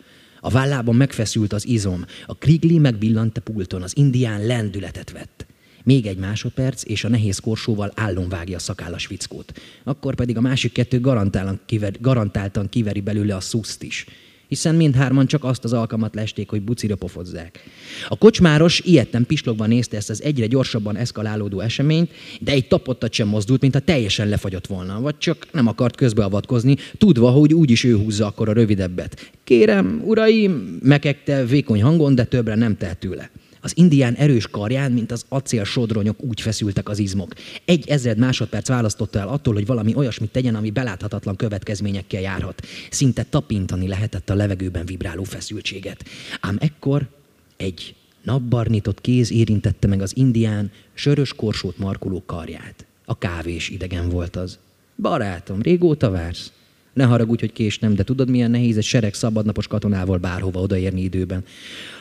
A 0.40 0.50
vállában 0.50 0.94
megfeszült 0.94 1.52
az 1.52 1.66
izom, 1.66 2.04
a 2.26 2.34
krigli 2.34 2.78
megbillant 2.78 3.38
a 3.38 3.40
pulton, 3.40 3.82
az 3.82 3.92
indián 3.96 4.46
lendületet 4.46 5.12
vett. 5.12 5.45
Még 5.86 6.06
egy 6.06 6.18
másodperc, 6.18 6.82
és 6.84 7.04
a 7.04 7.08
nehéz 7.08 7.38
korsóval 7.38 7.92
állon 7.94 8.28
vágja 8.28 8.56
a 8.56 8.60
szakállas 8.60 9.06
fickót. 9.06 9.60
Akkor 9.84 10.14
pedig 10.14 10.36
a 10.36 10.40
másik 10.40 10.72
kettő 10.72 11.00
garantáltan, 11.00 11.60
kiver, 11.66 12.00
garantáltan 12.00 12.68
kiveri 12.68 13.00
belőle 13.00 13.36
a 13.36 13.40
szuszt 13.40 13.82
is 13.82 14.06
hiszen 14.48 14.74
mindhárman 14.74 15.26
csak 15.26 15.44
azt 15.44 15.64
az 15.64 15.72
alkalmat 15.72 16.14
lesték, 16.14 16.50
hogy 16.50 16.62
bucira 16.62 16.96
pofozzák. 16.96 17.60
A 18.08 18.18
kocsmáros 18.18 18.80
ilyetten 18.80 19.26
pislogva 19.26 19.66
nézte 19.66 19.96
ezt 19.96 20.10
az 20.10 20.22
egyre 20.22 20.46
gyorsabban 20.46 20.96
eszkalálódó 20.96 21.60
eseményt, 21.60 22.10
de 22.40 22.52
egy 22.52 22.68
tapottat 22.68 23.12
sem 23.12 23.28
mozdult, 23.28 23.60
mint 23.60 23.74
a 23.74 23.80
teljesen 23.80 24.28
lefagyott 24.28 24.66
volna, 24.66 25.00
vagy 25.00 25.18
csak 25.18 25.46
nem 25.52 25.66
akart 25.66 25.96
közbeavatkozni, 25.96 26.76
tudva, 26.98 27.30
hogy 27.30 27.54
úgyis 27.54 27.84
ő 27.84 27.96
húzza 27.96 28.26
akkor 28.26 28.48
a 28.48 28.52
rövidebbet. 28.52 29.30
Kérem, 29.44 30.02
uraim, 30.04 30.78
mekegte 30.82 31.44
vékony 31.44 31.82
hangon, 31.82 32.14
de 32.14 32.24
többre 32.24 32.54
nem 32.54 32.76
tehet 32.76 32.98
tőle. 32.98 33.30
Az 33.66 33.72
indián 33.76 34.14
erős 34.14 34.46
karján, 34.46 34.92
mint 34.92 35.12
az 35.12 35.24
acél 35.28 35.64
sodronyok 35.64 36.22
úgy 36.22 36.40
feszültek 36.40 36.88
az 36.88 36.98
izmok. 36.98 37.32
Egy 37.64 37.88
ezred 37.88 38.18
másodperc 38.18 38.68
választotta 38.68 39.18
el 39.18 39.28
attól, 39.28 39.54
hogy 39.54 39.66
valami 39.66 39.94
olyasmit 39.94 40.30
tegyen, 40.30 40.54
ami 40.54 40.70
beláthatatlan 40.70 41.36
következményekkel 41.36 42.20
járhat. 42.20 42.66
Szinte 42.90 43.24
tapintani 43.30 43.88
lehetett 43.88 44.30
a 44.30 44.34
levegőben 44.34 44.86
vibráló 44.86 45.22
feszültséget. 45.24 46.04
Ám 46.40 46.56
ekkor 46.60 47.08
egy 47.56 47.94
napbarnított 48.22 49.00
kéz 49.00 49.30
érintette 49.30 49.86
meg 49.86 50.02
az 50.02 50.16
indián 50.16 50.70
sörös 50.94 51.34
korsót 51.34 51.78
markoló 51.78 52.22
karját. 52.26 52.86
A 53.04 53.18
kávés 53.18 53.68
idegen 53.68 54.08
volt 54.08 54.36
az. 54.36 54.58
Barátom, 54.96 55.62
régóta 55.62 56.10
vársz? 56.10 56.52
Ne 56.96 57.04
haragudj, 57.04 57.40
hogy 57.40 57.52
késnem, 57.52 57.94
de 57.94 58.02
tudod, 58.02 58.30
milyen 58.30 58.50
nehéz 58.50 58.76
egy 58.76 58.84
sereg 58.84 59.14
szabadnapos 59.14 59.66
katonával 59.66 60.18
bárhova 60.18 60.60
odaérni 60.60 61.02
időben. 61.02 61.44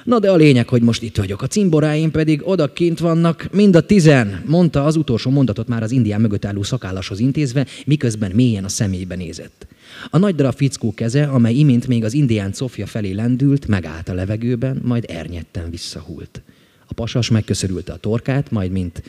Na 0.03 0.19
de 0.19 0.31
a 0.31 0.35
lényeg, 0.35 0.67
hogy 0.67 0.81
most 0.81 1.01
itt 1.01 1.17
vagyok. 1.17 1.41
A 1.41 1.47
cimboráim 1.47 2.11
pedig 2.11 2.41
oda 2.43 2.73
kint 2.73 2.99
vannak, 2.99 3.47
mind 3.51 3.75
a 3.75 3.85
tizen, 3.85 4.43
mondta 4.45 4.85
az 4.85 4.95
utolsó 4.95 5.31
mondatot 5.31 5.67
már 5.67 5.83
az 5.83 5.91
indián 5.91 6.21
mögött 6.21 6.45
álló 6.45 6.63
szakállashoz 6.63 7.19
intézve, 7.19 7.65
miközben 7.85 8.31
mélyen 8.31 8.63
a 8.63 8.69
szemébe 8.69 9.15
nézett. 9.15 9.67
A 10.09 10.17
nagy 10.17 10.35
darab 10.35 10.55
fickó 10.55 10.93
keze, 10.93 11.23
amely 11.23 11.53
imént 11.53 11.87
még 11.87 12.03
az 12.03 12.13
indián 12.13 12.51
Sofia 12.51 12.85
felé 12.85 13.11
lendült, 13.11 13.67
megállt 13.67 14.09
a 14.09 14.13
levegőben, 14.13 14.81
majd 14.83 15.05
ernyetten 15.07 15.69
visszahult. 15.69 16.41
A 16.85 16.93
pasas 16.93 17.29
megköszörülte 17.29 17.93
a 17.93 17.97
torkát, 17.97 18.51
majd 18.51 18.71
mint 18.71 19.03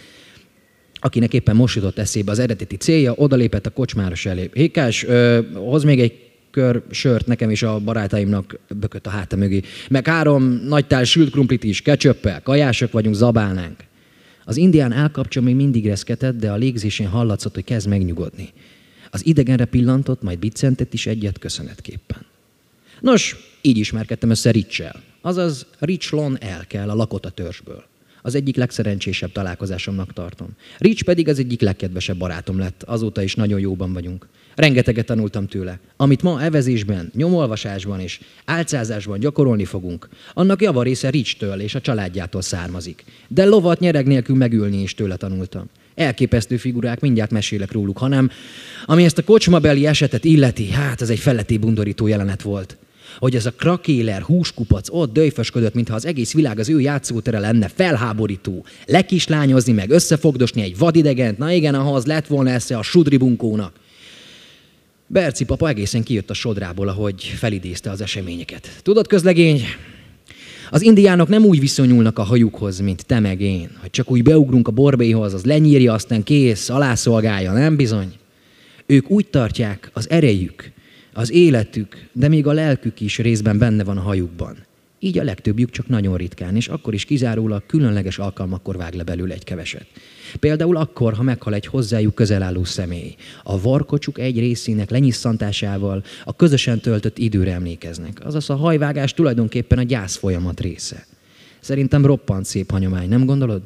akinek 1.01 1.33
éppen 1.33 1.57
most 1.57 1.75
jutott 1.75 1.99
eszébe 1.99 2.31
az 2.31 2.39
eredeti 2.39 2.77
célja, 2.77 3.13
odalépett 3.17 3.67
a 3.67 3.71
kocsmáros 3.71 4.27
elé. 4.27 4.51
Hékás, 4.53 5.05
ö, 5.05 5.41
hoz 5.55 5.85
még 5.85 6.01
egy 6.01 6.27
kör 6.51 6.83
sört 6.91 7.27
nekem 7.27 7.51
és 7.51 7.63
a 7.63 7.79
barátaimnak 7.79 8.59
bökött 8.69 9.07
a 9.07 9.11
háta 9.11 9.37
mögé. 9.37 9.63
Meg 9.89 10.07
három 10.07 10.43
nagy 10.45 10.87
tál 10.87 11.05
sült 11.05 11.31
krumplit 11.31 11.65
is, 11.65 11.83
kecsöppel, 11.83 12.43
kajások 12.43 12.93
vagyunk, 12.93 13.15
zabálnánk. 13.15 13.85
Az 14.45 14.57
indián 14.57 14.93
állkapcsa 14.93 15.41
még 15.41 15.55
mindig 15.55 15.87
reszketett, 15.87 16.39
de 16.39 16.51
a 16.51 16.57
légzésén 16.57 17.09
hallatszott, 17.09 17.55
hogy 17.55 17.65
kezd 17.65 17.89
megnyugodni. 17.89 18.49
Az 19.11 19.27
idegenre 19.27 19.65
pillantott, 19.65 20.23
majd 20.23 20.39
biccentett 20.39 20.93
is 20.95 21.07
egyet 21.07 21.39
köszönetképpen. 21.39 22.27
Nos, 23.01 23.37
így 23.61 23.79
ismerkedtem 23.79 24.31
össze 24.31 24.51
Ricsel, 24.51 25.03
azaz 25.21 25.67
Rich 25.79 26.13
Lon 26.13 26.39
kell 26.69 26.91
a 26.91 26.95
lakota 26.95 27.31
törzsből 27.31 27.85
az 28.27 28.35
egyik 28.35 28.57
legszerencsésebb 28.57 29.33
találkozásomnak 29.33 30.13
tartom. 30.13 30.49
Rich 30.79 31.05
pedig 31.05 31.29
az 31.29 31.39
egyik 31.39 31.61
legkedvesebb 31.61 32.17
barátom 32.17 32.59
lett, 32.59 32.83
azóta 32.83 33.23
is 33.23 33.35
nagyon 33.35 33.61
jóban 33.61 33.93
vagyunk. 33.93 34.29
Rengeteget 34.55 35.07
tanultam 35.07 35.47
tőle. 35.47 35.79
Amit 35.97 36.23
ma 36.23 36.43
evezésben, 36.43 37.11
nyomolvasásban 37.15 38.01
és 38.01 38.21
álcázásban 38.45 39.19
gyakorolni 39.19 39.65
fogunk, 39.65 40.09
annak 40.35 40.63
javarésze 40.63 41.11
Rich-től 41.11 41.61
és 41.61 41.75
a 41.75 41.81
családjától 41.81 42.43
származik. 42.43 43.05
De 43.29 43.45
lovat 43.45 43.81
nyereg 43.81 44.07
nélkül 44.07 44.37
megülni 44.37 44.83
is 44.83 44.95
tőle 44.95 45.17
tanultam. 45.17 45.65
Elképesztő 45.95 46.57
figurák, 46.57 47.01
mindjárt 47.01 47.31
mesélek 47.31 47.73
róluk, 47.73 47.99
hanem 47.99 48.31
ami 48.87 49.05
ezt 49.05 49.19
a 49.19 49.25
kocsmabeli 49.25 49.87
esetet 49.87 50.25
illeti, 50.25 50.71
hát 50.71 51.01
ez 51.01 51.11
egy 51.11 51.19
feletti 51.19 51.59
bundorító 51.59 52.07
jelenet 52.07 52.43
volt. 52.43 52.77
Hogy 53.19 53.35
ez 53.35 53.47
a 53.47 53.51
krakéler, 53.51 54.23
húskupac 54.23 54.89
ott 54.91 55.13
döjfösködött, 55.13 55.75
mintha 55.75 55.95
az 55.95 56.07
egész 56.07 56.33
világ 56.33 56.59
az 56.59 56.69
ő 56.69 56.81
játszótere 56.81 57.39
lenne, 57.39 57.69
felháborító. 57.69 58.65
Lekislányozni, 58.87 59.73
meg 59.73 59.91
összefogdosni 59.91 60.63
egy 60.63 60.79
vadidegent, 60.79 61.39
na 61.39 61.53
igen, 61.53 61.75
ahhoz 61.75 62.07
lett 62.07 62.27
volna 62.27 62.51
esze 62.51 62.79
a 62.79 62.83
sudribunkónak. 62.83 63.73
Berci 65.07 65.45
papa 65.45 65.69
egészen 65.69 66.03
kijött 66.03 66.31
a 66.31 66.35
sodrából, 66.35 66.89
ahogy 66.89 67.23
felidézte 67.23 67.91
az 67.91 68.01
eseményeket. 68.01 68.69
Tudod, 68.83 69.07
közlegény, 69.07 69.63
az 70.71 70.83
indiánok 70.83 71.29
nem 71.29 71.45
úgy 71.45 71.61
viszonyulnak 71.61 72.19
a 72.19 72.23
hajukhoz, 72.23 72.81
mint 72.81 73.07
te 73.07 73.21
meg 73.21 73.41
én, 73.41 73.71
hogy 73.81 73.91
csak 73.91 74.11
úgy 74.11 74.23
beugrunk 74.23 74.69
a 74.69 74.71
borbéhoz, 74.71 75.35
az 75.35 75.45
lenyírja, 75.45 75.93
aztán 75.93 76.23
kész, 76.23 76.69
alászolgálja, 76.69 77.53
nem 77.53 77.77
bizony? 77.77 78.13
Ők 78.87 79.11
úgy 79.11 79.27
tartják 79.27 79.91
az 79.93 80.11
erejük, 80.11 80.73
az 81.17 81.33
életük, 81.33 82.09
de 82.13 82.29
még 82.29 82.47
a 82.47 82.53
lelkük 82.53 83.01
is 83.01 83.19
részben 83.19 83.59
benne 83.59 83.85
van 83.85 83.97
a 83.97 84.01
hajukban. 84.01 84.57
Így 84.99 85.19
a 85.19 85.23
legtöbbjük 85.23 85.71
csak 85.71 85.89
nagyon 85.89 86.17
ritkán, 86.17 86.57
és 86.57 86.69
akkor 86.69 86.95
is 86.95 87.05
kizárólag 87.05 87.67
különleges 87.67 88.19
alkalmakkor 88.19 88.77
vág 88.77 88.95
le 88.95 89.03
belőle 89.03 89.35
egy 89.35 89.45
keveset. 89.45 89.87
Például 90.41 90.77
akkor, 90.77 91.15
ha 91.15 91.23
meghal 91.23 91.55
egy 91.55 91.67
hozzájuk 91.67 92.15
közel 92.15 92.43
álló 92.43 92.65
személy. 92.65 93.15
A 93.43 93.61
varkocsuk 93.61 94.19
egy 94.19 94.39
részének 94.39 94.91
lenyisszantásával 94.91 96.05
a 96.25 96.37
közösen 96.37 96.81
töltött 96.81 97.19
időre 97.19 97.53
emlékeznek. 97.53 98.25
Azaz 98.25 98.51
a 98.51 98.57
hajvágás 98.57 99.15
tulajdonképpen 99.15 99.79
a 99.79 99.83
gyász 99.83 100.17
folyamat 100.17 100.61
része. 100.61 101.07
Szerintem 101.61 102.07
roppant 102.07 102.45
szép 102.45 102.71
hanyomány, 102.71 103.09
nem 103.09 103.25
gondolod? 103.25 103.63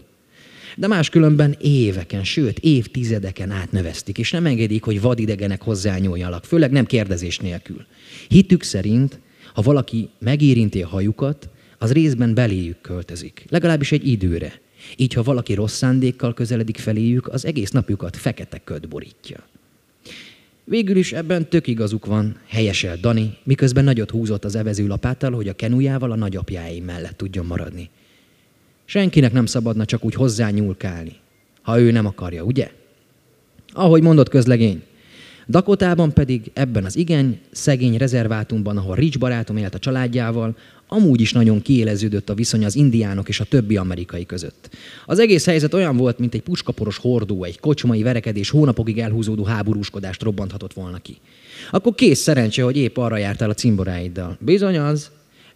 De 0.77 0.87
máskülönben 0.87 1.57
éveken, 1.61 2.25
sőt 2.25 2.59
évtizedeken 2.59 3.51
átnöveztik, 3.51 4.19
és 4.19 4.31
nem 4.31 4.47
engedik, 4.47 4.83
hogy 4.83 5.01
vadidegenek 5.01 5.63
hozzányúljanak, 5.63 6.45
főleg 6.45 6.71
nem 6.71 6.87
kérdezés 6.87 7.39
nélkül. 7.39 7.87
Hitük 8.29 8.63
szerint, 8.63 9.19
ha 9.55 9.63
valaki 9.63 10.09
megérinti 10.19 10.83
a 10.83 10.89
hajukat, 10.89 11.49
az 11.79 11.93
részben 11.93 12.35
beléjük 12.35 12.81
költözik, 12.81 13.45
legalábbis 13.49 13.93
egy 13.93 14.09
időre. 14.09 14.61
Így, 14.97 15.13
ha 15.13 15.23
valaki 15.23 15.55
rossz 15.55 15.77
szándékkal 15.77 16.35
közeledik 16.35 16.77
feléjük, 16.77 17.29
az 17.29 17.45
egész 17.45 17.71
napjukat 17.71 18.17
fekete 18.17 18.61
köd 18.65 18.89
borítja. 18.89 19.49
Végül 20.65 20.97
is 20.97 21.13
ebben 21.13 21.49
tök 21.49 21.67
igazuk 21.67 22.07
van, 22.07 22.37
helyesel 22.47 22.97
Dani, 22.97 23.37
miközben 23.45 23.85
nagyot 23.85 24.11
húzott 24.11 24.45
az 24.45 24.55
evező 24.55 24.87
lapáttal, 24.87 25.33
hogy 25.33 25.49
a 25.49 25.53
kenujával 25.53 26.11
a 26.11 26.17
nagyapjáim 26.17 26.85
mellett 26.85 27.17
tudjon 27.17 27.47
maradni. 27.47 27.91
Senkinek 28.91 29.33
nem 29.33 29.47
szabadna 29.47 29.85
csak 29.85 30.05
úgy 30.05 30.15
hozzányúlkálni, 30.15 31.17
ha 31.63 31.81
ő 31.81 31.91
nem 31.91 32.07
akarja, 32.07 32.43
ugye? 32.43 32.71
Ahogy 33.73 34.03
mondott 34.03 34.29
közlegény, 34.29 34.83
Dakotában 35.49 36.13
pedig 36.13 36.51
ebben 36.53 36.85
az 36.85 36.97
igen 36.97 37.39
szegény 37.51 37.97
rezervátumban, 37.97 38.77
ahol 38.77 38.95
Rich 38.95 39.19
barátom 39.19 39.57
élt 39.57 39.75
a 39.75 39.79
családjával, 39.79 40.57
amúgy 40.89 41.21
is 41.21 41.33
nagyon 41.33 41.63
kiéleződött 41.63 42.31
a 42.31 42.35
viszony 42.35 42.65
az 42.65 42.77
indiánok 42.77 43.29
és 43.29 43.41
a 43.41 43.45
többi 43.45 43.77
amerikai 43.77 44.27
között. 44.27 44.71
Az 45.07 45.19
egész 45.19 45.47
helyzet 45.47 45.75
olyan 45.75 45.97
volt, 45.97 46.19
mint 46.19 46.35
egy 46.35 46.43
puskaporos 46.43 46.97
hordó, 46.97 47.45
egy 47.45 47.61
kocsmai 47.61 48.03
verekedés 48.03 48.51
hónapokig 48.51 48.99
elhúzódó 48.99 49.45
háborúskodást 49.45 50.23
robbanthatott 50.23 50.73
volna 50.73 50.99
ki. 50.99 51.17
Akkor 51.71 51.95
kész 51.95 52.21
szerencse, 52.21 52.63
hogy 52.63 52.77
épp 52.77 52.97
arra 52.97 53.17
jártál 53.17 53.51
a 53.51 53.55
cimboráiddal. 53.55 54.37
Bizony 54.41 54.79
az, 54.79 55.11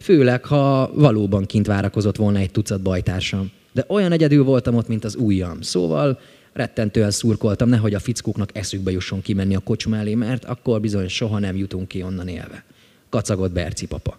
főleg, 0.05 0.45
ha 0.45 0.91
valóban 0.95 1.47
kint 1.47 1.67
várakozott 1.67 2.17
volna 2.17 2.39
egy 2.39 2.51
tucat 2.51 2.81
bajtársam. 2.81 3.51
De 3.73 3.85
olyan 3.89 4.13
egyedül 4.13 4.45
voltam 4.45 4.75
ott, 4.75 4.89
mint 4.89 5.05
az 5.05 5.15
ujjam. 5.17 5.61
Szóval 5.61 6.21
rettentően 6.53 7.11
szurkoltam, 7.11 7.69
nehogy 7.69 7.95
a 7.95 7.99
fickóknak 7.99 8.51
eszükbe 8.53 8.91
jusson 8.91 9.23
kimenni 9.23 9.55
a 9.55 9.59
kocsma 9.59 9.97
elé, 9.97 10.15
mert 10.15 10.45
akkor 10.45 10.81
bizony 10.81 11.09
soha 11.09 11.39
nem 11.39 11.57
jutunk 11.57 11.89
ki 11.89 12.03
onnan 12.03 12.29
élve. 12.29 12.65
Kacagott 13.09 13.53
Berci 13.53 13.87
papa. 13.87 14.19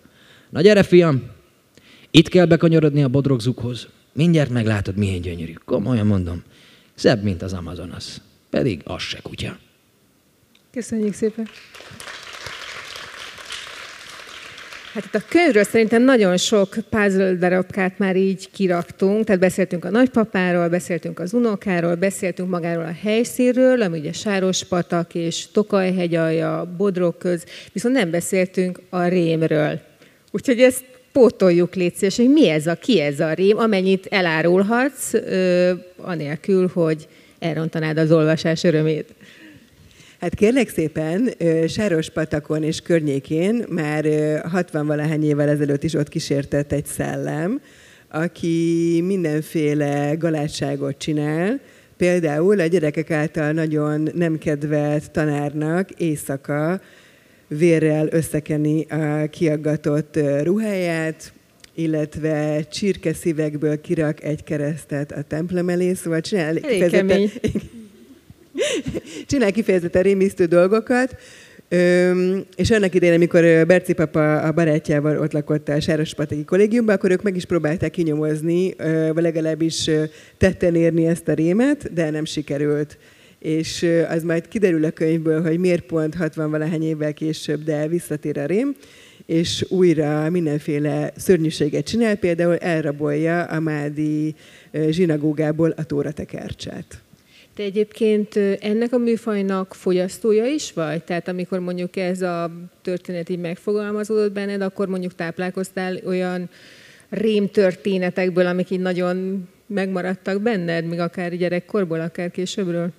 Na 0.49 0.61
gyere, 0.61 0.83
fiam, 0.83 1.23
itt 2.11 2.27
kell 2.27 2.45
bekanyarodni 2.45 3.03
a 3.03 3.07
bodrogzukhoz. 3.07 3.88
Mindjárt 4.13 4.49
meglátod, 4.49 4.95
milyen 4.95 5.21
gyönyörű. 5.21 5.53
Komolyan 5.65 6.07
mondom. 6.07 6.43
Szebb, 6.93 7.23
mint 7.23 7.41
az 7.41 7.53
Amazonas. 7.53 8.17
Pedig 8.49 8.81
az 8.83 9.01
se 9.01 9.19
kutya. 9.21 9.57
Köszönjük 10.71 11.13
szépen. 11.13 11.47
Hát 14.96 15.06
itt 15.06 15.16
a 15.16 15.22
könyvről 15.30 15.64
szerintem 15.64 16.04
nagyon 16.04 16.38
sok 16.38 16.76
puzzle 16.89 17.34
darabkát 17.34 17.98
már 17.98 18.16
így 18.16 18.52
kiraktunk, 18.52 19.24
tehát 19.24 19.41
beszéltünk 19.41 19.86
a 19.86 19.89
nagypapáról, 19.89 20.68
beszéltünk 20.68 21.20
az 21.20 21.34
unokáról, 21.34 21.96
beszéltünk 21.96 22.50
magáról 22.50 22.84
a 22.84 22.96
helyszínről, 23.02 23.82
ami 23.82 24.00
ugye 24.00 24.12
Sárospatak 24.12 25.16
és 25.16 25.52
Tokaj 25.52 26.16
alja, 26.16 26.74
Bodrog 26.78 27.18
köz, 27.18 27.43
viszont 27.74 27.96
nem 27.96 28.12
beszéltünk 28.12 28.80
a 28.89 29.04
rémről. 29.04 29.80
Úgyhogy 30.32 30.60
ezt 30.60 30.84
pótoljuk 31.12 31.76
légy 31.76 32.16
hogy 32.16 32.30
mi 32.30 32.50
ez 32.50 32.68
a, 32.68 32.76
ki 32.76 33.02
ez 33.02 33.20
a 33.20 33.34
rém, 33.34 33.58
amennyit 33.58 34.06
elárulhatsz, 34.06 35.14
ö, 35.14 35.72
anélkül, 35.98 36.70
hogy 36.74 37.08
elrontanád 37.39 37.98
az 37.98 38.12
olvasás 38.12 38.64
örömét. 38.64 39.14
Hát 40.26 40.36
kérlek 40.36 40.69
szépen, 40.69 41.34
Sáros 41.67 42.09
patakon 42.09 42.63
és 42.63 42.82
környékén 42.82 43.65
már 43.69 44.03
60-valahány 44.55 45.23
évvel 45.23 45.49
ezelőtt 45.49 45.84
is 45.84 45.93
ott 45.93 46.09
kísértett 46.09 46.71
egy 46.71 46.86
szellem, 46.86 47.61
aki 48.09 49.01
mindenféle 49.05 50.15
galátságot 50.15 50.97
csinál, 50.97 51.59
Például 51.97 52.59
a 52.59 52.65
gyerekek 52.65 53.11
által 53.11 53.51
nagyon 53.51 54.09
nem 54.13 54.38
kedvelt 54.38 55.11
tanárnak 55.11 55.89
éjszaka 55.91 56.82
vérrel 57.47 58.07
összekeni 58.11 58.86
a 58.89 59.30
kiaggatott 59.30 60.19
ruháját, 60.43 61.34
illetve 61.76 62.63
csirkeszívekből 62.71 63.82
kirak 63.82 64.23
egy 64.23 64.43
keresztet 64.43 65.11
a 65.11 65.21
templom 65.21 65.69
elé, 65.69 65.93
szóval 65.93 66.21
csinál 66.21 66.57
Elég 66.57 66.89
kemény. 66.89 67.32
csinál 69.28 69.51
kifejezetten 69.51 70.03
rémisztő 70.03 70.45
dolgokat, 70.45 71.16
Öm, 71.70 72.45
és 72.56 72.72
annak 72.72 72.95
idején, 72.95 73.16
amikor 73.16 73.41
Berci 73.68 73.93
papa 73.93 74.41
a 74.41 74.51
barátjával 74.51 75.18
ott 75.18 75.32
lakott 75.32 75.70
a 75.70 75.80
Sárospataki 75.80 76.45
kollégiumban, 76.45 76.95
akkor 76.95 77.12
ők 77.12 77.22
meg 77.22 77.36
is 77.36 77.45
próbálták 77.45 77.91
kinyomozni, 77.91 78.76
vagy 79.14 79.24
legalábbis 79.24 79.89
tetten 80.38 80.76
érni 80.76 81.06
ezt 81.06 81.28
a 81.28 81.34
rémet, 81.34 81.93
de 81.93 82.10
nem 82.10 82.26
sikerült. 82.26 82.97
És 83.39 83.86
az 84.10 84.24
majd 84.24 84.47
kiderül 84.47 84.86
a 84.86 84.89
könyvből, 84.89 85.41
hogy 85.41 85.60
miért 85.60 85.86
pont 85.86 86.16
60-valahány 86.20 86.84
évvel 86.84 87.14
később, 87.14 87.64
de 87.64 87.88
visszatér 87.88 88.38
a 88.38 88.45
rém, 88.45 88.76
és 89.26 89.66
újra 89.70 90.30
mindenféle 90.30 91.12
szörnyűséget 91.16 91.86
csinál, 91.86 92.16
például 92.16 92.58
elrabolja 92.58 93.43
a 93.43 93.60
Mádi 93.60 94.36
zsinagógából 94.89 95.70
a 95.70 95.84
tóratekercsát. 95.84 97.05
Te 97.56 97.64
egyébként 97.64 98.36
ennek 98.60 98.93
a 98.93 98.97
műfajnak 98.97 99.74
fogyasztója 99.74 100.45
is 100.45 100.74
vagy? 100.74 101.03
Tehát 101.03 101.28
amikor 101.28 101.60
mondjuk 101.60 101.95
ez 101.95 102.22
a 102.22 102.51
történet 102.82 103.30
így 103.30 103.39
megfogalmazódott 103.39 104.32
benned, 104.32 104.62
akkor 104.62 104.88
mondjuk 104.88 105.16
táplálkoztál 105.16 105.99
olyan 106.06 106.49
rémtörténetekből, 107.10 108.45
amik 108.45 108.70
így 108.70 108.80
nagyon 108.80 109.47
megmaradtak 109.68 110.41
benned, 110.41 110.86
még 110.86 110.99
akár 110.99 111.36
gyerekkorból, 111.36 111.99
akár 111.99 112.32
későbbről? 112.32 112.89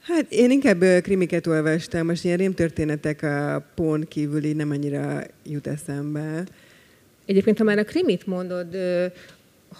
Hát 0.00 0.26
én 0.28 0.50
inkább 0.50 0.84
krimiket 1.02 1.46
olvastam, 1.46 2.06
most 2.06 2.24
ilyen 2.24 2.36
rémtörténetek 2.36 3.22
a 3.22 3.66
pón 3.74 4.04
kívüli 4.08 4.52
nem 4.52 4.70
annyira 4.70 5.22
jut 5.44 5.66
eszembe. 5.66 6.44
Egyébként, 7.26 7.58
ha 7.58 7.64
már 7.64 7.78
a 7.78 7.84
krimit 7.84 8.26
mondod, 8.26 8.76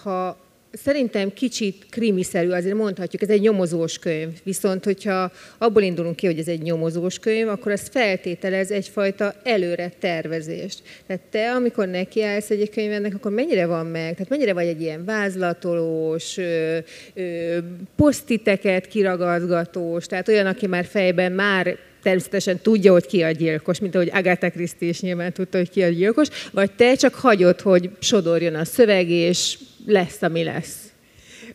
ha 0.03 0.37
szerintem 0.73 1.33
kicsit 1.33 1.87
krimiszerű, 1.91 2.51
azért 2.51 2.77
mondhatjuk, 2.77 3.23
ez 3.23 3.29
egy 3.29 3.41
nyomozós 3.41 3.99
könyv. 3.99 4.29
Viszont, 4.43 4.85
hogyha 4.85 5.31
abból 5.59 5.83
indulunk 5.83 6.17
ki, 6.17 6.27
hogy 6.27 6.39
ez 6.39 6.49
egy 6.49 6.63
nyomozós 6.63 7.19
könyv, 7.19 7.49
akkor 7.49 7.73
ez 7.73 7.89
feltételez 7.91 8.71
egyfajta 8.71 9.35
előre 9.43 9.93
tervezést. 10.01 10.83
Tehát 11.07 11.23
te, 11.31 11.51
amikor 11.51 11.89
nekiállsz 11.89 12.51
egy 12.51 12.71
könyvnek, 12.71 13.15
akkor 13.15 13.33
mennyire 13.33 13.67
van 13.67 13.87
meg? 13.87 14.13
Tehát 14.13 14.29
mennyire 14.29 14.53
vagy 14.53 14.67
egy 14.67 14.81
ilyen 14.81 15.05
vázlatolós, 15.05 16.37
ö, 16.37 16.79
ö, 17.15 17.59
posztiteket 17.97 18.87
kiragazgatós, 18.87 20.07
tehát 20.07 20.29
olyan, 20.29 20.47
aki 20.47 20.67
már 20.67 20.85
fejben 20.85 21.33
már 21.33 21.77
természetesen 22.03 22.59
tudja, 22.59 22.93
hogy 22.93 23.07
ki 23.07 23.23
a 23.23 23.31
gyilkos, 23.31 23.79
mint 23.79 23.95
ahogy 23.95 24.11
Agatha 24.13 24.51
Christie 24.51 24.89
is 24.89 25.01
nyilván 25.01 25.33
tudta, 25.33 25.59
hogy 25.59 25.71
ki 25.71 25.83
a 25.83 25.89
gyilkos, 25.89 26.29
vagy 26.51 26.73
te 26.73 26.95
csak 26.95 27.15
hagyod, 27.15 27.61
hogy 27.61 27.91
sodorjon 27.99 28.55
a 28.55 28.65
szöveg, 28.65 29.11
és 29.11 29.59
lesz, 29.87 30.23
ami 30.23 30.43
lesz. 30.43 30.93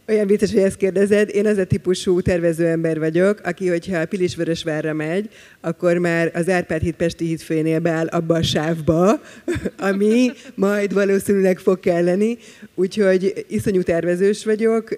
Olyan 0.07 0.27
vicces, 0.27 0.51
hogy 0.51 0.61
ezt 0.61 0.77
kérdezed. 0.77 1.29
Én 1.29 1.45
az 1.45 1.57
a 1.57 1.65
típusú 1.65 2.21
tervező 2.21 2.65
ember 2.65 2.99
vagyok, 2.99 3.39
aki, 3.43 3.67
hogyha 3.67 4.05
Pilisvörösvárra 4.05 4.93
megy, 4.93 5.29
akkor 5.61 5.97
már 5.97 6.31
az 6.33 6.49
Árpád 6.49 6.81
híd 6.81 6.95
Pesti 6.95 7.25
hídfőnél 7.25 7.79
beáll 7.79 8.07
abba 8.07 8.35
a 8.35 8.43
sávba, 8.43 9.21
ami 9.89 10.31
majd 10.55 10.93
valószínűleg 10.93 11.59
fog 11.59 11.79
kelleni. 11.79 12.37
Úgyhogy 12.75 13.45
iszonyú 13.47 13.81
tervezős 13.81 14.45
vagyok 14.45 14.97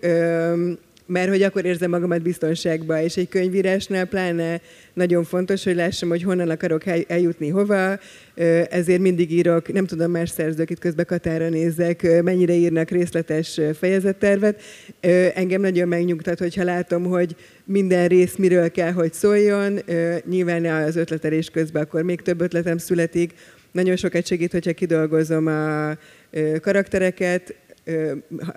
mert 1.09 1.29
hogy 1.29 1.41
akkor 1.41 1.65
érzem 1.65 1.89
magamat 1.89 2.21
biztonságban, 2.21 2.99
és 2.99 3.17
egy 3.17 3.29
könyvírásnál 3.29 4.05
pláne 4.05 4.61
nagyon 4.93 5.23
fontos, 5.23 5.63
hogy 5.63 5.75
lássam, 5.75 6.09
hogy 6.09 6.23
honnan 6.23 6.49
akarok 6.49 6.83
eljutni 7.07 7.49
hova, 7.49 7.99
ezért 8.69 8.99
mindig 8.99 9.31
írok, 9.31 9.73
nem 9.73 9.85
tudom, 9.85 10.11
más 10.11 10.29
szerzők, 10.29 10.69
itt 10.69 10.79
közben 10.79 11.05
Katára 11.05 11.49
nézek, 11.49 12.21
mennyire 12.23 12.53
írnak 12.53 12.89
részletes 12.89 13.59
fejezettervet. 13.79 14.61
Engem 15.33 15.61
nagyon 15.61 15.87
megnyugtat, 15.87 16.39
hogyha 16.39 16.63
látom, 16.63 17.03
hogy 17.03 17.35
minden 17.65 18.07
rész 18.07 18.35
miről 18.35 18.71
kell, 18.71 18.91
hogy 18.91 19.13
szóljon. 19.13 19.79
Nyilván 20.29 20.65
az 20.65 20.95
ötletelés 20.95 21.49
közben 21.49 21.83
akkor 21.83 22.01
még 22.01 22.21
több 22.21 22.41
ötletem 22.41 22.77
születik. 22.77 23.33
Nagyon 23.71 23.95
sokat 23.95 24.25
segít, 24.25 24.51
hogyha 24.51 24.73
kidolgozom 24.73 25.47
a 25.47 25.97
karaktereket, 26.61 27.55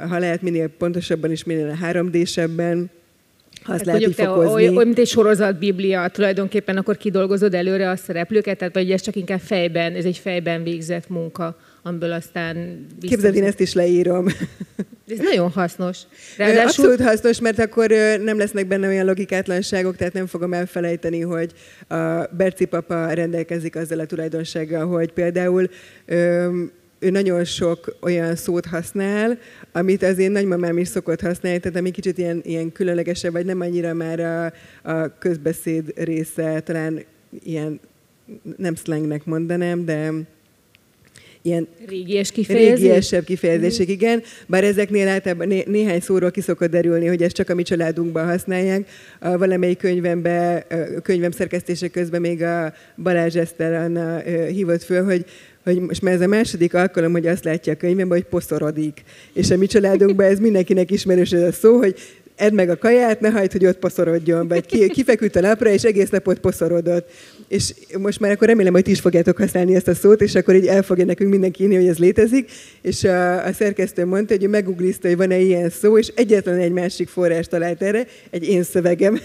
ha 0.08 0.18
lehet 0.18 0.42
minél 0.42 0.68
pontosabban 0.68 1.30
és 1.30 1.44
minél 1.44 1.78
3D-sebben, 1.82 2.84
ha 3.62 3.72
azt 3.72 3.84
lehet 3.84 4.14
te 4.16 4.30
olyan, 4.30 4.52
olyan, 4.52 4.74
mint 4.74 4.98
egy 4.98 5.06
sorozatbiblia, 5.06 6.08
tulajdonképpen 6.08 6.76
akkor 6.76 6.96
kidolgozod 6.96 7.54
előre 7.54 7.90
a 7.90 7.96
szereplőket, 7.96 8.58
tehát 8.58 8.74
vagy 8.74 8.90
ez 8.90 9.00
csak 9.00 9.16
inkább 9.16 9.40
fejben, 9.40 9.94
ez 9.94 10.04
egy 10.04 10.18
fejben 10.18 10.62
végzett 10.62 11.08
munka, 11.08 11.56
amiből 11.82 12.12
aztán... 12.12 12.86
Képzeld, 13.00 13.34
én 13.34 13.44
ezt 13.44 13.60
is 13.60 13.72
leírom. 13.72 14.26
Ez 15.08 15.18
nagyon 15.18 15.50
hasznos. 15.50 15.98
Ráadásul... 16.36 16.66
Abszolút 16.66 17.00
hasznos, 17.00 17.40
mert 17.40 17.58
akkor 17.58 17.90
nem 18.24 18.38
lesznek 18.38 18.66
benne 18.66 18.88
olyan 18.88 19.06
logikátlanságok, 19.06 19.96
tehát 19.96 20.12
nem 20.12 20.26
fogom 20.26 20.52
elfelejteni, 20.52 21.20
hogy 21.20 21.52
a 21.88 22.24
Berci 22.36 22.64
papa 22.64 23.12
rendelkezik 23.12 23.76
azzal 23.76 23.98
a 23.98 24.06
tulajdonsággal, 24.06 24.86
hogy 24.86 25.12
például 25.12 25.68
ő 27.02 27.10
nagyon 27.10 27.44
sok 27.44 27.96
olyan 28.00 28.36
szót 28.36 28.66
használ, 28.66 29.38
amit 29.72 30.02
az 30.02 30.18
én 30.18 30.30
nagymamám 30.30 30.78
is 30.78 30.88
szokott 30.88 31.20
használni, 31.20 31.58
tehát 31.58 31.78
ami 31.78 31.90
kicsit 31.90 32.18
ilyen, 32.18 32.40
ilyen 32.44 32.72
különlegesebb, 32.72 33.32
vagy 33.32 33.44
nem 33.44 33.60
annyira 33.60 33.94
már 33.94 34.20
a, 34.20 34.52
a 34.90 35.18
közbeszéd 35.18 35.92
része, 35.96 36.60
talán 36.60 37.04
ilyen, 37.44 37.80
nem 38.56 38.74
slangnek 38.74 39.24
mondanám, 39.24 39.84
de 39.84 40.12
ilyen 41.42 41.68
régies 41.86 42.30
kifejezés? 42.30 42.80
régiesebb 42.80 43.24
kifejezések, 43.24 43.88
mm. 43.88 43.92
igen. 43.92 44.22
Bár 44.46 44.64
ezeknél 44.64 45.08
általában 45.08 45.48
né- 45.48 45.66
néhány 45.66 46.00
szóról 46.00 46.30
ki 46.30 46.40
szokott 46.40 46.70
derülni, 46.70 47.06
hogy 47.06 47.22
ezt 47.22 47.34
csak 47.34 47.50
a 47.50 47.54
mi 47.54 47.62
családunkban 47.62 48.24
használják. 48.24 48.88
A 49.20 49.38
valamelyik 49.38 49.78
könyvembe, 49.78 50.66
könyvem 51.02 51.30
szerkesztése 51.30 51.88
közben 51.88 52.20
még 52.20 52.42
a 52.42 52.72
Balázs 52.96 53.36
Eszter 53.36 53.72
Anna 53.72 54.18
hívott 54.46 54.82
föl, 54.82 55.04
hogy 55.04 55.24
hogy 55.64 55.80
most 55.80 56.02
már 56.02 56.14
ez 56.14 56.20
a 56.20 56.26
második 56.26 56.74
alkalom, 56.74 57.12
hogy 57.12 57.26
azt 57.26 57.44
látja 57.44 57.72
a 57.72 57.76
könyvemben, 57.76 58.18
hogy 58.18 58.28
poszorodik. 58.28 59.02
És 59.32 59.50
a 59.50 59.56
mi 59.56 59.66
családunkban 59.66 60.26
ez 60.26 60.38
mindenkinek 60.38 60.90
ismerős 60.90 61.32
ez 61.32 61.42
a 61.42 61.52
szó, 61.52 61.76
hogy 61.76 61.96
edd 62.36 62.54
meg 62.54 62.70
a 62.70 62.76
kaját, 62.76 63.20
ne 63.20 63.30
hagyd, 63.30 63.52
hogy 63.52 63.66
ott 63.66 63.78
poszorodjon, 63.78 64.48
vagy 64.48 64.66
ki, 64.66 64.88
kifeküdt 64.88 65.36
a 65.36 65.40
napra, 65.40 65.70
és 65.70 65.82
egész 65.82 66.08
napot 66.10 66.38
poszorodott. 66.38 67.10
És 67.48 67.74
most 67.98 68.20
már 68.20 68.30
akkor 68.30 68.48
remélem, 68.48 68.72
hogy 68.72 68.82
ti 68.82 68.90
is 68.90 69.00
fogjátok 69.00 69.36
használni 69.36 69.74
ezt 69.74 69.88
a 69.88 69.94
szót, 69.94 70.20
és 70.20 70.34
akkor 70.34 70.54
így 70.54 70.66
el 70.66 70.82
fogja 70.82 71.04
nekünk 71.04 71.30
mindenki 71.30 71.62
írni, 71.62 71.76
hogy 71.76 71.86
ez 71.86 71.98
létezik. 71.98 72.50
És 72.82 73.04
a, 73.04 73.44
a 73.44 73.52
szerkesztő 73.52 74.06
mondta, 74.06 74.34
hogy 74.34 74.44
ő 74.44 74.48
meguglizta, 74.48 75.08
hogy 75.08 75.16
van-e 75.16 75.38
ilyen 75.38 75.70
szó, 75.70 75.98
és 75.98 76.12
egyetlen 76.14 76.58
egy 76.58 76.72
másik 76.72 77.08
forrás 77.08 77.46
talált 77.46 77.82
erre, 77.82 78.06
egy 78.30 78.48
én 78.48 78.62
szövegem. 78.62 79.20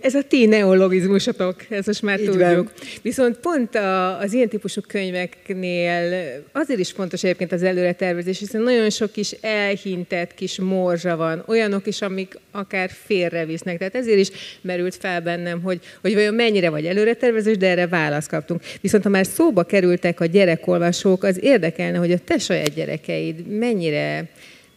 Ez 0.00 0.14
a 0.14 0.22
ti 0.28 0.46
neologizmusotok, 0.46 1.56
ez 1.68 1.86
most 1.86 2.02
már 2.02 2.20
így 2.20 2.26
tudjuk. 2.26 2.40
Van. 2.40 2.70
Viszont 3.02 3.36
pont 3.36 3.74
a, 3.74 4.18
az 4.20 4.32
ilyen 4.32 4.48
típusú 4.48 4.80
könyveknél 4.88 6.14
azért 6.52 6.80
is 6.80 6.90
fontos 6.90 7.24
egyébként 7.24 7.52
az 7.52 7.62
előretervezés, 7.62 8.38
hiszen 8.38 8.62
nagyon 8.62 8.90
sok 8.90 9.12
kis 9.12 9.30
elhintett 9.40 10.34
kis 10.34 10.58
morzsa 10.60 11.16
van, 11.16 11.44
olyanok 11.46 11.86
is, 11.86 12.02
amik 12.16 12.38
akár 12.50 12.90
félrevisznek. 12.90 13.78
Tehát 13.78 13.94
ezért 13.94 14.18
is 14.18 14.28
merült 14.60 14.94
fel 14.94 15.20
bennem, 15.20 15.62
hogy, 15.62 15.80
hogy 16.00 16.14
vajon 16.14 16.34
mennyire 16.34 16.70
vagy 16.70 16.86
előretervezős, 16.86 17.56
de 17.56 17.68
erre 17.68 17.86
választ 17.86 18.28
kaptunk. 18.28 18.62
Viszont 18.80 19.02
ha 19.02 19.08
már 19.08 19.26
szóba 19.26 19.62
kerültek 19.62 20.20
a 20.20 20.26
gyerekolvasók, 20.26 21.24
az 21.24 21.42
érdekelne, 21.42 21.98
hogy 21.98 22.12
a 22.12 22.18
te 22.18 22.38
saját 22.38 22.74
gyerekeid 22.74 23.46
mennyire 23.46 24.28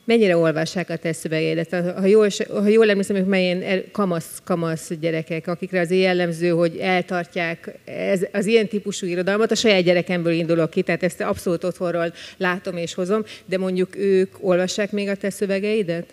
mennyire 0.06 0.38
olvassák 0.38 0.90
a 0.90 0.96
te 0.96 1.14
szövegeidet. 1.14 1.76
Ha 1.98 2.06
jól, 2.06 2.28
ha 2.50 2.68
jól 2.68 2.90
emlékszem, 2.90 3.16
hogy 3.16 3.26
melyen 3.26 3.84
kamasz, 3.92 4.42
kamasz 4.44 4.92
gyerekek, 5.00 5.48
akikre 5.48 5.80
az 5.80 5.92
jellemző, 5.92 6.50
hogy 6.50 6.78
eltartják 6.78 7.74
ez, 7.86 8.22
az 8.32 8.46
ilyen 8.46 8.68
típusú 8.68 9.08
irodalmat, 9.08 9.52
a 9.52 9.56
saját 9.56 9.84
gyerekemből 9.84 10.34
indulok 10.34 10.70
ki, 10.70 10.82
tehát 10.82 11.04
ezt 11.04 11.22
abszolút 11.22 11.64
otthonról 11.64 12.14
látom 12.38 12.78
és 12.78 12.94
hozom, 12.94 13.24
de 13.46 13.58
mondjuk 13.58 13.96
ők 13.96 14.36
olvassák 14.40 14.92
még 14.92 15.08
a 15.08 15.16
te 15.16 15.30
szövegeidet? 15.30 16.06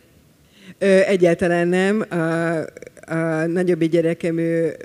Ö, 0.78 1.00
egyáltalán 1.06 1.68
nem. 1.68 2.04
A, 2.08 2.56
a 3.12 3.46
nagyobbi 3.46 3.88
gyerekem 3.88 4.38
ő 4.38 4.76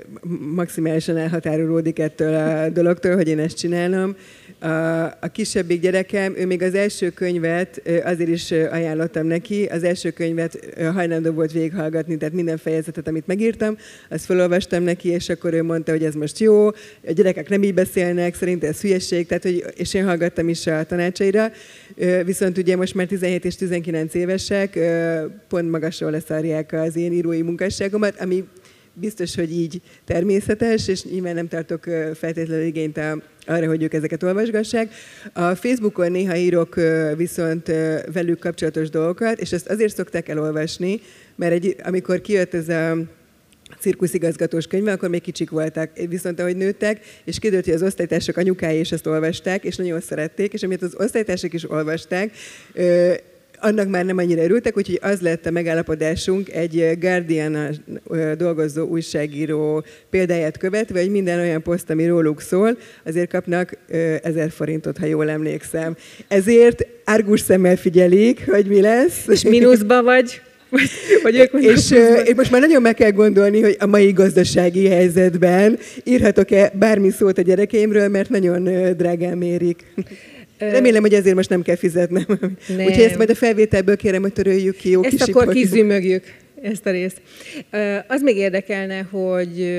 maximálisan 0.54 1.16
elhatárolódik 1.16 1.98
ettől 1.98 2.34
a 2.34 2.68
dologtól, 2.68 3.14
hogy 3.14 3.28
én 3.28 3.38
ezt 3.38 3.56
csinálom. 3.56 4.16
A, 4.62 5.28
kisebbik 5.32 5.80
gyerekem, 5.80 6.34
ő 6.36 6.46
még 6.46 6.62
az 6.62 6.74
első 6.74 7.10
könyvet 7.10 7.82
azért 8.04 8.30
is 8.30 8.50
ajánlottam 8.50 9.26
neki, 9.26 9.64
az 9.64 9.84
első 9.84 10.10
könyvet 10.10 10.58
hajlandó 10.94 11.30
volt 11.30 11.52
végighallgatni, 11.52 12.16
tehát 12.16 12.34
minden 12.34 12.56
fejezetet, 12.56 13.08
amit 13.08 13.26
megírtam, 13.26 13.76
azt 14.10 14.24
felolvastam 14.24 14.82
neki, 14.82 15.08
és 15.08 15.28
akkor 15.28 15.52
ő 15.52 15.62
mondta, 15.62 15.92
hogy 15.92 16.04
ez 16.04 16.14
most 16.14 16.38
jó, 16.38 16.66
a 16.66 17.12
gyerekek 17.14 17.48
nem 17.48 17.62
így 17.62 17.74
beszélnek, 17.74 18.34
szerint 18.34 18.64
ez 18.64 18.80
hülyeség, 18.80 19.26
tehát, 19.26 19.42
hogy, 19.42 19.64
és 19.76 19.94
én 19.94 20.04
hallgattam 20.04 20.48
is 20.48 20.66
a 20.66 20.84
tanácsaira, 20.84 21.50
viszont 22.24 22.58
ugye 22.58 22.76
most 22.76 22.94
már 22.94 23.06
17 23.06 23.44
és 23.44 23.56
19 23.56 24.14
évesek, 24.14 24.78
pont 25.48 25.70
magasról 25.70 26.10
leszárják 26.10 26.72
az 26.72 26.96
én 26.96 27.12
írói 27.12 27.42
munkásságomat, 27.42 28.20
ami 28.20 28.44
biztos, 28.94 29.34
hogy 29.34 29.52
így 29.52 29.80
természetes, 30.04 30.88
és 30.88 31.04
nyilván 31.04 31.34
nem 31.34 31.48
tartok 31.48 31.84
feltétlenül 32.14 32.64
igényt 32.64 33.00
arra, 33.46 33.66
hogy 33.66 33.82
ők 33.82 33.94
ezeket 33.94 34.22
olvasgassák. 34.22 34.92
A 35.32 35.54
Facebookon 35.54 36.10
néha 36.10 36.36
írok 36.36 36.74
viszont 37.16 37.66
velük 38.12 38.38
kapcsolatos 38.38 38.90
dolgokat, 38.90 39.40
és 39.40 39.52
ezt 39.52 39.68
azért 39.68 39.94
szokták 39.94 40.28
elolvasni, 40.28 41.00
mert 41.36 41.52
egy, 41.52 41.76
amikor 41.82 42.20
kijött 42.20 42.54
ez 42.54 42.68
a 42.68 42.96
cirkuszigazgatós 43.78 44.66
könyve, 44.66 44.92
akkor 44.92 45.08
még 45.08 45.22
kicsik 45.22 45.50
voltak. 45.50 45.90
Viszont 46.08 46.40
ahogy 46.40 46.56
nőttek, 46.56 47.00
és 47.24 47.38
kiderült, 47.38 47.64
hogy 47.64 47.74
az 47.74 47.82
osztálytársak 47.82 48.36
anyukái 48.36 48.78
is 48.78 48.92
ezt 48.92 49.06
olvasták, 49.06 49.64
és 49.64 49.76
nagyon 49.76 50.00
szerették, 50.00 50.52
és 50.52 50.62
amit 50.62 50.82
az 50.82 50.94
osztálytársak 50.98 51.52
is 51.52 51.70
olvasták, 51.70 52.32
annak 53.62 53.88
már 53.88 54.04
nem 54.04 54.18
annyira 54.18 54.42
örültek, 54.42 54.76
úgyhogy 54.76 54.98
az 55.02 55.20
lett 55.20 55.46
a 55.46 55.50
megállapodásunk 55.50 56.52
egy 56.52 56.98
guardian 57.00 57.56
dolgozó 58.36 58.86
újságíró 58.86 59.84
példáját 60.10 60.58
követve, 60.58 61.00
hogy 61.00 61.10
minden 61.10 61.38
olyan 61.38 61.62
poszt, 61.62 61.90
ami 61.90 62.06
róluk 62.06 62.40
szól, 62.40 62.76
azért 63.04 63.30
kapnak 63.30 63.76
ezer 64.22 64.50
forintot, 64.50 64.98
ha 64.98 65.06
jól 65.06 65.30
emlékszem. 65.30 65.96
Ezért 66.28 66.86
árgus 67.04 67.40
szemmel 67.40 67.76
figyelik, 67.76 68.50
hogy 68.50 68.66
mi 68.66 68.80
lesz. 68.80 69.26
És 69.26 69.42
mínuszba 69.42 70.02
vagy? 70.02 70.40
Vagy, 70.68 70.90
vagy 71.22 71.36
ők 71.36 71.64
és 71.64 71.90
uh, 71.90 72.34
most 72.36 72.50
már 72.50 72.60
nagyon 72.60 72.82
meg 72.82 72.94
kell 72.94 73.10
gondolni, 73.10 73.60
hogy 73.60 73.76
a 73.78 73.86
mai 73.86 74.12
gazdasági 74.12 74.88
helyzetben 74.88 75.78
írhatok-e 76.04 76.72
bármi 76.74 77.10
szót 77.10 77.38
a 77.38 77.42
gyerekeimről, 77.42 78.08
mert 78.08 78.28
nagyon 78.28 78.64
drágán 78.96 79.38
mérik. 79.38 79.84
Remélem, 80.70 81.02
hogy 81.02 81.14
ezért 81.14 81.34
most 81.34 81.48
nem 81.48 81.62
kell 81.62 81.76
fizetnem. 81.76 82.24
Nem. 82.28 82.86
Úgyhogy 82.86 83.04
ezt 83.04 83.16
majd 83.16 83.30
a 83.30 83.34
felvételből 83.34 83.96
kérem, 83.96 84.22
hogy 84.22 84.32
töröljük 84.32 84.76
ki. 84.76 84.90
Jó 84.90 85.02
ezt 85.02 85.16
kis 85.16 85.20
akkor 85.20 85.48
kizümögjük, 85.48 86.24
ezt 86.62 86.86
a 86.86 86.90
részt. 86.90 87.20
Az 88.06 88.22
még 88.22 88.36
érdekelne, 88.36 89.00
hogy 89.00 89.72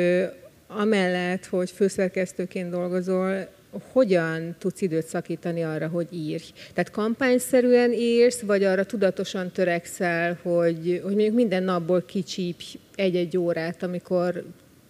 amellett, 0.67 1.45
hogy 1.45 1.71
főszerkesztőként 1.71 2.69
dolgozol, 2.69 3.47
hogyan 3.91 4.55
tudsz 4.59 4.81
időt 4.81 5.07
szakítani 5.07 5.61
arra, 5.61 5.88
hogy 5.88 6.07
írj? 6.11 6.43
Tehát 6.73 6.91
kampányszerűen 6.91 7.91
írsz, 7.91 8.39
vagy 8.39 8.63
arra 8.63 8.84
tudatosan 8.84 9.51
törekszel, 9.51 10.39
hogy, 10.41 11.01
hogy 11.03 11.13
mondjuk 11.13 11.36
minden 11.36 11.63
napból 11.63 12.03
kicsípj 12.05 12.65
egy-egy 12.95 13.38
órát, 13.38 13.84
amikor 13.84 14.43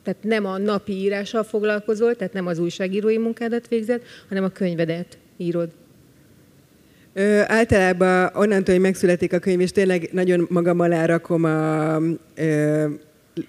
tehát 0.04 0.24
nem 0.24 0.46
a 0.46 0.58
napi 0.58 0.94
írással 0.94 1.44
foglalkozol, 1.44 2.16
tehát 2.16 2.34
nem 2.34 2.48
az 2.48 2.60
újságírói 2.60 3.18
munkádat 3.18 3.68
végzed, 3.68 4.02
hanem 4.30 4.44
a 4.44 4.50
könyvedet 4.50 5.18
írod. 5.38 5.70
Ö, 7.14 7.42
általában 7.46 8.32
onnantól, 8.34 8.74
hogy 8.74 8.84
megszületik 8.84 9.34
a 9.34 9.40
könyv, 9.40 9.60
és 9.60 9.72
tényleg 9.72 10.10
nagyon 10.12 10.48
magam 10.50 10.80
alá 10.80 11.06
rakom 11.06 11.44
a 11.44 11.98
ö, 12.36 12.86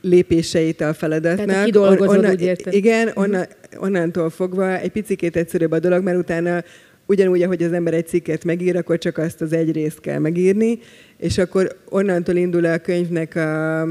lépéseit 0.00 0.80
a 0.80 0.94
feladatnak. 0.94 1.46
Tehát 1.46 1.64
kidolgozod, 1.64 2.16
onna, 2.16 2.30
úgy 2.30 2.42
értem. 2.42 2.72
Igen, 2.72 3.06
mhm. 3.06 3.18
onna, 3.18 3.46
onnantól 3.76 4.30
fogva 4.30 4.78
egy 4.78 4.90
picikét 4.90 5.36
egyszerűbb 5.36 5.72
a 5.72 5.78
dolog, 5.78 6.02
mert 6.02 6.18
utána 6.18 6.62
ugyanúgy, 7.06 7.42
ahogy 7.42 7.62
az 7.62 7.72
ember 7.72 7.94
egy 7.94 8.06
cikket 8.06 8.44
megír, 8.44 8.76
akkor 8.76 8.98
csak 8.98 9.18
azt 9.18 9.40
az 9.40 9.52
egy 9.52 9.72
részt 9.72 10.00
kell 10.00 10.18
megírni, 10.18 10.78
és 11.16 11.38
akkor 11.38 11.76
onnantól 11.88 12.36
indul 12.36 12.64
a 12.64 12.78
könyvnek 12.78 13.36
a, 13.36 13.82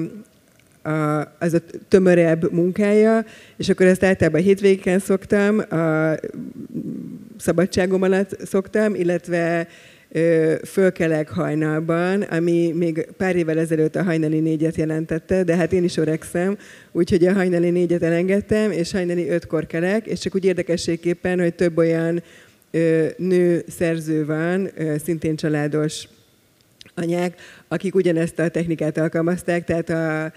a, 0.83 1.33
az 1.39 1.53
a 1.53 1.59
tömörebb 1.87 2.51
munkája, 2.51 3.25
és 3.57 3.69
akkor 3.69 3.85
ezt 3.85 4.03
általában 4.03 4.41
hétvégén 4.41 4.99
szoktam, 4.99 5.59
a 5.59 6.15
szabadságom 7.37 8.01
alatt 8.01 8.45
szoktam, 8.45 8.95
illetve 8.95 9.67
fölkelek 10.65 11.29
hajnalban, 11.29 12.21
ami 12.21 12.71
még 12.75 13.07
pár 13.17 13.35
évvel 13.35 13.59
ezelőtt 13.59 13.95
a 13.95 14.03
hajnali 14.03 14.39
négyet 14.39 14.75
jelentette, 14.75 15.43
de 15.43 15.55
hát 15.55 15.73
én 15.73 15.83
is 15.83 15.97
öregszem, 15.97 16.57
úgyhogy 16.91 17.25
a 17.25 17.33
hajnali 17.33 17.69
négyet 17.69 18.03
elengedtem, 18.03 18.71
és 18.71 18.91
hajnali 18.91 19.29
ötkor 19.29 19.67
kelek, 19.67 20.05
és 20.05 20.19
csak 20.19 20.35
úgy 20.35 20.45
érdekességképpen, 20.45 21.39
hogy 21.39 21.53
több 21.53 21.77
olyan 21.77 22.23
nő 23.17 23.63
szerző 23.67 24.25
van, 24.25 24.69
szintén 25.03 25.35
családos 25.35 26.07
anyák, 26.95 27.35
akik 27.67 27.95
ugyanezt 27.95 28.39
a 28.39 28.49
technikát 28.49 28.97
alkalmazták, 28.97 29.63
tehát 29.63 29.89
a, 29.89 30.33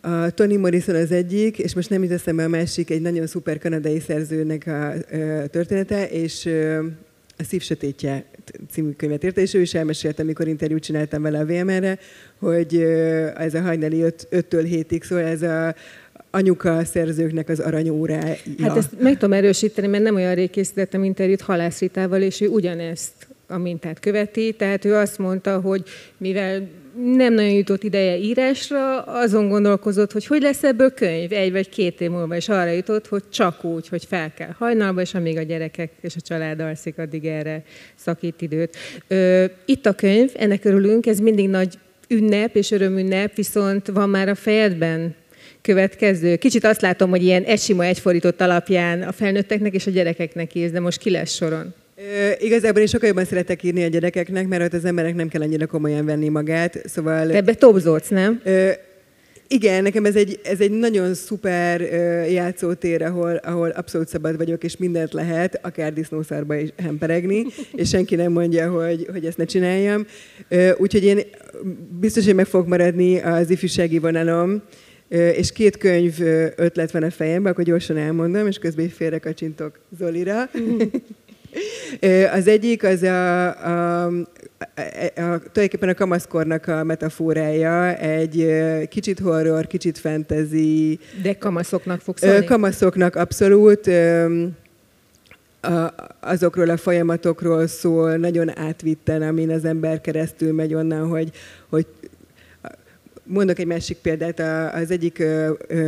a 0.00 0.30
Tony 0.30 0.58
Morrison 0.58 0.94
az 0.94 1.12
egyik, 1.12 1.58
és 1.58 1.74
most 1.74 1.90
nem 1.90 2.02
is 2.02 2.10
a 2.26 2.48
másik, 2.48 2.90
egy 2.90 3.00
nagyon 3.00 3.26
szuper 3.26 3.58
kanadai 3.58 4.00
szerzőnek 4.00 4.66
a 4.66 4.92
története, 5.50 6.08
és 6.08 6.46
a 7.38 7.44
Szív 7.44 7.62
Sötétje 7.62 8.24
című 8.70 8.90
könyvet 8.90 9.24
írta, 9.24 9.40
és 9.40 9.54
ő 9.54 9.60
is 9.60 9.74
elmesélte, 9.74 10.22
amikor 10.22 10.48
interjút 10.48 10.82
csináltam 10.82 11.22
vele 11.22 11.38
a 11.38 11.46
VMR-re, 11.46 11.98
hogy 12.38 12.76
ez 13.36 13.54
a 13.54 13.60
hajnali 13.60 14.04
5-től 14.30 14.84
7-ig, 14.88 15.02
szóval 15.02 15.24
ez 15.24 15.42
a 15.42 15.74
anyuka 16.30 16.84
szerzőknek 16.84 17.48
az 17.48 17.60
aranyórája. 17.60 18.34
Hát 18.60 18.76
ezt 18.76 19.00
meg 19.00 19.12
tudom 19.12 19.32
erősíteni, 19.32 19.86
mert 19.86 20.02
nem 20.02 20.14
olyan 20.14 20.34
rég 20.34 20.50
készítettem 20.50 21.04
interjút 21.04 21.40
Halász 21.40 21.80
Ritával, 21.80 22.22
és 22.22 22.40
ő 22.40 22.48
ugyanezt 22.48 23.12
a 23.46 23.58
mintát 23.58 24.00
követi, 24.00 24.52
tehát 24.52 24.84
ő 24.84 24.94
azt 24.94 25.18
mondta, 25.18 25.60
hogy 25.60 25.82
mivel 26.16 26.68
nem 26.94 27.34
nagyon 27.34 27.50
jutott 27.50 27.82
ideje 27.82 28.16
írásra, 28.16 29.02
azon 29.02 29.48
gondolkozott, 29.48 30.12
hogy 30.12 30.26
hogy 30.26 30.42
lesz 30.42 30.62
ebből 30.62 30.90
könyv 30.90 31.32
egy 31.32 31.52
vagy 31.52 31.68
két 31.68 32.00
év 32.00 32.10
múlva, 32.10 32.36
és 32.36 32.48
arra 32.48 32.70
jutott, 32.70 33.06
hogy 33.06 33.22
csak 33.28 33.64
úgy, 33.64 33.88
hogy 33.88 34.04
fel 34.04 34.32
kell 34.34 34.54
hajnalba, 34.58 35.00
és 35.00 35.14
amíg 35.14 35.38
a 35.38 35.42
gyerekek 35.42 35.90
és 36.00 36.16
a 36.16 36.20
család 36.20 36.60
alszik, 36.60 36.98
addig 36.98 37.24
erre 37.24 37.62
szakít 37.94 38.42
időt. 38.42 38.76
Itt 39.64 39.86
a 39.86 39.92
könyv, 39.92 40.30
ennek 40.34 40.64
örülünk, 40.64 41.06
ez 41.06 41.18
mindig 41.18 41.48
nagy 41.48 41.74
ünnep 42.08 42.56
és 42.56 42.70
örömünnep, 42.70 43.34
viszont 43.34 43.86
van 43.86 44.08
már 44.08 44.28
a 44.28 44.34
fejedben 44.34 45.14
következő. 45.62 46.36
Kicsit 46.36 46.64
azt 46.64 46.80
látom, 46.80 47.10
hogy 47.10 47.22
ilyen 47.22 47.42
esima 47.42 47.84
egyfordított 47.84 48.40
alapján 48.40 49.02
a 49.02 49.12
felnőtteknek 49.12 49.74
és 49.74 49.86
a 49.86 49.90
gyerekeknek 49.90 50.54
írsz, 50.54 50.72
de 50.72 50.80
most 50.80 50.98
ki 50.98 51.10
lesz 51.10 51.34
soron? 51.34 51.74
Igazából 52.38 52.80
én 52.80 52.86
sokkal 52.86 53.08
jobban 53.08 53.24
szeretek 53.24 53.62
írni 53.62 53.84
a 53.84 53.88
gyerekeknek, 53.88 54.48
mert 54.48 54.62
ott 54.62 54.72
az 54.72 54.84
emberek 54.84 55.14
nem 55.14 55.28
kell 55.28 55.42
annyira 55.42 55.66
komolyan 55.66 56.04
venni 56.04 56.28
magát. 56.28 56.82
Szóval... 56.84 57.26
Te 57.26 57.34
ebbe 57.34 57.54
topzolsz, 57.54 58.08
nem? 58.08 58.40
Ö, 58.44 58.70
igen, 59.52 59.82
nekem 59.82 60.04
ez 60.04 60.16
egy, 60.16 60.40
ez 60.42 60.60
egy 60.60 60.70
nagyon 60.70 61.14
szuper 61.14 61.80
játszótér, 62.30 63.02
ahol, 63.02 63.36
ahol 63.36 63.68
abszolút 63.68 64.08
szabad 64.08 64.36
vagyok, 64.36 64.64
és 64.64 64.76
mindent 64.76 65.12
lehet, 65.12 65.58
akár 65.62 65.92
disznószárba 65.92 66.54
is 66.54 66.68
hemperegni, 66.82 67.46
és 67.74 67.88
senki 67.88 68.14
nem 68.14 68.32
mondja, 68.32 68.70
hogy, 68.70 69.06
hogy 69.10 69.26
ezt 69.26 69.36
ne 69.36 69.44
csináljam. 69.44 70.06
Úgyhogy 70.76 71.04
én 71.04 71.20
biztos, 72.00 72.24
hogy 72.24 72.34
meg 72.34 72.46
fog 72.46 72.68
maradni 72.68 73.20
az 73.20 73.50
ifjúsági 73.50 73.98
vonalom, 73.98 74.62
és 75.08 75.52
két 75.52 75.76
könyv 75.76 76.20
ötlet 76.56 76.90
van 76.90 77.02
a 77.02 77.10
fejemben, 77.10 77.52
akkor 77.52 77.64
gyorsan 77.64 77.96
elmondom, 77.96 78.46
és 78.46 78.58
közben 78.58 78.88
félre 78.88 79.18
kacsintok 79.18 79.78
Zolira. 79.98 80.50
Az 82.32 82.46
egyik 82.46 82.84
az 82.84 83.02
a, 83.02 83.46
a, 83.46 84.06
a, 84.06 84.10
a, 84.10 85.38
tulajdonképpen 85.38 85.88
a 85.88 85.94
kamaszkornak 85.94 86.68
a 86.68 86.84
metaforája, 86.84 87.96
egy 87.96 88.46
kicsit 88.88 89.18
horror, 89.18 89.66
kicsit 89.66 89.98
fantasy. 89.98 90.98
De 91.22 91.32
kamaszoknak 91.38 92.00
fog 92.00 92.16
szólni? 92.18 92.44
Kamaszoknak 92.44 93.16
abszolút 93.16 93.90
azokról 96.20 96.68
a 96.68 96.76
folyamatokról 96.76 97.66
szól, 97.66 98.16
nagyon 98.16 98.58
átvitten, 98.58 99.22
amin 99.22 99.50
az 99.50 99.64
ember 99.64 100.00
keresztül 100.00 100.52
megy 100.52 100.74
onnan, 100.74 101.08
hogy, 101.08 101.30
hogy 101.68 101.86
Mondok 103.32 103.58
egy 103.58 103.66
másik 103.66 103.96
példát, 103.96 104.40
az 104.74 104.90
egyik 104.90 105.22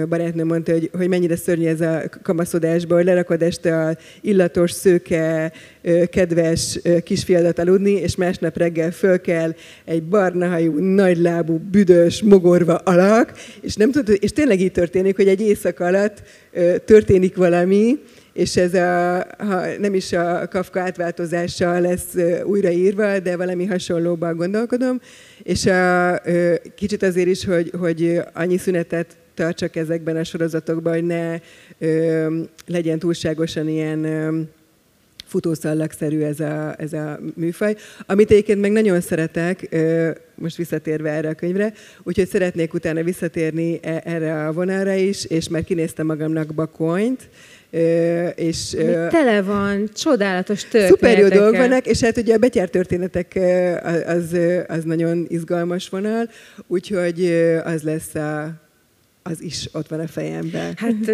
barátnőm 0.09 0.47
mondta, 0.47 0.73
hogy, 0.73 0.91
hogy 0.93 1.09
mennyire 1.09 1.37
szörnyű 1.37 1.67
ez 1.67 1.81
a 1.81 2.03
kamaszodásban, 2.23 2.97
hogy 2.97 3.07
lerakod 3.07 3.43
este 3.43 3.81
a 3.81 3.97
illatos, 4.21 4.71
szőke, 4.71 5.53
kedves 6.11 6.79
kisfiadat 7.03 7.59
aludni, 7.59 7.91
és 7.91 8.17
másnap 8.17 8.57
reggel 8.57 8.91
föl 8.91 9.21
kell 9.21 9.55
egy 9.85 10.03
barnahajú, 10.03 10.79
nagylábú, 10.79 11.59
büdös, 11.59 12.23
mogorva 12.23 12.75
alak, 12.75 13.33
és, 13.61 13.75
nem 13.75 13.91
tud, 13.91 14.19
és 14.21 14.33
tényleg 14.33 14.61
így 14.61 14.73
történik, 14.73 15.17
hogy 15.17 15.29
egy 15.29 15.41
éjszaka 15.41 15.85
alatt 15.85 16.23
történik 16.85 17.37
valami, 17.37 17.99
és 18.35 18.57
ez 18.57 18.75
a, 18.75 19.27
ha 19.39 19.79
nem 19.79 19.95
is 19.95 20.13
a 20.13 20.49
Kafka 20.49 20.81
átváltozással 20.81 21.81
lesz 21.81 22.15
újraírva, 22.45 23.19
de 23.19 23.37
valami 23.37 23.67
hasonlóban 23.67 24.37
gondolkodom, 24.37 25.01
és 25.43 25.67
a, 25.67 26.21
kicsit 26.75 27.03
azért 27.03 27.29
is, 27.29 27.45
hogy, 27.45 27.71
hogy 27.79 28.21
annyi 28.33 28.57
szünetet 28.57 29.17
tartsak 29.35 29.77
ezekben 29.77 30.17
a 30.17 30.25
sorozatokban, 30.25 30.93
hogy 30.93 31.05
ne 31.05 31.39
ö, 31.79 32.41
legyen 32.67 32.99
túlságosan 32.99 33.69
ilyen 33.69 34.05
ö, 34.05 34.41
futószallagszerű 35.27 36.21
ez 36.21 36.41
a, 36.41 36.75
ez 36.79 36.93
a 36.93 37.19
műfaj, 37.35 37.77
amit 38.07 38.31
egyébként 38.31 38.61
meg 38.61 38.73
nagyon 38.73 39.01
szeretek, 39.01 39.67
ö, 39.71 40.11
most 40.35 40.57
visszatérve 40.57 41.11
erre 41.11 41.29
a 41.29 41.35
könyvre, 41.35 41.73
úgyhogy 42.03 42.29
szeretnék 42.29 42.75
utána 42.75 43.03
visszatérni 43.03 43.79
e, 43.83 44.03
erre 44.05 44.47
a 44.47 44.53
vonalra 44.53 44.93
is, 44.93 45.25
és 45.25 45.49
már 45.49 45.65
kinéztem 45.65 46.07
magamnak 46.07 46.55
bakonyt, 46.55 47.29
és, 48.35 48.77
tele 49.11 49.43
van, 49.43 49.89
csodálatos 49.95 50.63
történetek. 50.69 50.91
Szuper 50.91 51.19
jó 51.19 51.29
dolgok 51.29 51.57
vannak, 51.57 51.87
és 51.87 52.01
hát 52.01 52.17
ugye 52.17 52.35
a 52.35 52.39
betyár 52.39 52.69
történetek 52.69 53.39
az, 54.07 54.37
az 54.67 54.85
nagyon 54.85 55.27
izgalmas 55.29 55.89
vonal, 55.89 56.29
úgyhogy 56.67 57.25
az 57.65 57.83
lesz 57.83 58.15
a 58.15 58.63
az 59.31 59.41
is 59.43 59.69
ott 59.73 59.89
van 59.89 60.01
a 60.01 60.07
fejemben. 60.07 60.75
Hát 60.77 61.07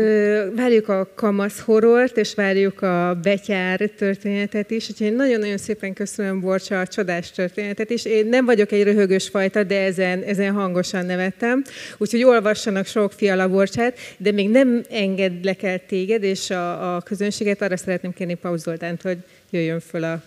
várjuk 0.54 0.88
a 0.88 1.10
kamasz 1.14 1.60
horrort, 1.60 2.16
és 2.16 2.34
várjuk 2.34 2.82
a 2.82 3.18
betyár 3.22 3.78
történetet 3.96 4.70
is, 4.70 4.88
úgyhogy 4.90 5.14
nagyon-nagyon 5.14 5.58
szépen 5.58 5.92
köszönöm 5.92 6.40
Borcsa 6.40 6.80
a 6.80 6.86
csodás 6.86 7.30
történetet 7.30 7.90
is. 7.90 8.04
Én 8.04 8.26
nem 8.26 8.44
vagyok 8.44 8.72
egy 8.72 8.82
röhögös 8.82 9.28
fajta, 9.28 9.62
de 9.62 9.80
ezen, 9.80 10.22
ezen 10.22 10.52
hangosan 10.52 11.06
nevettem, 11.06 11.64
úgyhogy 11.98 12.22
olvassanak 12.22 12.86
sok 12.86 13.12
fiala 13.12 13.48
Borcsát, 13.48 13.98
de 14.16 14.32
még 14.32 14.50
nem 14.50 14.82
engedlek 14.90 15.62
el 15.62 15.86
téged, 15.86 16.22
és 16.22 16.50
a, 16.50 16.96
a 16.96 17.00
közönséget 17.00 17.62
arra 17.62 17.76
szeretném 17.76 18.12
kérni 18.12 18.34
Pauz 18.34 18.62
Zoltánt, 18.62 19.02
hogy 19.02 19.18
jöjjön 19.50 19.80
föl 19.80 20.04
a 20.04 20.22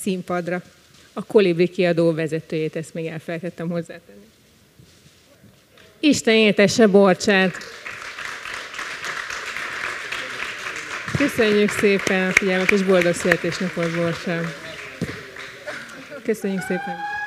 színpadra. 0.00 0.62
A 1.12 1.24
Kolibri 1.24 1.68
kiadó 1.68 2.12
vezetőjét, 2.12 2.76
ezt 2.76 2.94
még 2.94 3.06
elfelejtettem 3.06 3.68
hozzátenni. 3.70 4.27
Isten 6.00 6.34
éltesse 6.34 6.86
Borcsát! 6.86 7.56
Köszönjük 11.16 11.70
szépen 11.70 12.28
a 12.28 12.32
figyelmet, 12.32 12.70
és 12.70 12.82
boldog 12.82 13.14
születésnapot, 13.14 13.96
Borcsát! 13.96 14.44
Köszönjük 16.24 16.60
szépen! 16.60 17.17